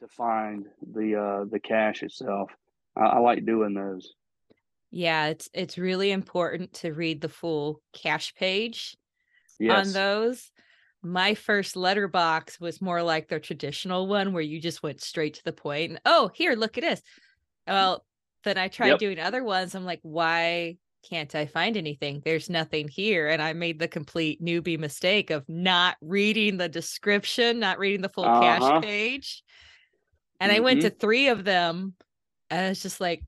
to 0.00 0.08
find 0.08 0.66
the 0.92 1.16
uh 1.16 1.44
the 1.50 1.60
cache 1.60 2.02
itself 2.02 2.50
I, 2.96 3.02
I 3.02 3.18
like 3.20 3.46
doing 3.46 3.74
those 3.74 4.12
yeah 4.90 5.26
it's 5.26 5.48
it's 5.54 5.78
really 5.78 6.10
important 6.10 6.72
to 6.72 6.92
read 6.92 7.20
the 7.20 7.28
full 7.28 7.80
cache 7.92 8.34
page 8.34 8.96
yes. 9.58 9.86
on 9.86 9.92
those. 9.92 10.50
My 11.02 11.34
first 11.34 11.76
letterbox 11.76 12.60
was 12.60 12.82
more 12.82 13.02
like 13.02 13.28
the 13.28 13.40
traditional 13.40 14.06
one 14.06 14.32
where 14.34 14.42
you 14.42 14.60
just 14.60 14.82
went 14.82 15.00
straight 15.00 15.34
to 15.34 15.44
the 15.44 15.52
point 15.52 15.92
and, 15.92 16.00
oh 16.04 16.30
here 16.34 16.54
look 16.54 16.76
at 16.76 16.82
this. 16.84 17.00
Well 17.66 18.04
then 18.44 18.58
i 18.58 18.68
tried 18.68 18.88
Yep. 18.88 18.98
doing 18.98 19.18
other 19.18 19.42
ones. 19.44 19.74
I'm 19.74 19.84
like 19.84 20.00
why 20.02 20.76
can't 21.08 21.34
i 21.34 21.46
find 21.46 21.76
anything? 21.78 22.20
There's 22.24 22.50
nothing 22.50 22.88
here. 22.88 23.28
And 23.28 23.40
i 23.40 23.52
made 23.54 23.78
the 23.78 23.88
complete 23.88 24.42
newbie 24.42 24.78
mistake 24.78 25.30
of 25.30 25.48
not 25.48 25.96
reading 26.02 26.58
the 26.58 26.68
description 26.68 27.58
not 27.60 27.78
reading 27.78 28.02
the 28.02 28.08
full 28.10 28.24
Uh-huh. 28.24 28.40
cache 28.58 28.82
page. 28.82 29.42
And 30.40 30.50
i 30.52 30.60
went 30.60 30.82
to 30.82 30.90
three 30.90 31.28
of 31.28 31.44
them 31.44 31.94
and 32.50 32.66
i 32.66 32.68
was 32.70 32.82
just 32.82 33.00
like 33.00 33.22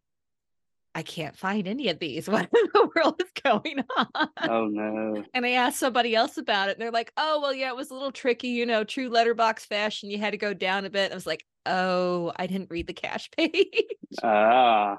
i 0.94 1.02
can't 1.02 1.36
find 1.36 1.66
any 1.66 1.88
of 1.88 1.98
these 1.98 2.28
what 2.28 2.42
in 2.44 2.68
the 2.72 2.90
world 2.94 3.20
is 3.22 3.30
going 3.42 3.84
on 3.96 4.28
oh 4.48 4.66
no 4.66 5.02
and 5.34 5.46
I 5.46 5.50
asked 5.50 5.78
somebody 5.78 6.14
else 6.14 6.36
about 6.38 6.68
it, 6.68 6.72
and 6.72 6.82
they're 6.82 6.90
like, 6.90 7.12
"Oh, 7.16 7.40
well, 7.40 7.54
yeah, 7.54 7.68
it 7.68 7.76
was 7.76 7.90
a 7.90 7.94
little 7.94 8.12
tricky, 8.12 8.48
you 8.48 8.66
know, 8.66 8.84
true 8.84 9.08
letterbox 9.08 9.64
fashion. 9.64 10.10
You 10.10 10.18
had 10.18 10.32
to 10.32 10.36
go 10.36 10.52
down 10.54 10.84
a 10.84 10.90
bit." 10.90 11.12
I 11.12 11.14
was 11.14 11.26
like, 11.26 11.44
"Oh, 11.66 12.32
I 12.36 12.46
didn't 12.46 12.70
read 12.70 12.86
the 12.86 12.92
cache 12.92 13.30
page." 13.36 13.86
Ah, 14.22 14.98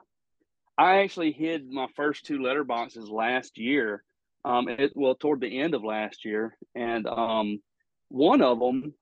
I 0.78 0.98
actually 0.98 1.32
hid 1.32 1.70
my 1.70 1.88
first 1.96 2.26
two 2.26 2.40
letterboxes 2.40 3.10
last 3.10 3.58
year. 3.58 4.04
Um, 4.46 4.68
it, 4.68 4.92
well, 4.96 5.16
toward 5.16 5.42
the 5.42 5.60
end 5.60 5.74
of 5.74 5.84
last 5.84 6.26
year, 6.26 6.58
and 6.76 7.08
um, 7.08 7.62
one 8.10 8.42
of 8.42 8.60
them 8.60 8.94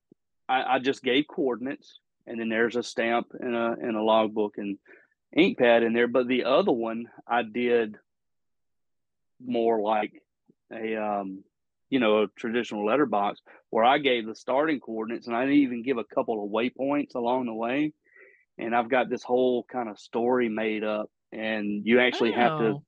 I, 0.47 0.75
I 0.75 0.79
just 0.79 1.01
gave 1.03 1.25
coordinates, 1.27 1.99
and 2.27 2.39
then 2.39 2.49
there's 2.49 2.75
a 2.75 2.83
stamp 2.83 3.27
and 3.39 3.55
a 3.55 3.75
and 3.81 3.95
a 3.95 4.03
logbook 4.03 4.57
and 4.57 4.77
ink 5.35 5.57
pad 5.57 5.83
in 5.83 5.93
there. 5.93 6.07
But 6.07 6.27
the 6.27 6.45
other 6.45 6.71
one 6.71 7.07
I 7.27 7.43
did 7.43 7.97
more 9.43 9.81
like 9.81 10.21
a 10.71 10.95
um, 10.95 11.43
you 11.89 11.99
know 11.99 12.23
a 12.23 12.27
traditional 12.37 12.85
letterbox 12.85 13.41
where 13.69 13.83
I 13.85 13.97
gave 13.97 14.25
the 14.25 14.35
starting 14.35 14.79
coordinates, 14.79 15.27
and 15.27 15.35
I 15.35 15.41
didn't 15.41 15.59
even 15.59 15.83
give 15.83 15.97
a 15.97 16.03
couple 16.03 16.43
of 16.43 16.51
waypoints 16.51 17.15
along 17.15 17.45
the 17.45 17.53
way 17.53 17.93
and 18.57 18.75
I've 18.75 18.89
got 18.89 19.09
this 19.09 19.23
whole 19.23 19.63
kind 19.63 19.89
of 19.89 19.99
story 19.99 20.47
made 20.49 20.83
up, 20.83 21.09
and 21.31 21.85
you 21.85 21.99
actually 21.99 22.31
have 22.31 22.57
to 22.59 22.63
Oh. 22.63 22.83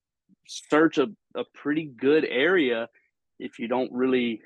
search 0.46 0.98
a, 0.98 1.08
a 1.36 1.44
pretty 1.54 1.86
good 1.86 2.26
area 2.26 2.90
if 3.40 3.60
you 3.60 3.68
don't 3.68 3.92
really 3.92 4.42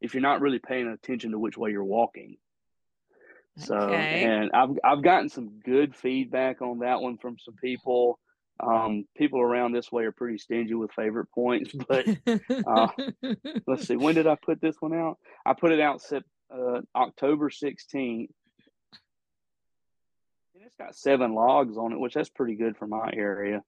if 0.00 0.14
you're 0.14 0.22
not 0.22 0.40
really 0.40 0.58
paying 0.58 0.88
attention 0.88 1.30
to 1.30 1.38
which 1.38 1.56
way 1.56 1.70
you're 1.70 1.84
walking. 1.84 2.36
So 3.58 3.74
Okay. 3.74 4.22
and 4.22 4.50
I've 4.52 4.70
I've 4.82 5.02
gotten 5.02 5.28
some 5.28 5.60
good 5.64 5.94
feedback 5.94 6.62
on 6.62 6.78
that 6.80 7.00
one 7.00 7.18
from 7.18 7.36
some 7.38 7.54
people. 7.54 8.18
Um, 8.60 9.04
people 9.16 9.40
around 9.40 9.72
this 9.72 9.90
way 9.90 10.04
are 10.04 10.12
pretty 10.12 10.38
stingy 10.38 10.74
with 10.74 10.92
favorite 10.92 11.28
points, 11.34 11.72
but 11.88 12.06
uh, 12.66 12.88
let's 13.66 13.86
see, 13.86 13.96
when 13.96 14.14
did 14.14 14.26
I 14.26 14.36
put 14.42 14.60
this 14.60 14.76
one 14.80 14.94
out? 14.94 15.18
I 15.44 15.54
put 15.54 15.72
it 15.72 15.80
out 15.80 16.00
Sep- 16.00 16.24
uh, 16.54 16.80
October 16.94 17.50
16th. 17.50 18.28
And 20.54 20.64
it's 20.64 20.76
got 20.76 20.94
seven 20.94 21.34
logs 21.34 21.76
on 21.76 21.92
it, 21.92 21.98
which 21.98 22.14
that's 22.14 22.28
pretty 22.28 22.54
good 22.54 22.76
for 22.76 22.86
my 22.86 23.10
area. 23.12 23.62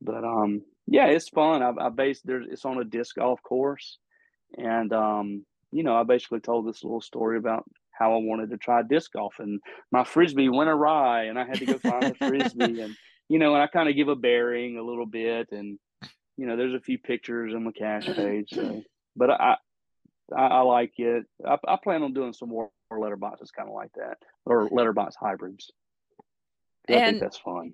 But 0.00 0.24
um, 0.24 0.62
yeah, 0.86 1.06
it's 1.06 1.28
fun. 1.28 1.62
I, 1.62 1.72
I 1.80 1.88
based 1.88 2.22
there's 2.26 2.46
it's 2.50 2.64
on 2.64 2.78
a 2.78 2.84
disc 2.84 3.16
golf 3.16 3.42
course, 3.42 3.98
and 4.56 4.92
um, 4.92 5.46
you 5.72 5.82
know, 5.82 5.96
I 5.96 6.02
basically 6.04 6.40
told 6.40 6.66
this 6.66 6.84
little 6.84 7.00
story 7.00 7.38
about 7.38 7.64
how 7.98 8.14
I 8.14 8.18
wanted 8.18 8.50
to 8.50 8.56
try 8.56 8.82
disc 8.82 9.12
golf, 9.12 9.36
and 9.38 9.60
my 9.90 10.04
frisbee 10.04 10.48
went 10.48 10.70
awry, 10.70 11.24
and 11.24 11.38
I 11.38 11.44
had 11.44 11.58
to 11.58 11.66
go 11.66 11.78
find 11.78 12.02
the 12.02 12.14
frisbee, 12.14 12.80
and 12.80 12.96
you 13.28 13.38
know, 13.38 13.54
and 13.54 13.62
I 13.62 13.66
kind 13.66 13.88
of 13.88 13.96
give 13.96 14.08
a 14.08 14.16
bearing 14.16 14.78
a 14.78 14.82
little 14.82 15.06
bit, 15.06 15.48
and 15.52 15.78
you 16.36 16.46
know, 16.46 16.56
there's 16.56 16.74
a 16.74 16.80
few 16.80 16.98
pictures 16.98 17.54
on 17.54 17.64
the 17.64 17.72
cache 17.72 18.06
page. 18.14 18.50
So, 18.52 18.82
but 19.16 19.30
I, 19.30 19.56
I, 20.36 20.46
I 20.46 20.60
like 20.60 20.92
it. 20.98 21.24
I, 21.46 21.56
I 21.66 21.76
plan 21.82 22.02
on 22.02 22.12
doing 22.12 22.32
some 22.32 22.50
more 22.50 22.70
letterboxes, 22.92 23.52
kind 23.56 23.68
of 23.68 23.74
like 23.74 23.92
that, 23.94 24.18
or 24.44 24.68
letterbox 24.70 25.16
hybrids. 25.16 25.70
I 26.88 26.92
think 26.92 27.20
that's 27.20 27.38
fun. 27.38 27.72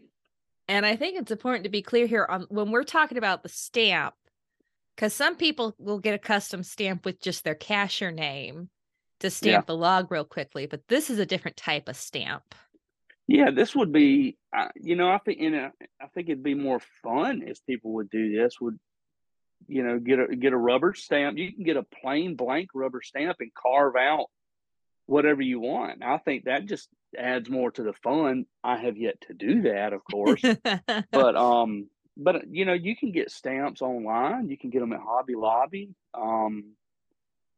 and 0.68 0.87
I 0.87 0.96
think 0.96 1.18
it's 1.18 1.30
important 1.32 1.64
to 1.64 1.70
be 1.70 1.82
clear 1.82 2.06
here 2.06 2.26
on 2.28 2.46
when 2.48 2.70
we're 2.70 2.85
talking 2.85 3.18
about 3.18 3.42
the 3.42 3.48
stamp, 3.48 4.14
because 4.96 5.12
some 5.12 5.37
people 5.37 5.74
will 5.78 5.98
get 5.98 6.14
a 6.14 6.18
custom 6.18 6.62
stamp 6.62 7.04
with 7.04 7.20
just 7.20 7.44
their 7.44 7.54
cashier 7.54 8.11
name 8.11 8.70
to 9.22 9.30
stamp 9.30 9.66
the 9.66 9.76
log 9.76 10.11
real 10.11 10.24
quickly, 10.24 10.66
but 10.66 10.87
this 10.88 11.11
is 11.11 11.18
a 11.18 11.26
different 11.26 11.56
type 11.56 11.88
of 11.88 11.96
stamp. 11.96 12.54
Yeah, 13.26 13.50
this 13.50 13.74
would 13.74 13.92
be. 13.92 14.37
I 14.52 14.70
you 14.74 14.96
know, 14.96 15.11
I 15.11 15.18
think 15.18 15.38
in 15.38 15.54
a, 15.54 15.72
I 16.00 16.06
think 16.14 16.28
it'd 16.28 16.42
be 16.42 16.54
more 16.54 16.80
fun 17.02 17.42
if 17.46 17.64
people 17.66 17.94
would 17.94 18.11
do 18.11 18.37
this. 18.37 18.61
Would 18.61 18.78
you 19.68 19.82
know 19.82 19.98
get 19.98 20.18
a 20.18 20.37
get 20.37 20.52
a 20.52 20.56
rubber 20.56 20.94
stamp? 20.94 21.38
You 21.38 21.52
can 21.52 21.64
get 21.64 21.76
a 21.76 21.87
plain 22.02 22.37
blank 22.37 22.70
rubber 22.74 23.00
stamp 23.02 23.38
and 23.40 23.50
carve 23.54 23.96
out 23.96 24.26
whatever 25.06 25.42
you 25.42 25.61
want. 25.61 26.02
I 26.02 26.18
think 26.18 26.44
that 26.44 26.66
just 26.66 26.88
adds 27.16 27.48
more 27.48 27.70
to 27.72 27.82
the 27.82 27.92
fun. 27.92 28.46
I 28.62 28.76
have 28.76 28.96
yet 28.96 29.20
to 29.28 29.35
do 29.35 29.62
that, 29.62 29.92
of 29.92 30.02
course. 30.04 30.42
but 31.11 31.37
um 31.37 31.88
but 32.16 32.48
you 32.50 32.64
know 32.64 32.72
you 32.72 32.96
can 32.96 33.12
get 33.12 33.30
stamps 33.30 33.82
online 33.82 34.48
you 34.48 34.58
can 34.58 34.70
get 34.70 34.80
them 34.80 34.92
at 34.92 35.00
hobby 35.00 35.35
lobby 35.35 35.94
um 36.14 36.74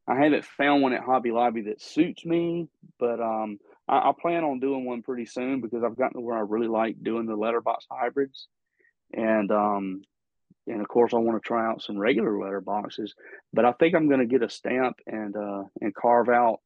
i 0.07 0.15
haven't 0.17 0.45
found 0.45 0.83
one 0.83 0.93
at 0.93 1.03
hobby 1.03 1.31
lobby 1.31 1.63
that 1.63 1.81
suits 1.81 2.25
me 2.25 2.69
but 2.99 3.21
um 3.21 3.59
I, 3.89 4.11
I 4.11 4.13
plan 4.21 4.45
on 4.45 4.61
doing 4.61 4.85
one 4.85 5.03
pretty 5.03 5.27
soon 5.27 5.61
because 5.61 5.83
i've 5.85 5.97
gotten 5.97 6.15
to 6.15 6.21
where 6.21 6.37
i 6.37 6.41
really 6.41 6.69
like 6.69 7.03
doing 7.03 7.27
the 7.27 7.37
letterbox 7.37 7.87
hybrids 7.91 8.49
and 9.13 9.51
um 9.51 10.03
and 10.67 10.81
of 10.81 10.89
course 10.89 11.13
i 11.15 11.19
want 11.19 11.43
to 11.43 11.47
try 11.47 11.67
out 11.67 11.83
some 11.83 11.99
regular 11.99 12.33
letterboxes 12.33 13.11
but 13.53 13.65
i 13.65 13.73
think 13.73 13.95
i'm 13.95 14.09
going 14.09 14.21
to 14.21 14.27
get 14.27 14.43
a 14.43 14.51
stamp 14.51 14.99
and 15.07 15.37
uh 15.37 15.65
and 15.81 15.95
carve 15.95 16.29
out 16.29 16.61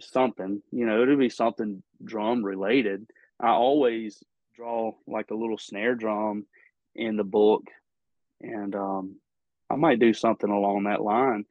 something 0.00 0.62
you 0.70 0.86
know 0.86 1.02
it'll 1.02 1.16
be 1.16 1.28
something 1.28 1.82
drum 2.02 2.42
related 2.42 3.06
i 3.38 3.48
always 3.48 4.22
draw 4.54 4.92
like 5.06 5.30
a 5.30 5.34
little 5.34 5.58
snare 5.58 5.94
drum 5.94 6.46
in 6.94 7.16
the 7.16 7.24
book 7.24 7.64
and 8.40 8.74
um 8.74 9.16
I 9.70 9.76
might 9.76 10.00
do 10.00 10.12
something 10.12 10.50
along 10.50 10.84
that 10.84 11.00
line. 11.00 11.44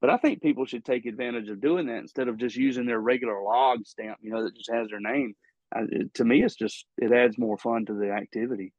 But 0.00 0.10
I 0.10 0.18
think 0.18 0.42
people 0.42 0.66
should 0.66 0.84
take 0.84 1.06
advantage 1.06 1.48
of 1.48 1.60
doing 1.60 1.86
that 1.86 1.98
instead 1.98 2.28
of 2.28 2.36
just 2.36 2.56
using 2.56 2.86
their 2.86 3.00
regular 3.00 3.42
log 3.42 3.86
stamp, 3.86 4.18
you 4.20 4.30
know, 4.30 4.44
that 4.44 4.54
just 4.56 4.70
has 4.70 4.88
their 4.88 5.00
name. 5.00 5.34
Uh, 5.74 5.82
it, 5.90 6.14
to 6.14 6.24
me, 6.24 6.42
it's 6.42 6.54
just 6.54 6.86
it 6.98 7.12
adds 7.12 7.38
more 7.38 7.56
fun 7.56 7.86
to 7.86 7.94
the 7.94 8.10
activity. 8.10 8.72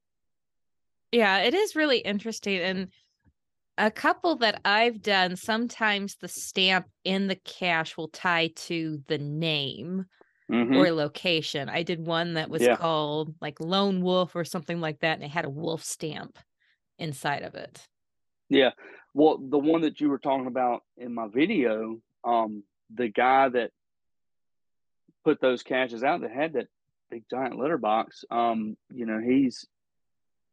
Yeah, 1.12 1.40
it 1.40 1.54
is 1.54 1.76
really 1.76 2.00
interesting. 2.00 2.60
And 2.60 2.88
a 3.78 3.90
couple 3.90 4.36
that 4.38 4.62
I've 4.64 5.02
done, 5.02 5.36
sometimes 5.36 6.16
the 6.16 6.28
stamp 6.28 6.88
in 7.04 7.28
the 7.28 7.36
cache 7.36 7.98
will 7.98 8.10
tie 8.10 8.52
to 8.56 9.02
the 9.08 9.18
name 9.18 10.06
Mhm. 10.50 10.78
or 10.78 10.92
location. 10.92 11.70
I 11.70 11.84
did 11.84 12.06
one 12.06 12.36
that 12.36 12.50
was 12.50 12.62
Yeah. 12.62 12.76
called 12.76 13.36
like 13.42 13.60
Lone 13.60 14.02
Wolf 14.02 14.36
or 14.36 14.46
something 14.46 14.80
like 14.80 15.00
that, 15.00 15.16
and 15.16 15.24
it 15.24 15.32
had 15.32 15.46
a 15.46 15.50
wolf 15.50 15.84
stamp 15.84 16.38
inside 17.00 17.44
of 17.44 17.56
it. 17.56 17.88
Yeah. 18.50 18.72
Well, 19.18 19.40
the 19.40 19.58
one 19.58 19.82
that 19.82 20.00
you 20.00 20.10
were 20.10 20.20
talking 20.20 20.46
about 20.46 20.84
in 20.96 21.12
my 21.12 21.28
video, 21.28 21.98
um, 22.24 22.62
the 22.94 23.08
guy 23.08 23.50
that 23.50 23.72
put 25.26 25.42
those 25.42 25.64
caches 25.64 26.04
out 26.04 26.22
that 26.22 26.30
had 26.30 26.54
that 26.54 26.68
big 27.10 27.24
giant 27.28 27.58
litter 27.58 27.80
box, 27.80 28.26
um, 28.30 28.78
you 28.94 29.08
know, 29.08 29.20
he's 29.20 29.66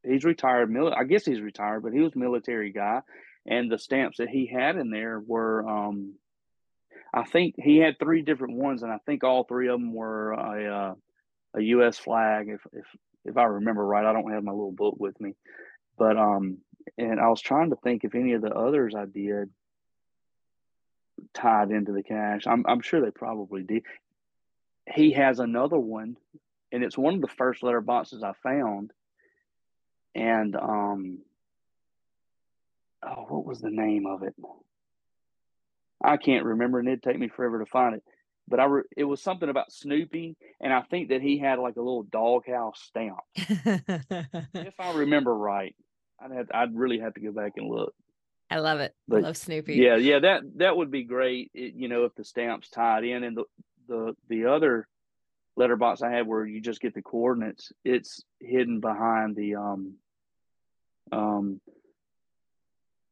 he's 0.02 0.24
retired 0.24 0.74
I 0.96 1.04
guess 1.04 1.26
he's 1.26 1.42
retired, 1.42 1.82
but 1.82 1.92
he 1.92 2.00
was 2.00 2.16
military 2.16 2.72
guy. 2.72 3.02
And 3.44 3.70
the 3.70 3.78
stamps 3.78 4.16
that 4.16 4.30
he 4.30 4.46
had 4.46 4.76
in 4.76 4.88
there 4.88 5.20
were 5.20 5.68
um 5.68 6.14
I 7.12 7.24
think 7.24 7.56
he 7.58 7.76
had 7.76 7.98
three 7.98 8.22
different 8.22 8.56
ones 8.56 8.82
and 8.82 8.90
I 8.90 8.96
think 9.04 9.24
all 9.24 9.44
three 9.44 9.68
of 9.68 9.78
them 9.78 9.92
were 9.92 10.32
a 10.32 10.74
uh, 10.74 10.94
a 11.58 11.60
US 11.60 11.98
flag 11.98 12.48
if 12.48 12.62
if 12.72 12.86
if 13.26 13.36
I 13.36 13.44
remember 13.44 13.84
right. 13.84 14.06
I 14.06 14.14
don't 14.14 14.32
have 14.32 14.42
my 14.42 14.52
little 14.52 14.72
book 14.72 14.94
with 14.98 15.20
me. 15.20 15.34
But 15.98 16.16
um 16.16 16.62
and 16.98 17.20
I 17.20 17.28
was 17.28 17.40
trying 17.40 17.70
to 17.70 17.76
think 17.76 18.04
if 18.04 18.14
any 18.14 18.32
of 18.32 18.42
the 18.42 18.54
others 18.54 18.94
I 18.94 19.04
did 19.04 19.50
tied 21.32 21.70
into 21.70 21.92
the 21.92 22.02
cache. 22.02 22.46
I'm 22.46 22.64
I'm 22.66 22.80
sure 22.80 23.00
they 23.00 23.10
probably 23.10 23.62
did. 23.62 23.82
He 24.92 25.12
has 25.12 25.38
another 25.38 25.78
one, 25.78 26.16
and 26.72 26.84
it's 26.84 26.98
one 26.98 27.14
of 27.14 27.20
the 27.20 27.28
first 27.28 27.62
letter 27.62 27.80
boxes 27.80 28.22
I 28.22 28.32
found. 28.42 28.92
And 30.14 30.54
um, 30.54 31.18
oh, 33.02 33.26
what 33.28 33.46
was 33.46 33.60
the 33.60 33.70
name 33.70 34.06
of 34.06 34.22
it? 34.22 34.34
I 36.02 36.16
can't 36.18 36.44
remember, 36.44 36.78
and 36.78 36.88
it'd 36.88 37.02
take 37.02 37.18
me 37.18 37.28
forever 37.28 37.58
to 37.58 37.66
find 37.66 37.96
it. 37.96 38.02
But 38.46 38.60
I, 38.60 38.64
re- 38.66 38.82
it 38.94 39.04
was 39.04 39.22
something 39.22 39.48
about 39.48 39.72
Snoopy, 39.72 40.36
and 40.60 40.72
I 40.72 40.82
think 40.82 41.08
that 41.08 41.22
he 41.22 41.38
had 41.38 41.58
like 41.58 41.76
a 41.76 41.80
little 41.80 42.02
doghouse 42.02 42.78
stamp, 42.82 43.20
if 43.34 44.78
I 44.78 44.92
remember 44.94 45.34
right. 45.34 45.74
I'd 46.20 46.32
have, 46.32 46.50
I'd 46.52 46.74
really 46.74 47.00
have 47.00 47.14
to 47.14 47.20
go 47.20 47.32
back 47.32 47.52
and 47.56 47.68
look. 47.68 47.94
I 48.50 48.58
love 48.58 48.80
it. 48.80 48.94
But 49.08 49.18
I 49.18 49.20
love 49.20 49.36
Snoopy. 49.36 49.74
Yeah, 49.74 49.96
yeah, 49.96 50.20
that 50.20 50.42
that 50.56 50.76
would 50.76 50.90
be 50.90 51.04
great. 51.04 51.50
It, 51.54 51.74
you 51.74 51.88
know, 51.88 52.04
if 52.04 52.14
the 52.14 52.24
stamps 52.24 52.68
tied 52.68 53.04
in, 53.04 53.24
and 53.24 53.36
the 53.36 53.44
the 53.88 54.16
the 54.28 54.46
other 54.46 54.86
letterbox 55.56 56.02
I 56.02 56.10
have 56.12 56.26
where 56.26 56.44
you 56.44 56.60
just 56.60 56.80
get 56.80 56.94
the 56.94 57.02
coordinates, 57.02 57.72
it's 57.84 58.22
hidden 58.40 58.80
behind 58.80 59.36
the 59.36 59.56
um 59.56 59.94
um 61.10 61.60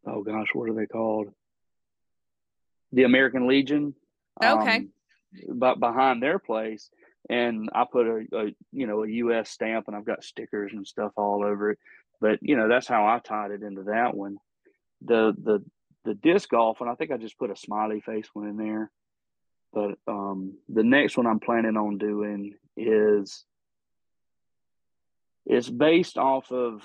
oh 0.06 0.22
gosh, 0.22 0.48
what 0.52 0.68
are 0.68 0.74
they 0.74 0.86
called? 0.86 1.28
The 2.92 3.04
American 3.04 3.46
Legion. 3.46 3.94
Okay. 4.42 4.76
Um, 4.76 4.88
but 5.48 5.80
behind 5.80 6.22
their 6.22 6.38
place, 6.38 6.90
and 7.30 7.70
I 7.74 7.84
put 7.90 8.06
a, 8.06 8.26
a 8.32 8.44
you 8.72 8.86
know 8.86 9.04
a 9.04 9.08
U.S. 9.08 9.50
stamp, 9.50 9.88
and 9.88 9.96
I've 9.96 10.04
got 10.04 10.24
stickers 10.24 10.72
and 10.72 10.86
stuff 10.86 11.12
all 11.16 11.44
over 11.44 11.70
it. 11.72 11.78
But 12.22 12.38
you 12.40 12.56
know 12.56 12.68
that's 12.68 12.86
how 12.86 13.04
I 13.04 13.18
tied 13.18 13.50
it 13.50 13.64
into 13.64 13.82
that 13.82 14.16
one. 14.16 14.36
The 15.04 15.34
the 15.36 15.64
the 16.04 16.14
disc 16.14 16.48
golf, 16.48 16.80
and 16.80 16.88
I 16.88 16.94
think 16.94 17.10
I 17.10 17.16
just 17.16 17.36
put 17.36 17.50
a 17.50 17.56
smiley 17.56 18.00
face 18.00 18.28
one 18.32 18.48
in 18.48 18.56
there. 18.56 18.92
But 19.72 19.98
um, 20.06 20.54
the 20.68 20.84
next 20.84 21.16
one 21.16 21.26
I'm 21.26 21.40
planning 21.40 21.76
on 21.76 21.98
doing 21.98 22.54
is 22.76 23.44
it's 25.46 25.68
based 25.68 26.16
off 26.16 26.52
of 26.52 26.82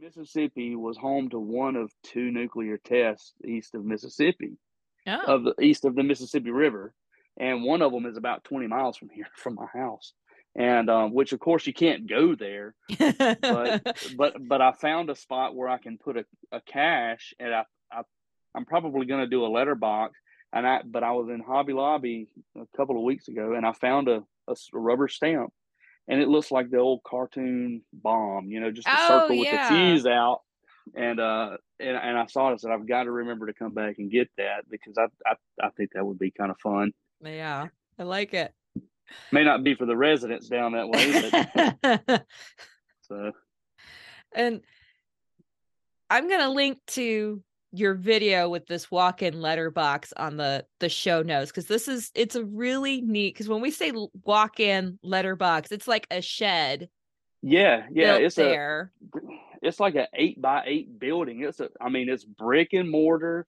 Mississippi 0.00 0.74
was 0.74 0.96
home 0.96 1.28
to 1.28 1.38
one 1.38 1.76
of 1.76 1.92
two 2.02 2.30
nuclear 2.30 2.78
tests 2.78 3.34
east 3.44 3.74
of 3.74 3.84
Mississippi, 3.84 4.56
oh. 5.06 5.20
of 5.26 5.44
the 5.44 5.54
east 5.60 5.84
of 5.84 5.94
the 5.94 6.02
Mississippi 6.02 6.50
River, 6.50 6.94
and 7.36 7.64
one 7.64 7.82
of 7.82 7.92
them 7.92 8.06
is 8.06 8.16
about 8.16 8.44
20 8.44 8.66
miles 8.66 8.96
from 8.96 9.10
here, 9.10 9.28
from 9.36 9.56
my 9.56 9.66
house, 9.74 10.14
and 10.60 10.90
um, 10.90 11.14
which 11.14 11.32
of 11.32 11.40
course 11.40 11.66
you 11.66 11.72
can't 11.72 12.06
go 12.06 12.34
there, 12.34 12.74
but 12.98 13.96
but 14.16 14.36
but 14.46 14.60
I 14.60 14.72
found 14.72 15.08
a 15.08 15.14
spot 15.14 15.54
where 15.54 15.68
I 15.68 15.78
can 15.78 15.96
put 15.96 16.18
a, 16.18 16.24
a 16.52 16.60
cache, 16.60 17.32
and 17.40 17.54
I, 17.54 17.64
I 17.90 18.02
I'm 18.54 18.66
probably 18.66 19.06
going 19.06 19.22
to 19.22 19.26
do 19.26 19.46
a 19.46 19.48
letterbox, 19.48 20.18
and 20.52 20.66
I 20.66 20.82
but 20.84 21.02
I 21.02 21.12
was 21.12 21.30
in 21.30 21.40
Hobby 21.40 21.72
Lobby 21.72 22.28
a 22.58 22.66
couple 22.76 22.96
of 22.96 23.04
weeks 23.04 23.28
ago, 23.28 23.54
and 23.54 23.64
I 23.64 23.72
found 23.72 24.08
a, 24.08 24.22
a 24.48 24.54
rubber 24.74 25.08
stamp 25.08 25.52
and 26.08 26.20
it 26.20 26.28
looks 26.28 26.50
like 26.50 26.70
the 26.70 26.78
old 26.78 27.02
cartoon 27.04 27.82
bomb, 27.92 28.50
you 28.50 28.60
know, 28.60 28.72
just 28.72 28.88
a 28.88 28.96
oh, 28.98 29.08
circle 29.08 29.38
with 29.38 29.50
the 29.50 29.58
fuse 29.68 30.06
out. 30.06 30.40
And 30.94 31.20
uh, 31.20 31.56
and 31.78 31.96
and 31.96 32.18
I 32.18 32.26
saw 32.26 32.50
it. 32.50 32.54
I 32.54 32.56
said, 32.56 32.72
I've 32.72 32.88
got 32.88 33.04
to 33.04 33.12
remember 33.12 33.46
to 33.46 33.52
come 33.52 33.72
back 33.72 33.96
and 33.98 34.10
get 34.10 34.28
that 34.38 34.68
because 34.68 34.98
I 34.98 35.04
I, 35.24 35.36
I 35.62 35.70
think 35.70 35.90
that 35.94 36.04
would 36.04 36.18
be 36.18 36.32
kind 36.32 36.50
of 36.50 36.58
fun. 36.58 36.92
Yeah, 37.22 37.68
I 37.96 38.02
like 38.02 38.34
it. 38.34 38.52
May 39.32 39.44
not 39.44 39.64
be 39.64 39.74
for 39.74 39.86
the 39.86 39.96
residents 39.96 40.48
down 40.48 40.72
that 40.72 40.88
way, 40.88 42.00
but 42.02 42.26
so. 43.02 43.32
And 44.32 44.62
I'm 46.08 46.28
gonna 46.28 46.50
link 46.50 46.78
to 46.88 47.42
your 47.72 47.94
video 47.94 48.48
with 48.48 48.66
this 48.66 48.90
walk-in 48.90 49.40
letterbox 49.40 50.12
on 50.16 50.36
the 50.36 50.64
the 50.80 50.88
show 50.88 51.22
notes 51.22 51.50
because 51.50 51.66
this 51.66 51.86
is 51.86 52.10
it's 52.14 52.34
a 52.34 52.44
really 52.44 53.00
neat 53.00 53.34
because 53.34 53.48
when 53.48 53.60
we 53.60 53.70
say 53.70 53.92
walk-in 54.24 54.98
letterbox 55.04 55.70
it's 55.70 55.86
like 55.86 56.04
a 56.10 56.20
shed 56.20 56.88
yeah 57.42 57.86
yeah 57.92 58.16
it's 58.16 58.34
there. 58.34 58.92
a, 59.14 59.18
it's 59.62 59.78
like 59.78 59.94
an 59.94 60.06
eight 60.14 60.40
by 60.40 60.64
eight 60.66 60.98
building. 60.98 61.42
It's 61.42 61.60
a 61.60 61.68
i 61.80 61.88
mean 61.88 62.08
it's 62.08 62.24
brick 62.24 62.72
and 62.72 62.90
mortar. 62.90 63.46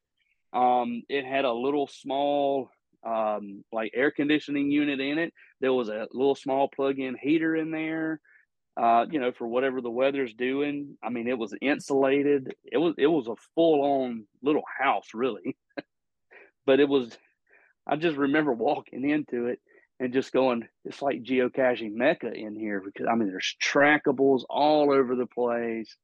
Um 0.52 1.02
it 1.08 1.24
had 1.24 1.44
a 1.44 1.52
little 1.52 1.88
small 1.88 2.70
um 3.04 3.64
like 3.72 3.92
air 3.94 4.10
conditioning 4.10 4.70
unit 4.70 5.00
in 5.00 5.18
it 5.18 5.32
there 5.60 5.72
was 5.72 5.88
a 5.88 6.06
little 6.12 6.34
small 6.34 6.68
plug-in 6.68 7.16
heater 7.20 7.56
in 7.56 7.70
there 7.70 8.20
uh, 8.76 9.04
you 9.10 9.20
know, 9.20 9.32
for 9.32 9.46
whatever 9.46 9.80
the 9.80 9.90
weather's 9.90 10.32
doing. 10.32 10.96
I 11.02 11.10
mean, 11.10 11.28
it 11.28 11.36
was 11.36 11.54
insulated. 11.60 12.54
It 12.64 12.78
was 12.78 12.94
it 12.96 13.06
was 13.06 13.28
a 13.28 13.36
full 13.54 13.82
on 13.82 14.24
little 14.42 14.64
house, 14.78 15.08
really. 15.14 15.56
but 16.66 16.80
it 16.80 16.88
was. 16.88 17.16
I 17.86 17.96
just 17.96 18.16
remember 18.16 18.52
walking 18.52 19.08
into 19.08 19.46
it 19.46 19.60
and 19.98 20.12
just 20.12 20.32
going, 20.32 20.68
it's 20.84 21.02
like 21.02 21.22
geocaching 21.22 21.94
mecca 21.94 22.32
in 22.32 22.54
here 22.54 22.80
because 22.80 23.06
I 23.10 23.14
mean, 23.14 23.28
there's 23.28 23.56
trackables 23.62 24.44
all 24.48 24.92
over 24.92 25.16
the 25.16 25.26
place. 25.26 25.94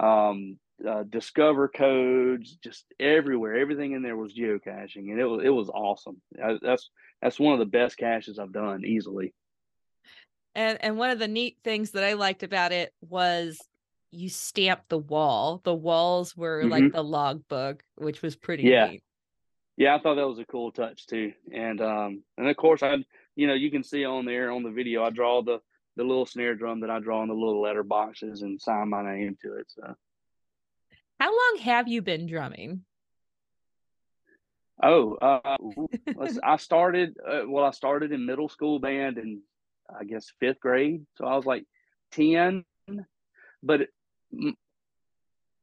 Um, 0.00 0.58
uh, 0.88 1.04
discover 1.04 1.68
codes 1.68 2.56
just 2.62 2.84
everywhere. 2.98 3.56
Everything 3.56 3.92
in 3.92 4.02
there 4.02 4.16
was 4.16 4.34
geocaching, 4.34 5.10
and 5.10 5.20
it 5.20 5.26
was 5.26 5.44
it 5.44 5.50
was 5.50 5.68
awesome. 5.68 6.20
I, 6.42 6.58
that's 6.60 6.90
that's 7.20 7.38
one 7.38 7.52
of 7.52 7.58
the 7.58 7.66
best 7.66 7.96
caches 7.96 8.38
I've 8.38 8.52
done 8.52 8.84
easily. 8.84 9.34
And 10.54 10.78
and 10.82 10.98
one 10.98 11.10
of 11.10 11.18
the 11.18 11.28
neat 11.28 11.58
things 11.64 11.92
that 11.92 12.04
I 12.04 12.14
liked 12.14 12.42
about 12.42 12.72
it 12.72 12.92
was 13.00 13.58
you 14.10 14.28
stamped 14.28 14.88
the 14.88 14.98
wall. 14.98 15.60
The 15.64 15.74
walls 15.74 16.36
were 16.36 16.60
mm-hmm. 16.60 16.70
like 16.70 16.92
the 16.92 17.02
logbook, 17.02 17.82
which 17.96 18.22
was 18.22 18.36
pretty 18.36 18.64
yeah. 18.64 18.88
Neat. 18.88 19.02
Yeah, 19.76 19.96
I 19.96 20.00
thought 20.00 20.16
that 20.16 20.28
was 20.28 20.38
a 20.38 20.44
cool 20.44 20.70
touch 20.70 21.06
too. 21.06 21.32
And 21.52 21.80
um 21.80 22.22
and 22.36 22.48
of 22.48 22.56
course 22.56 22.82
I 22.82 22.96
you 23.34 23.46
know, 23.46 23.54
you 23.54 23.70
can 23.70 23.82
see 23.82 24.04
on 24.04 24.26
there 24.26 24.50
on 24.50 24.62
the 24.62 24.70
video 24.70 25.02
I 25.02 25.10
draw 25.10 25.42
the 25.42 25.60
the 25.96 26.04
little 26.04 26.26
snare 26.26 26.54
drum 26.54 26.80
that 26.80 26.90
I 26.90 27.00
draw 27.00 27.22
in 27.22 27.28
the 27.28 27.34
little 27.34 27.62
letter 27.62 27.82
boxes 27.82 28.42
and 28.42 28.60
sign 28.60 28.90
my 28.90 29.02
name 29.02 29.36
to 29.42 29.56
it. 29.56 29.66
So 29.68 29.94
how 31.22 31.28
long 31.28 31.62
have 31.62 31.86
you 31.86 32.02
been 32.02 32.26
drumming? 32.26 32.80
Oh, 34.82 35.14
uh, 35.14 35.56
I 36.42 36.56
started. 36.56 37.16
Uh, 37.24 37.42
well, 37.46 37.64
I 37.64 37.70
started 37.70 38.10
in 38.10 38.26
middle 38.26 38.48
school 38.48 38.80
band 38.80 39.18
and 39.18 39.40
I 39.88 40.02
guess 40.02 40.32
fifth 40.40 40.58
grade. 40.58 41.06
So 41.16 41.24
I 41.24 41.36
was 41.36 41.46
like 41.46 41.64
10, 42.10 42.64
but 43.62 43.82
it, 43.82 43.90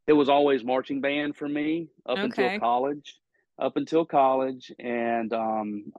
it 0.07 0.13
was 0.13 0.29
always 0.29 0.63
marching 0.63 1.01
band 1.01 1.35
for 1.35 1.49
me 1.49 1.89
up 2.05 2.19
okay. 2.19 2.23
until 2.23 2.59
college, 2.61 3.17
up 3.61 3.75
until 3.75 4.05
college. 4.05 4.71
And, 4.79 5.33
um, 5.33 5.91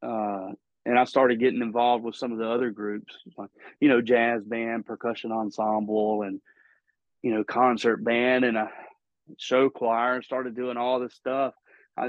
uh, 0.00 0.50
and 0.86 0.96
I 0.96 1.04
started 1.06 1.40
getting 1.40 1.60
involved 1.60 2.04
with 2.04 2.14
some 2.14 2.30
of 2.30 2.38
the 2.38 2.48
other 2.48 2.70
groups, 2.70 3.16
like, 3.36 3.50
you 3.80 3.88
know, 3.88 4.00
jazz 4.00 4.44
band, 4.44 4.86
percussion 4.86 5.32
ensemble, 5.32 6.22
and, 6.22 6.40
you 7.22 7.34
know, 7.34 7.44
concert 7.44 8.02
band 8.04 8.44
and 8.44 8.56
a 8.56 8.70
show 9.38 9.70
choir 9.70 10.16
and 10.16 10.24
started 10.24 10.56
doing 10.56 10.76
all 10.76 11.00
this 11.00 11.14
stuff. 11.14 11.54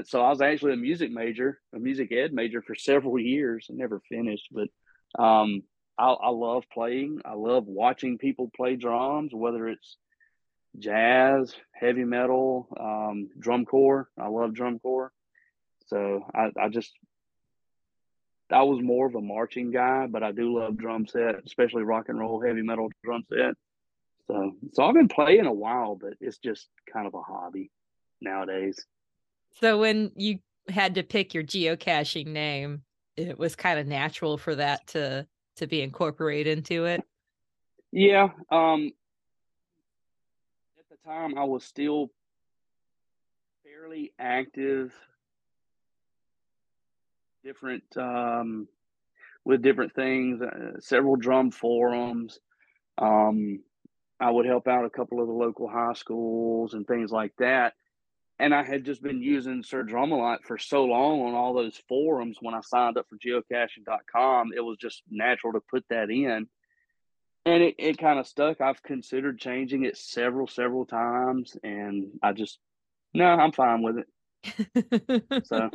so 0.04 0.22
I 0.22 0.30
was 0.30 0.40
actually 0.40 0.74
a 0.74 0.76
music 0.76 1.10
major, 1.10 1.60
a 1.74 1.78
music 1.78 2.12
ed 2.12 2.32
major 2.32 2.62
for 2.62 2.74
several 2.74 3.18
years 3.18 3.66
and 3.68 3.78
never 3.78 4.00
finished, 4.08 4.48
but 4.50 4.68
um, 5.22 5.62
I, 5.98 6.10
I 6.10 6.30
love 6.30 6.64
playing. 6.72 7.20
I 7.24 7.34
love 7.34 7.66
watching 7.66 8.18
people 8.18 8.50
play 8.56 8.76
drums, 8.76 9.32
whether 9.34 9.68
it's 9.68 9.96
jazz, 10.78 11.54
heavy 11.72 12.04
metal, 12.04 12.68
um, 12.80 13.28
drum 13.38 13.66
corps. 13.66 14.08
I 14.18 14.28
love 14.28 14.54
drum 14.54 14.78
corps. 14.78 15.12
So 15.86 16.24
I, 16.34 16.50
I 16.58 16.68
just 16.70 16.92
I 18.50 18.62
was 18.62 18.82
more 18.82 19.06
of 19.06 19.14
a 19.14 19.20
marching 19.20 19.70
guy, 19.70 20.06
but 20.06 20.22
I 20.22 20.32
do 20.32 20.58
love 20.58 20.76
drum 20.76 21.06
set, 21.06 21.36
especially 21.44 21.82
rock 21.82 22.08
and 22.08 22.18
roll, 22.18 22.40
heavy 22.40 22.62
metal 22.62 22.90
drum 23.04 23.24
set. 23.28 23.54
So 24.26 24.52
so 24.72 24.84
I've 24.84 24.94
been 24.94 25.08
playing 25.08 25.46
a 25.46 25.52
while, 25.52 25.96
but 25.96 26.14
it's 26.20 26.38
just 26.38 26.68
kind 26.92 27.06
of 27.06 27.14
a 27.14 27.22
hobby 27.22 27.70
nowadays. 28.20 28.86
So 29.60 29.78
when 29.78 30.12
you 30.16 30.38
had 30.68 30.94
to 30.94 31.02
pick 31.02 31.34
your 31.34 31.42
geocaching 31.42 32.28
name, 32.28 32.82
it 33.16 33.38
was 33.38 33.56
kind 33.56 33.78
of 33.78 33.86
natural 33.86 34.38
for 34.38 34.54
that 34.54 34.86
to 34.88 35.26
to 35.56 35.66
be 35.66 35.82
incorporated 35.82 36.58
into 36.58 36.84
it. 36.86 37.02
Yeah. 37.90 38.28
Um 38.50 38.92
at 40.78 40.88
the 40.88 40.96
time 41.04 41.36
I 41.36 41.44
was 41.44 41.64
still 41.64 42.10
fairly 43.64 44.12
active 44.18 44.92
different 47.44 47.84
um 47.96 48.68
with 49.44 49.60
different 49.60 49.92
things, 49.94 50.40
uh, 50.40 50.78
several 50.78 51.16
drum 51.16 51.50
forums. 51.50 52.38
Um 52.96 53.58
I 54.20 54.30
would 54.30 54.46
help 54.46 54.68
out 54.68 54.84
a 54.84 54.90
couple 54.90 55.20
of 55.20 55.26
the 55.26 55.32
local 55.32 55.68
high 55.68 55.94
schools 55.94 56.74
and 56.74 56.86
things 56.86 57.10
like 57.10 57.32
that 57.38 57.74
and 58.42 58.52
I 58.52 58.64
had 58.64 58.84
just 58.84 59.00
been 59.02 59.22
using 59.22 59.62
Sir 59.62 59.84
Drumalot 59.84 60.42
for 60.42 60.58
so 60.58 60.84
long 60.84 61.20
on 61.22 61.34
all 61.34 61.54
those 61.54 61.80
forums 61.88 62.38
when 62.40 62.54
I 62.54 62.60
signed 62.60 62.98
up 62.98 63.06
for 63.08 63.16
geocaching.com, 63.16 64.50
it 64.56 64.60
was 64.60 64.78
just 64.78 65.02
natural 65.08 65.52
to 65.52 65.60
put 65.60 65.84
that 65.90 66.10
in. 66.10 66.48
and 67.44 67.62
it, 67.62 67.76
it 67.78 67.98
kind 67.98 68.18
of 68.18 68.26
stuck. 68.26 68.60
I've 68.60 68.82
considered 68.82 69.38
changing 69.38 69.84
it 69.84 69.96
several, 69.96 70.48
several 70.48 70.86
times, 70.86 71.56
and 71.62 72.08
I 72.20 72.32
just 72.32 72.58
no, 73.14 73.26
I'm 73.26 73.52
fine 73.52 73.82
with 73.82 73.98
it. 73.98 75.44
so 75.46 75.70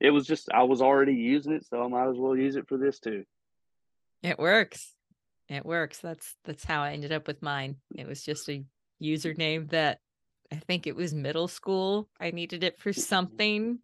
it 0.00 0.10
was 0.10 0.26
just 0.26 0.50
I 0.52 0.64
was 0.64 0.82
already 0.82 1.14
using 1.14 1.52
it, 1.52 1.64
so 1.64 1.82
I 1.82 1.88
might 1.88 2.10
as 2.10 2.18
well 2.18 2.36
use 2.36 2.56
it 2.56 2.68
for 2.68 2.76
this 2.76 2.98
too. 2.98 3.24
It 4.22 4.38
works. 4.38 4.94
It 5.50 5.66
works. 5.66 5.98
That's 5.98 6.36
that's 6.44 6.64
how 6.64 6.82
I 6.82 6.92
ended 6.92 7.12
up 7.12 7.26
with 7.26 7.42
mine. 7.42 7.76
It 7.96 8.06
was 8.06 8.22
just 8.22 8.48
a 8.48 8.64
username 9.02 9.68
that 9.70 9.98
I 10.52 10.56
think 10.56 10.86
it 10.86 10.94
was 10.94 11.12
middle 11.12 11.48
school. 11.48 12.08
I 12.20 12.30
needed 12.30 12.62
it 12.62 12.78
for 12.78 12.92
something. 12.92 13.80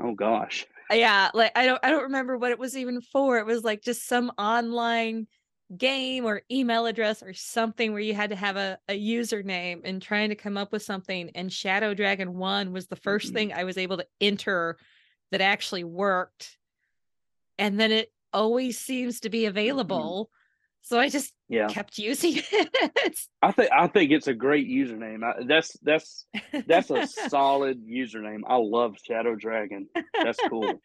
Oh 0.00 0.14
gosh. 0.14 0.66
Yeah, 0.90 1.30
like 1.32 1.52
I 1.54 1.64
don't 1.64 1.80
I 1.82 1.90
don't 1.90 2.04
remember 2.04 2.36
what 2.36 2.50
it 2.50 2.58
was 2.58 2.76
even 2.76 3.00
for. 3.00 3.38
It 3.38 3.46
was 3.46 3.62
like 3.62 3.82
just 3.82 4.06
some 4.06 4.32
online 4.36 5.28
game 5.76 6.24
or 6.24 6.42
email 6.50 6.86
address 6.86 7.22
or 7.22 7.32
something 7.32 7.92
where 7.92 8.00
you 8.00 8.14
had 8.14 8.30
to 8.30 8.36
have 8.36 8.56
a, 8.56 8.78
a 8.88 9.00
username 9.00 9.80
and 9.84 10.02
trying 10.02 10.28
to 10.28 10.36
come 10.36 10.56
up 10.56 10.72
with 10.72 10.82
something. 10.82 11.30
And 11.34 11.52
Shadow 11.52 11.94
Dragon 11.94 12.34
1 12.34 12.72
was 12.72 12.86
the 12.86 12.96
1st 12.96 13.26
mm-hmm. 13.26 13.34
thing 13.34 13.52
I 13.52 13.64
was 13.64 13.78
able 13.78 13.96
to 13.96 14.06
enter 14.20 14.76
that 15.32 15.40
actually 15.40 15.82
worked. 15.82 16.56
And 17.58 17.80
then 17.80 17.90
it 17.90 18.12
always 18.32 18.78
seems 18.78 19.20
to 19.20 19.30
be 19.30 19.46
mm-hmm. 20.26 20.30
So 20.86 20.98
I 20.98 21.08
just 21.08 21.32
yeah. 21.48 21.66
kept 21.66 21.98
using 21.98 22.34
it. 22.52 23.18
I 23.42 23.52
think 23.52 23.70
I 23.72 23.86
think 23.88 24.12
it's 24.12 24.28
a 24.28 24.34
great 24.34 24.68
username. 24.68 25.24
I, 25.24 25.44
that's 25.44 25.76
that's 25.82 26.26
that's 26.66 26.90
a 26.90 27.06
solid 27.06 27.84
username. 27.86 28.42
I 28.46 28.56
love 28.56 28.96
Shadow 29.02 29.34
Dragon. 29.34 29.88
That's 30.22 30.38
cool. 30.48 30.80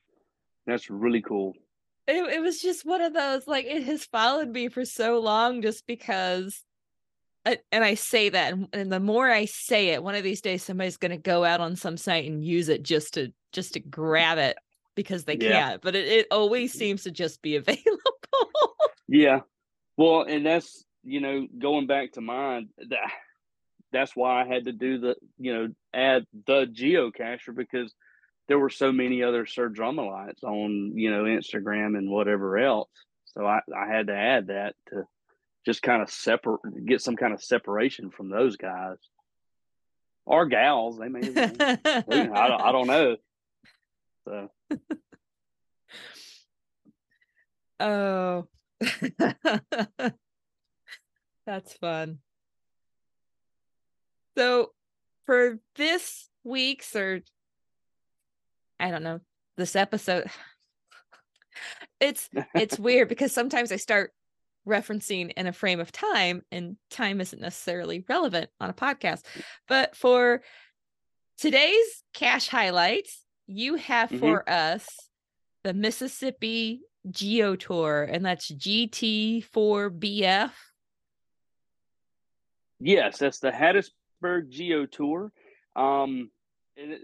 that's 0.66 0.90
really 0.90 1.22
cool 1.22 1.54
it, 2.08 2.34
it 2.34 2.40
was 2.40 2.60
just 2.60 2.86
one 2.86 3.02
of 3.02 3.12
those 3.12 3.46
like 3.46 3.66
it 3.66 3.84
has 3.84 4.04
followed 4.06 4.48
me 4.48 4.68
for 4.68 4.84
so 4.84 5.20
long 5.20 5.62
just 5.62 5.86
because 5.86 6.64
and 7.44 7.84
I 7.84 7.94
say 7.94 8.30
that 8.30 8.52
and, 8.52 8.68
and 8.72 8.92
the 8.92 9.00
more 9.00 9.30
I 9.30 9.44
say 9.44 9.88
it 9.88 10.02
one 10.02 10.14
of 10.14 10.24
these 10.24 10.40
days 10.40 10.62
somebody's 10.62 10.96
going 10.96 11.12
to 11.12 11.18
go 11.18 11.44
out 11.44 11.60
on 11.60 11.76
some 11.76 11.96
site 11.96 12.28
and 12.28 12.44
use 12.44 12.68
it 12.68 12.82
just 12.82 13.14
to 13.14 13.32
just 13.52 13.74
to 13.74 13.80
grab 13.80 14.38
it 14.38 14.56
because 14.94 15.24
they 15.24 15.36
yeah. 15.36 15.52
can't 15.52 15.82
but 15.82 15.94
it, 15.94 16.08
it 16.08 16.26
always 16.30 16.72
mm-hmm. 16.72 16.78
seems 16.78 17.02
to 17.04 17.10
just 17.10 17.40
be 17.42 17.56
available 17.56 17.82
yeah 19.08 19.40
well 19.96 20.22
and 20.22 20.46
that's 20.46 20.84
you 21.02 21.20
know 21.20 21.46
going 21.58 21.86
back 21.86 22.12
to 22.12 22.20
mine 22.20 22.68
that 22.88 23.10
that's 23.90 24.14
why 24.14 24.42
I 24.42 24.46
had 24.46 24.66
to 24.66 24.72
do 24.72 24.98
the 24.98 25.16
you 25.38 25.54
know 25.54 25.68
add 25.94 26.26
the 26.46 26.66
geocacher 26.66 27.54
because 27.54 27.94
there 28.48 28.58
were 28.58 28.70
so 28.70 28.90
many 28.90 29.22
other 29.22 29.46
Sir 29.46 29.68
Drumalites 29.68 30.42
on, 30.42 30.96
you 30.96 31.10
know, 31.10 31.24
Instagram 31.24 31.96
and 31.96 32.10
whatever 32.10 32.58
else. 32.58 32.88
So 33.26 33.46
I, 33.46 33.60
I 33.76 33.86
had 33.86 34.06
to 34.08 34.16
add 34.16 34.46
that 34.48 34.74
to 34.88 35.04
just 35.66 35.82
kind 35.82 36.02
of 36.02 36.10
separate, 36.10 36.60
get 36.86 37.02
some 37.02 37.16
kind 37.16 37.34
of 37.34 37.44
separation 37.44 38.10
from 38.10 38.30
those 38.30 38.56
guys 38.56 38.96
or 40.24 40.46
gals. 40.46 40.98
They 40.98 41.08
may, 41.08 41.20
I, 41.36 42.08
don't, 42.24 42.34
I 42.34 42.72
don't 42.72 42.86
know. 42.86 43.16
So. 44.24 44.48
oh, 47.80 48.48
that's 51.46 51.72
fun. 51.74 52.18
So 54.36 54.72
for 55.26 55.58
this 55.76 56.28
week's 56.44 56.94
or 56.94 57.22
I 58.78 58.90
don't 58.90 59.02
know, 59.02 59.20
this 59.56 59.74
episode 59.74 60.30
it's 62.00 62.28
it's 62.54 62.78
weird 62.78 63.08
because 63.08 63.32
sometimes 63.32 63.72
I 63.72 63.76
start 63.76 64.12
referencing 64.66 65.32
in 65.32 65.46
a 65.46 65.52
frame 65.52 65.80
of 65.80 65.90
time 65.90 66.42
and 66.52 66.76
time 66.90 67.20
isn't 67.20 67.40
necessarily 67.40 68.04
relevant 68.08 68.50
on 68.60 68.70
a 68.70 68.74
podcast. 68.74 69.22
But 69.66 69.96
for 69.96 70.42
today's 71.38 72.04
cache 72.12 72.48
highlights, 72.48 73.24
you 73.46 73.76
have 73.76 74.10
mm-hmm. 74.10 74.18
for 74.18 74.48
us 74.48 74.86
the 75.64 75.74
Mississippi 75.74 76.82
Geo 77.10 77.56
Tour, 77.56 78.04
and 78.04 78.24
that's 78.24 78.50
GT4BF. 78.50 80.52
Yes, 82.80 83.18
that's 83.18 83.40
the 83.40 83.50
Hattiesburg 83.50 84.50
Geo 84.50 84.86
Tour. 84.86 85.32
Um, 85.74 86.30
it, 86.76 87.00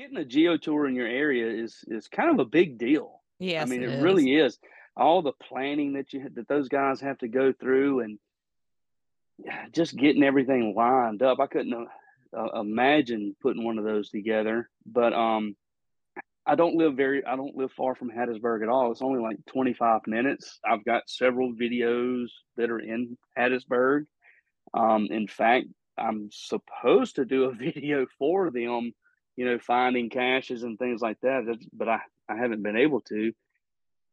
getting 0.00 0.16
a 0.16 0.24
geo 0.24 0.56
tour 0.56 0.86
in 0.86 0.94
your 0.94 1.06
area 1.06 1.46
is 1.46 1.84
is 1.88 2.08
kind 2.08 2.30
of 2.30 2.38
a 2.38 2.48
big 2.48 2.78
deal. 2.78 3.20
Yeah, 3.38 3.62
I 3.62 3.66
mean 3.66 3.82
it, 3.82 3.90
it 3.90 4.02
really 4.02 4.34
is. 4.34 4.58
All 4.96 5.20
the 5.20 5.32
planning 5.32 5.92
that 5.94 6.12
you 6.12 6.28
that 6.34 6.48
those 6.48 6.68
guys 6.68 7.00
have 7.00 7.18
to 7.18 7.28
go 7.28 7.52
through 7.52 8.00
and 8.00 8.18
just 9.72 9.96
getting 9.96 10.22
everything 10.22 10.74
lined 10.74 11.22
up. 11.22 11.38
I 11.38 11.46
couldn't 11.46 11.88
uh, 12.36 12.60
imagine 12.60 13.36
putting 13.42 13.64
one 13.64 13.78
of 13.78 13.84
those 13.84 14.08
together, 14.08 14.70
but 14.86 15.12
um 15.12 15.54
I 16.46 16.54
don't 16.54 16.76
live 16.76 16.96
very 16.96 17.24
I 17.24 17.36
don't 17.36 17.56
live 17.56 17.72
far 17.72 17.94
from 17.94 18.10
Hattiesburg 18.10 18.62
at 18.62 18.68
all. 18.68 18.90
It's 18.90 19.02
only 19.02 19.20
like 19.20 19.36
25 19.46 20.02
minutes. 20.06 20.58
I've 20.64 20.84
got 20.84 21.08
several 21.08 21.52
videos 21.52 22.28
that 22.56 22.70
are 22.70 22.80
in 22.80 23.16
Hattiesburg. 23.38 24.06
Um 24.74 25.08
in 25.10 25.26
fact, 25.28 25.66
I'm 25.98 26.30
supposed 26.32 27.16
to 27.16 27.24
do 27.24 27.44
a 27.44 27.52
video 27.54 28.06
for 28.18 28.50
them 28.50 28.92
you 29.40 29.46
know, 29.46 29.58
finding 29.58 30.10
caches 30.10 30.64
and 30.64 30.78
things 30.78 31.00
like 31.00 31.18
that. 31.22 31.44
But 31.72 31.88
I, 31.88 32.00
I 32.28 32.36
haven't 32.36 32.62
been 32.62 32.76
able 32.76 33.00
to. 33.08 33.32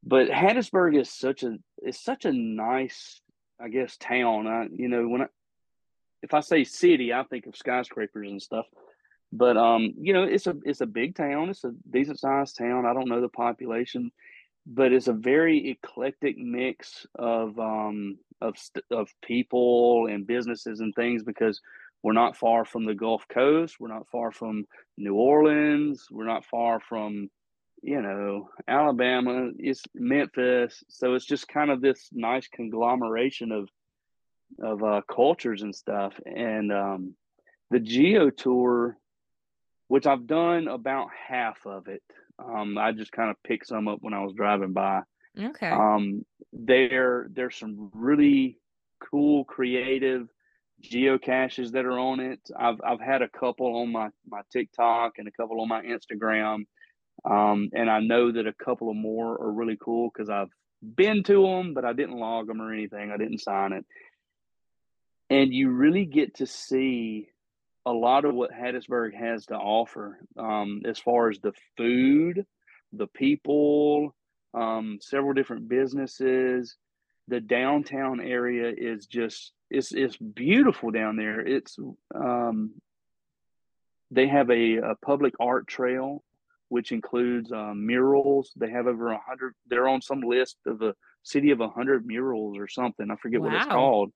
But 0.01 0.29
Hattiesburg 0.29 0.97
is 0.97 1.11
such 1.11 1.43
a 1.43 1.57
it's 1.79 2.01
such 2.01 2.23
a 2.23 2.31
nice, 2.31 3.19
I 3.59 3.67
guess, 3.67 3.97
town. 3.97 4.47
I, 4.47 4.67
you 4.73 4.87
know, 4.87 5.05
when 5.05 5.23
I, 5.23 5.25
if 6.23 6.33
I 6.33 6.39
say 6.39 6.63
city, 6.63 7.11
I 7.11 7.23
think 7.23 7.45
of 7.45 7.57
skyscrapers 7.57 8.31
and 8.31 8.41
stuff. 8.41 8.67
But 9.31 9.57
um, 9.57 9.93
you 9.99 10.13
know, 10.13 10.23
it's 10.23 10.47
a 10.47 10.55
it's 10.63 10.81
a 10.81 10.85
big 10.85 11.15
town. 11.15 11.49
It's 11.49 11.63
a 11.63 11.73
decent 11.89 12.19
sized 12.19 12.57
town. 12.57 12.85
I 12.85 12.93
don't 12.93 13.09
know 13.09 13.21
the 13.21 13.29
population, 13.29 14.11
but 14.65 14.93
it's 14.93 15.07
a 15.07 15.13
very 15.13 15.69
eclectic 15.69 16.37
mix 16.37 17.05
of 17.15 17.59
um 17.59 18.17
of 18.41 18.55
of 18.89 19.09
people 19.21 20.07
and 20.07 20.25
businesses 20.25 20.79
and 20.79 20.93
things 20.95 21.23
because 21.23 21.61
we're 22.03 22.13
not 22.13 22.37
far 22.37 22.63
from 22.63 22.85
the 22.85 22.93
Gulf 22.93 23.27
Coast. 23.27 23.77
We're 23.79 23.87
not 23.93 24.07
far 24.07 24.31
from 24.31 24.65
New 24.97 25.15
Orleans. 25.15 26.07
We're 26.11 26.25
not 26.25 26.45
far 26.45 26.79
from, 26.79 27.29
you 27.81 28.01
know, 28.01 28.49
Alabama. 28.67 29.51
It's 29.57 29.81
Memphis. 29.93 30.83
So 30.89 31.15
it's 31.15 31.25
just 31.25 31.47
kind 31.47 31.71
of 31.71 31.81
this 31.81 32.09
nice 32.11 32.47
conglomeration 32.47 33.51
of 33.51 33.69
of 34.61 34.83
uh, 34.83 35.01
cultures 35.13 35.63
and 35.63 35.75
stuff. 35.75 36.13
And 36.25 36.71
um, 36.71 37.15
the 37.71 37.79
Geo 37.79 38.29
Tour, 38.29 38.97
which 39.87 40.05
I've 40.05 40.27
done 40.27 40.67
about 40.67 41.09
half 41.27 41.57
of 41.65 41.87
it. 41.87 42.03
Um, 42.39 42.77
I 42.77 42.91
just 42.91 43.11
kind 43.11 43.29
of 43.29 43.41
picked 43.43 43.67
some 43.67 43.87
up 43.87 43.99
when 44.01 44.13
I 44.13 44.23
was 44.23 44.33
driving 44.33 44.73
by. 44.73 45.01
Okay. 45.39 45.69
Um, 45.69 46.25
there, 46.53 47.27
there's 47.31 47.55
some 47.55 47.89
really 47.93 48.59
cool, 48.99 49.45
creative 49.45 50.27
geocaches 50.83 51.71
that 51.71 51.85
are 51.85 51.99
on 51.99 52.19
it. 52.19 52.39
I've 52.57 52.79
I've 52.83 53.01
had 53.01 53.21
a 53.21 53.29
couple 53.29 53.77
on 53.77 53.91
my 53.91 54.09
my 54.27 54.41
TikTok 54.51 55.13
and 55.17 55.27
a 55.27 55.31
couple 55.31 55.61
on 55.61 55.67
my 55.67 55.81
Instagram, 55.81 56.65
um, 57.25 57.69
and 57.73 57.89
I 57.89 57.99
know 57.99 58.31
that 58.31 58.47
a 58.47 58.53
couple 58.53 58.89
of 58.89 58.95
more 58.95 59.33
are 59.41 59.51
really 59.51 59.77
cool 59.79 60.09
because 60.13 60.29
I've 60.29 60.51
been 60.81 61.23
to 61.23 61.41
them, 61.43 61.73
but 61.73 61.85
I 61.85 61.93
didn't 61.93 62.19
log 62.19 62.47
them 62.47 62.61
or 62.61 62.71
anything. 62.73 63.11
I 63.11 63.17
didn't 63.17 63.39
sign 63.39 63.73
it, 63.73 63.85
and 65.29 65.53
you 65.53 65.69
really 65.71 66.05
get 66.05 66.35
to 66.35 66.45
see 66.45 67.29
a 67.87 67.91
lot 67.91 68.25
of 68.25 68.35
what 68.35 68.51
Hattiesburg 68.51 69.13
has 69.13 69.45
to 69.45 69.55
offer 69.55 70.19
um, 70.37 70.81
as 70.85 70.99
far 70.99 71.29
as 71.29 71.39
the 71.39 71.53
food, 71.77 72.45
the 72.91 73.07
people, 73.07 74.13
um, 74.53 74.99
several 75.01 75.33
different 75.33 75.69
businesses. 75.69 76.75
The 77.29 77.39
downtown 77.39 78.19
area 78.19 78.73
is 78.75 79.05
just 79.05 79.53
it's 79.69 79.93
it's 79.93 80.17
beautiful 80.17 80.91
down 80.91 81.15
there. 81.15 81.39
It's 81.39 81.77
um, 82.13 82.73
they 84.11 84.27
have 84.27 84.49
a, 84.49 84.77
a 84.77 84.95
public 85.01 85.33
art 85.39 85.67
trail 85.67 86.23
which 86.69 86.91
includes 86.91 87.51
um, 87.53 87.85
murals. 87.85 88.51
They 88.57 88.69
have 88.69 88.87
over 88.87 89.11
a 89.11 89.19
hundred. 89.25 89.53
They're 89.67 89.87
on 89.87 90.01
some 90.01 90.19
list 90.21 90.57
of 90.65 90.81
a 90.81 90.93
city 91.23 91.51
of 91.51 91.61
a 91.61 91.69
hundred 91.69 92.05
murals 92.05 92.57
or 92.57 92.67
something. 92.67 93.09
I 93.09 93.15
forget 93.15 93.39
wow. 93.39 93.47
what 93.47 93.55
it's 93.55 93.65
called. 93.65 94.11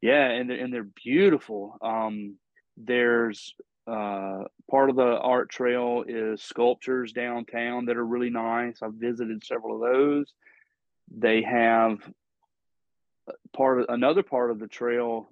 Yeah, 0.00 0.28
and 0.30 0.48
they're, 0.48 0.58
and 0.58 0.72
they're 0.72 0.88
beautiful. 1.04 1.76
Um, 1.82 2.36
there's 2.84 3.54
uh, 3.86 4.44
part 4.70 4.90
of 4.90 4.96
the 4.96 5.18
art 5.18 5.50
trail 5.50 6.04
is 6.06 6.42
sculptures 6.42 7.12
downtown 7.12 7.86
that 7.86 7.96
are 7.96 8.06
really 8.06 8.30
nice. 8.30 8.82
I've 8.82 8.94
visited 8.94 9.44
several 9.44 9.76
of 9.76 9.92
those. 9.92 10.32
They 11.16 11.42
have 11.42 11.98
part 13.54 13.80
of 13.80 13.86
another 13.88 14.22
part 14.22 14.50
of 14.50 14.58
the 14.58 14.68
trail 14.68 15.28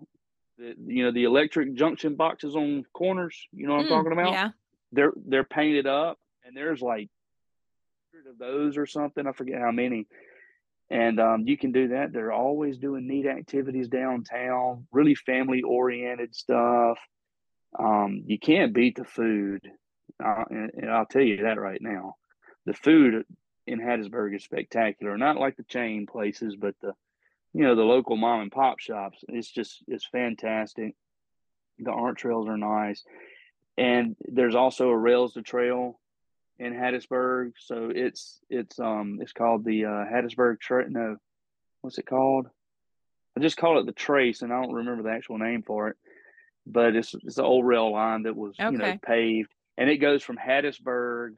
you 0.59 1.05
know 1.05 1.11
the 1.11 1.25
electric 1.25 1.75
junction 1.75 2.15
boxes 2.15 2.57
on 2.57 2.85
corners 2.93 3.47
you 3.53 3.67
know 3.67 3.75
what 3.75 3.81
mm, 3.81 3.85
i'm 3.85 3.89
talking 3.89 4.13
about 4.13 4.33
yeah 4.33 4.51
they're 4.93 5.13
they're 5.27 5.45
painted 5.45 5.87
up 5.87 6.19
and 6.45 6.57
there's 6.57 6.83
like 6.83 7.09
of 8.29 8.39
those 8.39 8.77
or 8.77 8.87
something 8.87 9.27
i 9.27 9.33
forget 9.33 9.61
how 9.61 9.71
many 9.71 10.07
and 10.91 11.19
um, 11.19 11.43
you 11.47 11.57
can 11.57 11.73
do 11.73 11.89
that. 11.89 12.13
They're 12.13 12.33
always 12.33 12.79
doing 12.79 13.07
neat 13.09 13.27
activities 13.27 13.89
downtown, 13.89 14.87
really 14.93 15.15
family 15.15 15.63
oriented 15.63 16.35
stuff. 16.35 16.99
Um, 17.79 18.23
you 18.27 18.39
can't 18.39 18.73
beat 18.73 18.97
the 18.97 19.05
food, 19.05 19.69
uh, 20.25 20.45
and, 20.49 20.71
and, 20.75 20.91
I'll 20.91 21.07
tell 21.07 21.23
you 21.23 21.43
that 21.43 21.61
right 21.61 21.81
now. 21.81 22.15
The 22.65 22.73
food 22.73 23.25
in 23.67 23.81
Hattiesburg 23.81 24.35
is 24.35 24.45
spectacular. 24.45 25.19
Not 25.19 25.37
like 25.37 25.57
the 25.57 25.65
chain 25.65 26.07
places, 26.07 26.57
but 26.57 26.75
the 26.81 26.93
you 27.53 27.63
know 27.65 27.75
the 27.75 27.83
local 27.83 28.17
mom 28.17 28.41
and 28.41 28.53
pop 28.53 28.79
shops. 28.79 29.23
It's 29.29 29.51
just 29.51 29.83
it's 29.89 30.07
fantastic. 30.07 30.95
The 31.79 31.91
art 31.91 32.17
trails 32.17 32.49
are 32.49 32.57
nice, 32.57 33.05
and 33.77 34.17
there's 34.21 34.55
also 34.55 34.89
a 34.89 34.97
rails 34.97 35.35
to 35.35 35.43
trail 35.43 36.01
in 36.59 36.73
Hattiesburg. 36.73 37.53
So 37.59 37.91
it's 37.95 38.41
it's 38.49 38.79
um 38.79 39.19
it's 39.21 39.33
called 39.33 39.65
the 39.65 39.85
uh, 39.85 40.05
Hattiesburg 40.11 40.61
Trail. 40.61 40.87
No, 40.89 41.17
what's 41.83 41.99
it 41.99 42.07
called? 42.07 42.47
I 43.37 43.41
just 43.41 43.59
call 43.59 43.79
it 43.79 43.87
the 43.87 43.93
Trace, 43.93 44.41
and 44.41 44.53
I 44.53 44.63
don't 44.63 44.73
remember 44.73 45.03
the 45.03 45.11
actual 45.11 45.39
name 45.39 45.63
for 45.63 45.89
it. 45.89 45.97
But 46.67 46.97
it's 46.97 47.15
it's 47.23 47.39
an 47.39 47.45
old 47.45 47.67
rail 47.67 47.93
line 47.93 48.25
that 48.25 48.37
was 48.37 48.55
okay. 48.61 48.71
you 48.73 48.79
know 48.79 48.99
paved, 49.05 49.53
and 49.79 49.89
it 49.89 49.99
goes 49.99 50.23
from 50.23 50.37
Hattiesburg, 50.37 51.37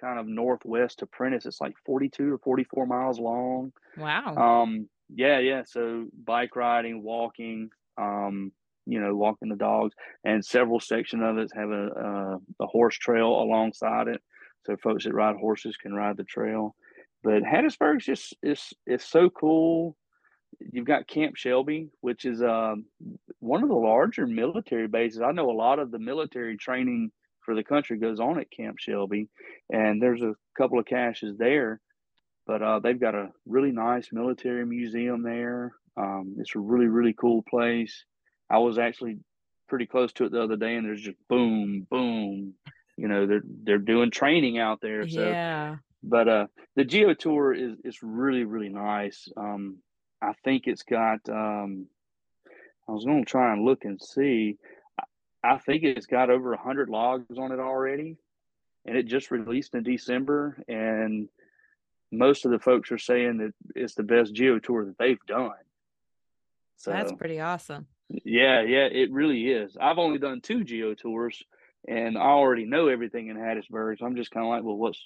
kind 0.00 0.18
of 0.18 0.26
northwest 0.26 0.98
to 1.00 1.06
Prentiss. 1.06 1.46
It's 1.46 1.60
like 1.60 1.74
forty 1.86 2.08
two 2.08 2.32
or 2.34 2.38
forty 2.38 2.64
four 2.64 2.86
miles 2.86 3.18
long. 3.20 3.72
Wow. 3.96 4.34
Um. 4.36 4.88
Yeah. 5.14 5.38
Yeah. 5.38 5.62
So 5.66 6.06
bike 6.24 6.56
riding, 6.56 7.02
walking. 7.02 7.70
Um 7.96 8.52
you 8.86 9.00
know, 9.00 9.14
walking 9.16 9.48
the 9.48 9.56
dogs, 9.56 9.94
and 10.24 10.44
several 10.44 10.78
sections 10.78 11.22
of 11.24 11.38
it 11.38 11.50
have 11.54 11.70
a, 11.70 11.86
a, 11.88 12.38
a 12.60 12.66
horse 12.66 12.96
trail 12.98 13.28
alongside 13.28 14.08
it 14.08 14.20
so 14.66 14.76
folks 14.76 15.04
that 15.04 15.14
ride 15.14 15.36
horses 15.36 15.76
can 15.76 15.94
ride 15.94 16.16
the 16.16 16.24
trail. 16.24 16.74
But 17.22 17.42
Hattiesburg's 17.42 18.04
just 18.04 18.34
is 18.42 18.72
is 18.86 19.02
so 19.02 19.30
cool. 19.30 19.96
You've 20.60 20.86
got 20.86 21.08
Camp 21.08 21.36
Shelby, 21.36 21.88
which 22.00 22.24
is 22.24 22.42
um, 22.42 22.86
one 23.40 23.62
of 23.62 23.68
the 23.68 23.74
larger 23.74 24.26
military 24.26 24.88
bases. 24.88 25.20
I 25.20 25.32
know 25.32 25.50
a 25.50 25.52
lot 25.52 25.78
of 25.78 25.90
the 25.90 25.98
military 25.98 26.56
training 26.56 27.10
for 27.40 27.54
the 27.54 27.64
country 27.64 27.98
goes 27.98 28.20
on 28.20 28.38
at 28.38 28.50
Camp 28.50 28.78
Shelby, 28.78 29.28
and 29.70 30.02
there's 30.02 30.22
a 30.22 30.34
couple 30.56 30.78
of 30.78 30.86
caches 30.86 31.36
there. 31.36 31.80
But 32.46 32.62
uh, 32.62 32.80
they've 32.80 33.00
got 33.00 33.14
a 33.14 33.30
really 33.46 33.72
nice 33.72 34.08
military 34.12 34.66
museum 34.66 35.22
there. 35.22 35.72
Um, 35.96 36.36
it's 36.38 36.54
a 36.54 36.58
really 36.58 36.86
really 36.88 37.14
cool 37.14 37.42
place. 37.48 38.04
I 38.50 38.58
was 38.58 38.78
actually 38.78 39.18
pretty 39.68 39.86
close 39.86 40.12
to 40.14 40.24
it 40.24 40.32
the 40.32 40.42
other 40.42 40.56
day, 40.56 40.74
and 40.76 40.86
there's 40.86 41.00
just 41.00 41.16
boom, 41.28 41.86
boom, 41.90 42.54
you 42.96 43.08
know 43.08 43.26
they're 43.26 43.42
they're 43.64 43.78
doing 43.78 44.10
training 44.10 44.58
out 44.58 44.80
there 44.80 45.08
so 45.08 45.28
yeah 45.28 45.76
but 46.02 46.28
uh 46.28 46.46
the 46.76 46.84
geo 46.84 47.14
tour 47.14 47.52
is 47.52 47.76
is 47.84 47.98
really 48.02 48.44
really 48.44 48.68
nice 48.68 49.28
um 49.36 49.78
i 50.24 50.32
think 50.44 50.66
it's 50.66 50.82
got 50.82 51.20
um 51.28 51.86
i 52.88 52.92
was 52.92 53.04
going 53.04 53.24
to 53.24 53.30
try 53.30 53.52
and 53.52 53.64
look 53.64 53.84
and 53.84 54.00
see 54.00 54.56
i 55.42 55.58
think 55.58 55.82
it's 55.82 56.06
got 56.06 56.30
over 56.30 56.50
100 56.50 56.88
logs 56.88 57.38
on 57.38 57.52
it 57.52 57.60
already 57.60 58.16
and 58.86 58.96
it 58.96 59.06
just 59.06 59.30
released 59.30 59.74
in 59.74 59.82
december 59.82 60.62
and 60.68 61.28
most 62.12 62.44
of 62.44 62.50
the 62.50 62.58
folks 62.58 62.92
are 62.92 62.98
saying 62.98 63.38
that 63.38 63.52
it's 63.74 63.94
the 63.94 64.02
best 64.02 64.32
geo 64.34 64.58
tour 64.58 64.84
that 64.84 64.98
they've 64.98 65.24
done 65.26 65.50
so 66.76 66.90
that's 66.90 67.12
pretty 67.12 67.40
awesome 67.40 67.86
yeah 68.24 68.60
yeah 68.60 68.86
it 68.86 69.10
really 69.10 69.48
is 69.48 69.76
i've 69.80 69.98
only 69.98 70.18
done 70.18 70.40
two 70.40 70.62
geo 70.64 70.94
tours 70.94 71.42
and 71.86 72.16
I 72.16 72.22
already 72.22 72.64
know 72.64 72.88
everything 72.88 73.28
in 73.28 73.36
Hattiesburg. 73.36 73.98
So 73.98 74.06
I'm 74.06 74.16
just 74.16 74.30
kind 74.30 74.44
of 74.44 74.50
like, 74.50 74.62
well, 74.62 74.76
what's, 74.76 75.00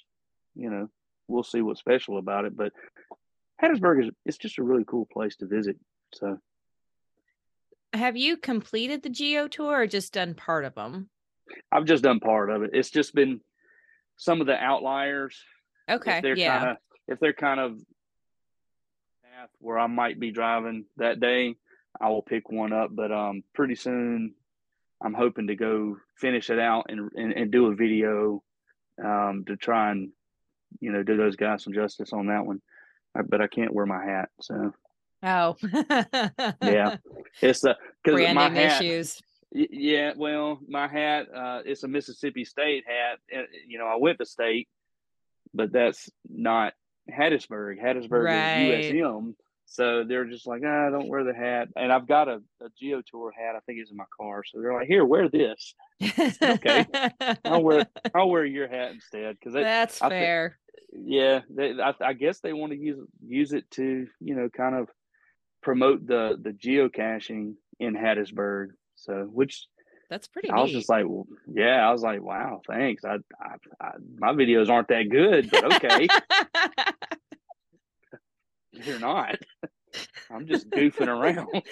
you 0.54 0.70
know, 0.70 0.88
we'll 1.26 1.42
see 1.42 1.60
what's 1.60 1.80
special 1.80 2.18
about 2.18 2.44
it. 2.44 2.56
But 2.56 2.72
Hattiesburg 3.62 4.04
is 4.04 4.10
it's 4.24 4.38
just 4.38 4.58
a 4.58 4.62
really 4.62 4.84
cool 4.86 5.06
place 5.12 5.36
to 5.36 5.46
visit. 5.46 5.76
So, 6.14 6.38
have 7.92 8.16
you 8.16 8.36
completed 8.36 9.02
the 9.02 9.10
Geo 9.10 9.48
tour 9.48 9.80
or 9.80 9.86
just 9.86 10.12
done 10.12 10.34
part 10.34 10.64
of 10.64 10.74
them? 10.74 11.08
I've 11.72 11.86
just 11.86 12.04
done 12.04 12.20
part 12.20 12.50
of 12.50 12.62
it. 12.62 12.70
It's 12.72 12.90
just 12.90 13.14
been 13.14 13.40
some 14.16 14.40
of 14.40 14.46
the 14.46 14.56
outliers. 14.56 15.36
Okay. 15.90 16.18
If 16.18 16.22
they're 16.22 16.36
yeah. 16.36 16.58
Kind 16.58 16.70
of, 16.70 16.76
if 17.08 17.20
they're 17.20 17.32
kind 17.32 17.60
of 17.60 17.72
path 19.22 19.48
where 19.60 19.78
I 19.78 19.86
might 19.86 20.20
be 20.20 20.30
driving 20.30 20.84
that 20.98 21.20
day, 21.20 21.56
I 22.00 22.10
will 22.10 22.22
pick 22.22 22.50
one 22.50 22.72
up. 22.72 22.90
But 22.92 23.10
um, 23.10 23.42
pretty 23.54 23.74
soon 23.74 24.34
I'm 25.02 25.14
hoping 25.14 25.48
to 25.48 25.56
go 25.56 25.96
finish 26.16 26.50
it 26.50 26.58
out 26.58 26.86
and 26.88 27.10
and, 27.14 27.32
and 27.32 27.50
do 27.50 27.66
a 27.66 27.74
video 27.74 28.42
um, 29.02 29.44
to 29.46 29.56
try 29.56 29.90
and 29.90 30.10
you 30.80 30.92
know 30.92 31.02
do 31.02 31.16
those 31.16 31.36
guys 31.36 31.64
some 31.64 31.72
justice 31.72 32.12
on 32.12 32.26
that 32.26 32.44
one. 32.44 32.60
But 33.26 33.40
I 33.40 33.46
can't 33.46 33.72
wear 33.72 33.86
my 33.86 34.04
hat, 34.04 34.28
so. 34.40 34.72
Oh. 35.22 35.56
yeah, 36.62 36.98
it's 37.40 37.64
a 37.64 37.76
because 38.04 38.34
my 38.34 38.50
hat, 38.50 38.82
issues. 38.82 39.20
Yeah, 39.50 40.12
well, 40.16 40.60
my 40.68 40.86
hat 40.86 41.26
uh, 41.34 41.62
it's 41.64 41.82
a 41.82 41.88
Mississippi 41.88 42.44
State 42.44 42.84
hat. 42.86 43.18
You 43.66 43.78
know, 43.78 43.86
I 43.86 43.96
went 43.96 44.18
to 44.18 44.26
state, 44.26 44.68
but 45.54 45.72
that's 45.72 46.10
not 46.28 46.74
Hattiesburg. 47.10 47.82
Hattiesburg 47.82 48.24
right. 48.24 48.84
is 48.84 48.92
USM. 48.92 49.34
So 49.70 50.02
they're 50.02 50.24
just 50.24 50.46
like, 50.46 50.62
ah, 50.64 50.90
don't 50.90 51.08
wear 51.08 51.24
the 51.24 51.34
hat. 51.34 51.68
And 51.76 51.92
I've 51.92 52.06
got 52.06 52.26
a, 52.28 52.40
a 52.62 52.68
Geo 52.78 53.02
Tour 53.02 53.32
hat. 53.38 53.54
I 53.54 53.60
think 53.60 53.78
it's 53.80 53.90
in 53.90 53.98
my 53.98 54.04
car. 54.16 54.42
So 54.44 54.60
they're 54.60 54.72
like, 54.72 54.88
here, 54.88 55.04
wear 55.04 55.28
this. 55.28 55.74
okay, 56.42 56.86
I'll 57.44 57.62
wear 57.62 57.86
I'll 58.14 58.30
wear 58.30 58.44
your 58.44 58.68
hat 58.68 58.92
instead 58.92 59.36
because 59.38 59.52
that's 59.52 60.00
I 60.00 60.08
fair. 60.08 60.58
Yeah, 60.92 61.40
they, 61.50 61.72
I, 61.80 61.94
I, 62.00 62.12
guess 62.14 62.40
they 62.40 62.52
want 62.52 62.72
to 62.72 62.78
use 62.78 62.98
use 63.26 63.52
it 63.52 63.70
to 63.72 64.06
you 64.20 64.34
know 64.34 64.48
kind 64.48 64.74
of 64.74 64.88
promote 65.62 66.06
the 66.06 66.38
the 66.40 66.50
geocaching 66.50 67.54
in 67.78 67.94
Hattiesburg. 67.94 68.68
So 68.96 69.28
which 69.30 69.66
that's 70.10 70.26
pretty. 70.26 70.50
I 70.50 70.56
neat. 70.56 70.62
was 70.62 70.72
just 70.72 70.88
like, 70.88 71.04
well, 71.06 71.26
yeah, 71.52 71.86
I 71.86 71.92
was 71.92 72.02
like, 72.02 72.22
wow, 72.22 72.62
thanks. 72.66 73.04
I, 73.04 73.16
I, 73.40 73.56
I 73.80 73.90
my 74.18 74.32
videos 74.32 74.70
aren't 74.70 74.88
that 74.88 75.10
good, 75.10 75.50
but 75.50 75.74
okay. 75.74 76.08
You're 78.72 78.98
not. 78.98 79.36
I'm 80.30 80.46
just 80.46 80.70
goofing 80.70 81.08
around. 81.08 81.62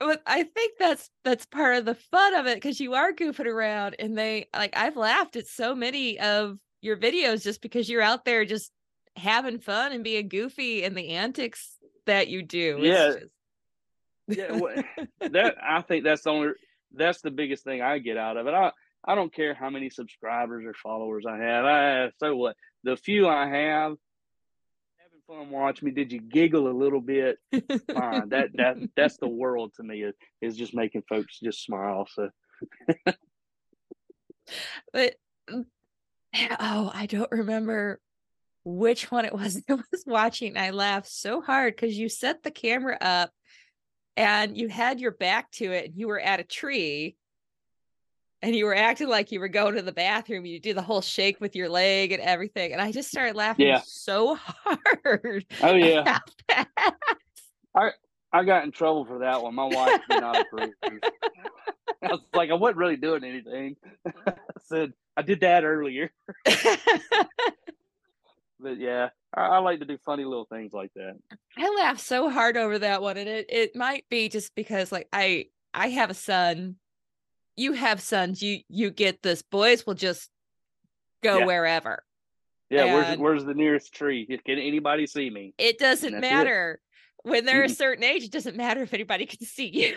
But 0.00 0.22
I 0.26 0.42
think 0.42 0.74
that's 0.78 1.10
that's 1.24 1.46
part 1.46 1.76
of 1.76 1.84
the 1.84 1.94
fun 1.94 2.34
of 2.34 2.46
it 2.46 2.56
because 2.56 2.80
you 2.80 2.94
are 2.94 3.12
goofing 3.12 3.46
around 3.46 3.96
and 3.98 4.18
they 4.18 4.48
like 4.54 4.76
I've 4.76 4.96
laughed 4.96 5.36
at 5.36 5.46
so 5.46 5.74
many 5.74 6.18
of 6.18 6.58
your 6.84 6.96
videos 6.96 7.42
just 7.42 7.62
because 7.62 7.88
you're 7.88 8.02
out 8.02 8.24
there 8.24 8.44
just 8.44 8.70
having 9.16 9.58
fun 9.58 9.92
and 9.92 10.04
being 10.04 10.28
goofy 10.28 10.84
and 10.84 10.96
the 10.96 11.10
antics 11.10 11.76
that 12.06 12.28
you 12.28 12.42
do. 12.42 12.78
Yeah. 12.80 13.12
Just... 13.12 14.38
yeah, 14.38 14.52
well, 14.58 14.84
that 15.20 15.56
I 15.62 15.80
think 15.82 16.04
that's 16.04 16.22
the 16.22 16.30
only 16.30 16.48
that's 16.92 17.22
the 17.22 17.30
biggest 17.30 17.64
thing 17.64 17.80
I 17.82 17.98
get 17.98 18.16
out 18.16 18.36
of 18.36 18.46
it. 18.46 18.54
I 18.54 18.72
I 19.06 19.14
don't 19.14 19.34
care 19.34 19.54
how 19.54 19.70
many 19.70 19.90
subscribers 19.90 20.64
or 20.66 20.74
followers 20.74 21.24
I 21.28 21.38
have. 21.38 21.64
I 21.64 22.10
so 22.18 22.36
what 22.36 22.56
the 22.82 22.96
few 22.96 23.28
I 23.28 23.46
have, 23.48 23.94
having 24.98 25.22
fun 25.26 25.50
watching 25.50 25.86
me. 25.86 25.92
Did 25.92 26.12
you 26.12 26.20
giggle 26.20 26.68
a 26.68 26.76
little 26.76 27.00
bit? 27.00 27.38
Fine. 27.50 28.28
that 28.28 28.50
that 28.54 28.76
that's 28.96 29.16
the 29.16 29.28
world 29.28 29.72
to 29.76 29.82
me 29.82 30.02
is, 30.02 30.14
is 30.40 30.56
just 30.56 30.74
making 30.74 31.02
folks 31.08 31.40
just 31.40 31.64
smile. 31.64 32.06
So 32.12 32.28
but 34.92 35.14
oh, 36.60 36.90
I 36.92 37.06
don't 37.06 37.30
remember 37.30 38.00
which 38.64 39.10
one 39.10 39.24
it 39.24 39.32
was 39.32 39.62
I 39.68 39.74
was 39.74 40.04
watching. 40.06 40.56
I 40.56 40.70
laughed 40.70 41.08
so 41.08 41.40
hard 41.40 41.74
because 41.74 41.96
you 41.96 42.08
set 42.08 42.42
the 42.42 42.50
camera 42.50 42.96
up 43.00 43.30
and 44.16 44.56
you 44.56 44.68
had 44.68 45.00
your 45.00 45.12
back 45.12 45.50
to 45.52 45.72
it 45.72 45.86
and 45.86 45.94
you 45.96 46.08
were 46.08 46.20
at 46.20 46.40
a 46.40 46.44
tree 46.44 47.16
and 48.42 48.54
you 48.54 48.66
were 48.66 48.74
acting 48.74 49.08
like 49.08 49.32
you 49.32 49.40
were 49.40 49.48
going 49.48 49.74
to 49.74 49.82
the 49.82 49.92
bathroom. 49.92 50.44
You 50.44 50.60
do 50.60 50.74
the 50.74 50.82
whole 50.82 51.00
shake 51.00 51.40
with 51.40 51.56
your 51.56 51.68
leg 51.68 52.12
and 52.12 52.22
everything. 52.22 52.72
And 52.72 52.80
I 52.80 52.92
just 52.92 53.08
started 53.08 53.36
laughing 53.36 53.66
yeah. 53.66 53.80
so 53.84 54.34
hard. 55.04 55.46
Oh 55.62 55.74
yeah. 55.74 56.18
I 57.74 57.90
I 58.34 58.44
got 58.44 58.64
in 58.64 58.72
trouble 58.72 59.04
for 59.04 59.20
that 59.20 59.42
one. 59.42 59.54
My 59.54 59.64
wife 59.64 60.00
did 60.10 60.20
not 60.20 60.40
approve. 60.40 60.70
I 60.82 62.08
was 62.08 62.20
like, 62.34 62.50
I 62.50 62.54
wasn't 62.54 62.78
really 62.78 62.96
doing 62.96 63.24
anything. 63.24 63.76
I 64.26 64.34
said 64.66 64.92
I 65.16 65.22
did 65.22 65.40
that 65.40 65.64
earlier. 65.64 66.12
but 66.44 66.58
yeah, 68.78 69.08
I, 69.32 69.40
I, 69.40 69.58
like 69.58 69.78
to 69.78 69.86
do 69.86 69.96
funny 70.04 70.24
little 70.24 70.46
things 70.46 70.72
like 70.72 70.92
that. 70.96 71.16
I 71.56 71.74
laughed 71.78 72.00
so 72.00 72.28
hard 72.28 72.56
over 72.56 72.78
that 72.80 73.00
one, 73.00 73.16
and 73.16 73.28
it 73.28 73.46
it 73.48 73.76
might 73.76 74.04
be 74.10 74.28
just 74.28 74.54
because 74.54 74.92
like 74.92 75.08
I 75.12 75.46
I 75.72 75.88
have 75.90 76.10
a 76.10 76.14
son 76.14 76.76
you 77.56 77.72
have 77.72 78.00
sons, 78.00 78.42
you 78.42 78.60
you 78.68 78.90
get 78.90 79.22
this. 79.22 79.42
Boys 79.42 79.86
will 79.86 79.94
just 79.94 80.30
go 81.22 81.38
yeah. 81.38 81.46
wherever. 81.46 82.02
Yeah, 82.70 82.84
and 82.84 82.94
where's 82.94 83.18
where's 83.18 83.44
the 83.44 83.54
nearest 83.54 83.94
tree? 83.94 84.26
Can 84.26 84.58
anybody 84.58 85.06
see 85.06 85.30
me? 85.30 85.54
It 85.58 85.78
doesn't 85.78 86.18
matter. 86.18 86.80
When 87.24 87.46
they're 87.46 87.64
a 87.64 87.68
mm. 87.68 87.76
certain 87.76 88.04
age, 88.04 88.22
it 88.22 88.30
doesn't 88.30 88.54
matter 88.54 88.82
if 88.82 88.92
anybody 88.92 89.24
can 89.24 89.44
see 89.46 89.66
you. 89.66 89.96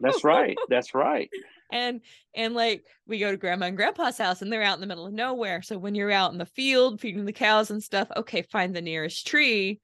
That's 0.00 0.22
right. 0.22 0.56
That's 0.68 0.94
right. 0.94 1.28
And 1.72 2.00
and 2.34 2.54
like 2.54 2.84
we 3.08 3.18
go 3.18 3.32
to 3.32 3.36
grandma 3.36 3.66
and 3.66 3.76
grandpa's 3.76 4.18
house 4.18 4.40
and 4.40 4.52
they're 4.52 4.62
out 4.62 4.76
in 4.76 4.80
the 4.80 4.86
middle 4.86 5.06
of 5.06 5.12
nowhere. 5.12 5.62
So 5.62 5.78
when 5.78 5.96
you're 5.96 6.12
out 6.12 6.30
in 6.30 6.38
the 6.38 6.46
field 6.46 7.00
feeding 7.00 7.24
the 7.24 7.32
cows 7.32 7.72
and 7.72 7.82
stuff, 7.82 8.08
okay, 8.16 8.42
find 8.42 8.74
the 8.74 8.80
nearest 8.80 9.26
tree. 9.26 9.80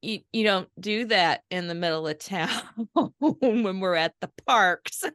you, 0.00 0.20
you 0.32 0.44
don't 0.44 0.68
do 0.80 1.06
that 1.06 1.42
in 1.50 1.66
the 1.66 1.74
middle 1.74 2.06
of 2.06 2.18
town 2.18 2.62
when 3.18 3.80
we're 3.80 3.96
at 3.96 4.14
the 4.20 4.30
park. 4.46 4.88
So 5.00 5.10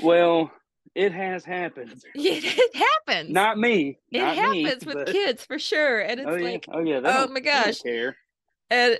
Well, 0.00 0.52
it 0.94 1.12
has 1.12 1.44
happened. 1.44 2.04
it, 2.14 2.44
it 2.44 2.76
happens. 2.76 3.30
Not 3.30 3.58
me. 3.58 3.98
it 4.12 4.18
not 4.20 4.36
me, 4.50 4.62
happens 4.62 4.86
with 4.86 4.94
but- 4.94 5.08
kids 5.08 5.44
for 5.44 5.58
sure. 5.58 5.98
And 5.98 6.20
oh, 6.20 6.22
it's 6.28 6.42
oh, 6.42 6.44
like, 6.44 6.66
yeah. 6.68 6.74
oh 6.76 6.80
yeah. 6.80 7.00
they 7.00 7.08
oh 7.10 7.26
my 7.28 7.40
gosh. 7.40 7.80
care. 7.80 8.16
And 8.70 8.98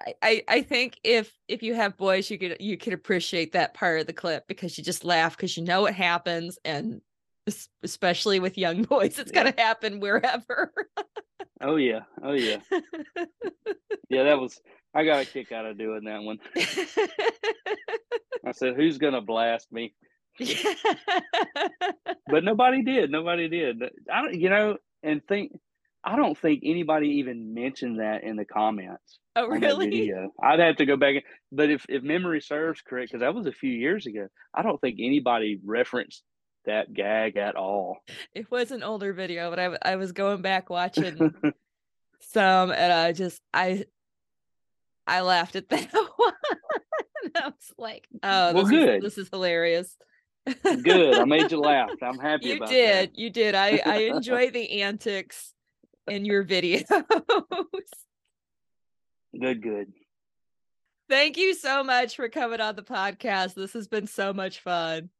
I, 0.00 0.14
I 0.22 0.42
I 0.48 0.62
think 0.62 0.98
if 1.04 1.32
if 1.48 1.62
you 1.62 1.74
have 1.74 1.96
boys, 1.96 2.30
you 2.30 2.38
could 2.38 2.56
you 2.60 2.76
could 2.76 2.92
appreciate 2.92 3.52
that 3.52 3.74
part 3.74 4.00
of 4.00 4.06
the 4.06 4.12
clip 4.12 4.46
because 4.48 4.76
you 4.76 4.84
just 4.84 5.04
laugh 5.04 5.36
because 5.36 5.56
you 5.56 5.62
know 5.64 5.86
it 5.86 5.94
happens, 5.94 6.58
and 6.64 7.00
especially 7.82 8.40
with 8.40 8.58
young 8.58 8.82
boys, 8.94 9.18
it's 9.18 9.30
Yeah. 9.32 9.44
gonna 9.44 9.54
happen 9.56 10.00
wherever. 10.00 10.72
Oh 11.60 11.76
yeah. 11.76 12.00
Oh 12.22 12.32
yeah. 12.32 12.58
Yeah, 14.10 14.24
that 14.24 14.38
was. 14.38 14.60
I 14.94 15.04
got 15.04 15.22
a 15.22 15.24
kick 15.24 15.50
out 15.50 15.66
of 15.66 15.78
doing 15.78 16.04
that 16.04 16.22
one. 16.22 16.38
I 18.46 18.52
said, 18.52 18.76
"Who's 18.76 18.98
gonna 18.98 19.22
blast 19.22 19.72
me?" 19.72 19.94
But 22.26 22.44
nobody 22.44 22.82
did. 22.82 23.10
Nobody 23.10 23.48
did. 23.48 23.82
I 24.12 24.22
don't. 24.22 24.34
You 24.34 24.50
know, 24.50 24.76
and 25.02 25.22
think. 25.26 25.52
I 26.04 26.16
don't 26.16 26.36
think 26.38 26.62
anybody 26.64 27.08
even 27.20 27.54
mentioned 27.54 28.00
that 28.00 28.24
in 28.24 28.36
the 28.36 28.44
comments. 28.44 29.18
oh 29.36 29.46
really? 29.48 29.88
video. 29.88 30.30
I'd 30.42 30.60
have 30.60 30.76
to 30.76 30.86
go 30.86 30.96
back. 30.96 31.24
But 31.50 31.70
if 31.70 31.86
if 31.88 32.02
memory 32.02 32.40
serves 32.40 32.82
correct, 32.82 33.10
because 33.10 33.20
that 33.22 33.34
was 33.34 33.46
a 33.46 33.52
few 33.52 33.70
years 33.72 34.06
ago, 34.06 34.28
I 34.54 34.62
don't 34.62 34.80
think 34.80 34.96
anybody 35.00 35.58
referenced 35.64 36.22
that 36.66 36.92
gag 36.92 37.36
at 37.36 37.56
all. 37.56 37.98
It 38.34 38.50
was 38.50 38.70
an 38.70 38.82
older 38.82 39.12
video, 39.12 39.50
but 39.50 39.58
I 39.58 39.92
I 39.92 39.96
was 39.96 40.12
going 40.12 40.42
back 40.42 40.68
watching 40.70 41.34
some, 42.20 42.70
and 42.70 42.92
I 42.92 43.12
just 43.12 43.40
I 43.54 43.84
I 45.06 45.22
laughed 45.22 45.56
at 45.56 45.68
that 45.70 45.90
one. 46.16 46.32
I 47.36 47.46
was 47.46 47.72
like, 47.78 48.06
oh, 48.22 48.52
Well, 48.52 48.64
this 48.64 48.70
good. 48.70 48.96
is 48.96 49.02
this 49.02 49.18
is 49.18 49.28
hilarious. 49.30 49.96
Good. 50.62 51.14
I 51.18 51.24
made 51.24 51.50
you 51.50 51.58
laugh. 51.60 51.90
I'm 52.02 52.18
happy 52.18 52.48
you 52.48 52.56
about 52.56 52.68
did 52.68 53.10
you 53.14 53.30
did 53.30 53.54
i 53.54 53.80
i 53.86 53.96
enjoy 54.14 54.50
the 54.50 54.82
antics 54.82 55.54
in 56.08 56.24
your 56.24 56.44
videos. 56.44 56.84
Good. 59.40 59.62
Good. 59.62 59.92
thank 61.08 61.36
you 61.36 61.54
so 61.54 61.82
much 61.82 62.14
for 62.14 62.28
coming 62.28 62.60
on 62.60 62.76
the 62.76 62.82
podcast 62.82 63.54
this 63.54 63.72
has 63.72 63.88
been 63.88 64.06
so 64.06 64.32
much 64.32 64.60
fun 64.60 65.10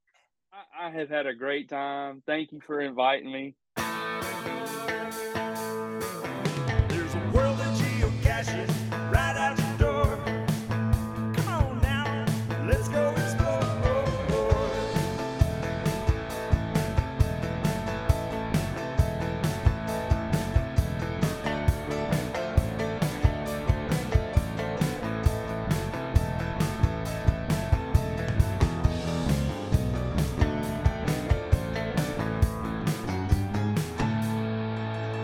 I, 0.52 0.86
I 0.86 0.90
have 0.90 1.10
had 1.10 1.26
a 1.26 1.34
great 1.34 1.68
time. 1.68 2.22
Thank 2.26 2.52
you 2.52 2.60
for 2.66 2.80
inviting 2.80 3.32
me. 3.32 3.56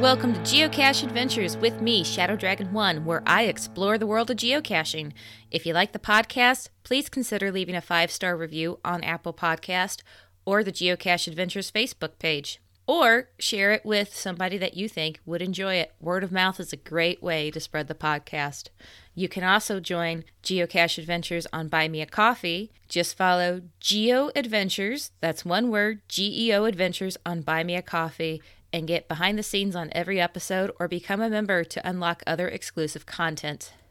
Welcome 0.01 0.33
to 0.33 0.41
geocache 0.41 1.05
adventures 1.05 1.59
with 1.59 1.83
me 1.83 2.03
shadow 2.03 2.35
dragon 2.35 2.73
1 2.73 3.05
where 3.05 3.23
i 3.27 3.43
explore 3.43 3.99
the 3.99 4.07
world 4.07 4.31
of 4.31 4.37
geocaching 4.39 5.13
if 5.51 5.67
you 5.67 5.75
like 5.75 5.93
the 5.93 5.99
podcast 5.99 6.71
please 6.85 7.11
consider 7.11 7.53
leaving 7.53 7.75
a 7.75 7.83
five 7.83 8.11
star 8.11 8.35
review 8.35 8.81
on 8.83 9.05
apple 9.05 9.35
podcast 9.35 10.01
or 10.47 10.65
the 10.65 10.73
geocache 10.73 11.29
adventures 11.29 11.71
facebook 11.71 12.19
page 12.19 12.63
or 12.87 13.29
share 13.39 13.73
it 13.73 13.85
with 13.85 14.17
somebody 14.17 14.57
that 14.57 14.75
you 14.75 14.89
think 14.89 15.21
would 15.25 15.41
enjoy 15.41 15.75
it. 15.75 15.93
Word 16.01 16.25
of 16.25 16.33
mouth 16.33 16.59
is 16.59 16.73
a 16.73 16.77
great 16.77 17.23
way 17.23 17.49
to 17.53 17.61
spread 17.61 17.87
the 17.87 17.95
podcast. 17.95 18.71
You 19.15 19.29
can 19.29 19.45
also 19.45 19.79
join 19.79 20.25
Geocache 20.43 20.99
Adventures 20.99 21.47
on 21.53 21.69
Buy 21.69 21.87
Me 21.87 22.01
a 22.01 22.07
Coffee. 22.07 22.73
Just 22.89 23.17
follow 23.17 23.61
Geo 23.79 24.33
Adventures, 24.35 25.13
that's 25.21 25.45
one 25.45 25.71
word, 25.71 26.01
G 26.09 26.49
E 26.49 26.53
O 26.53 26.65
Adventures 26.65 27.17
on 27.25 27.43
Buy 27.43 27.63
Me 27.63 27.77
a 27.77 27.83
Coffee, 27.83 28.43
and 28.73 28.87
get 28.87 29.09
behind 29.09 29.39
the 29.39 29.43
scenes 29.43 29.75
on 29.75 29.91
every 29.93 30.21
episode 30.21 30.71
or 30.79 30.89
become 30.89 31.21
a 31.21 31.31
member 31.31 31.65
to 31.65 31.89
unlock 31.89 32.23
other 32.27 32.49
exclusive 32.49 33.07
content. 33.07 33.73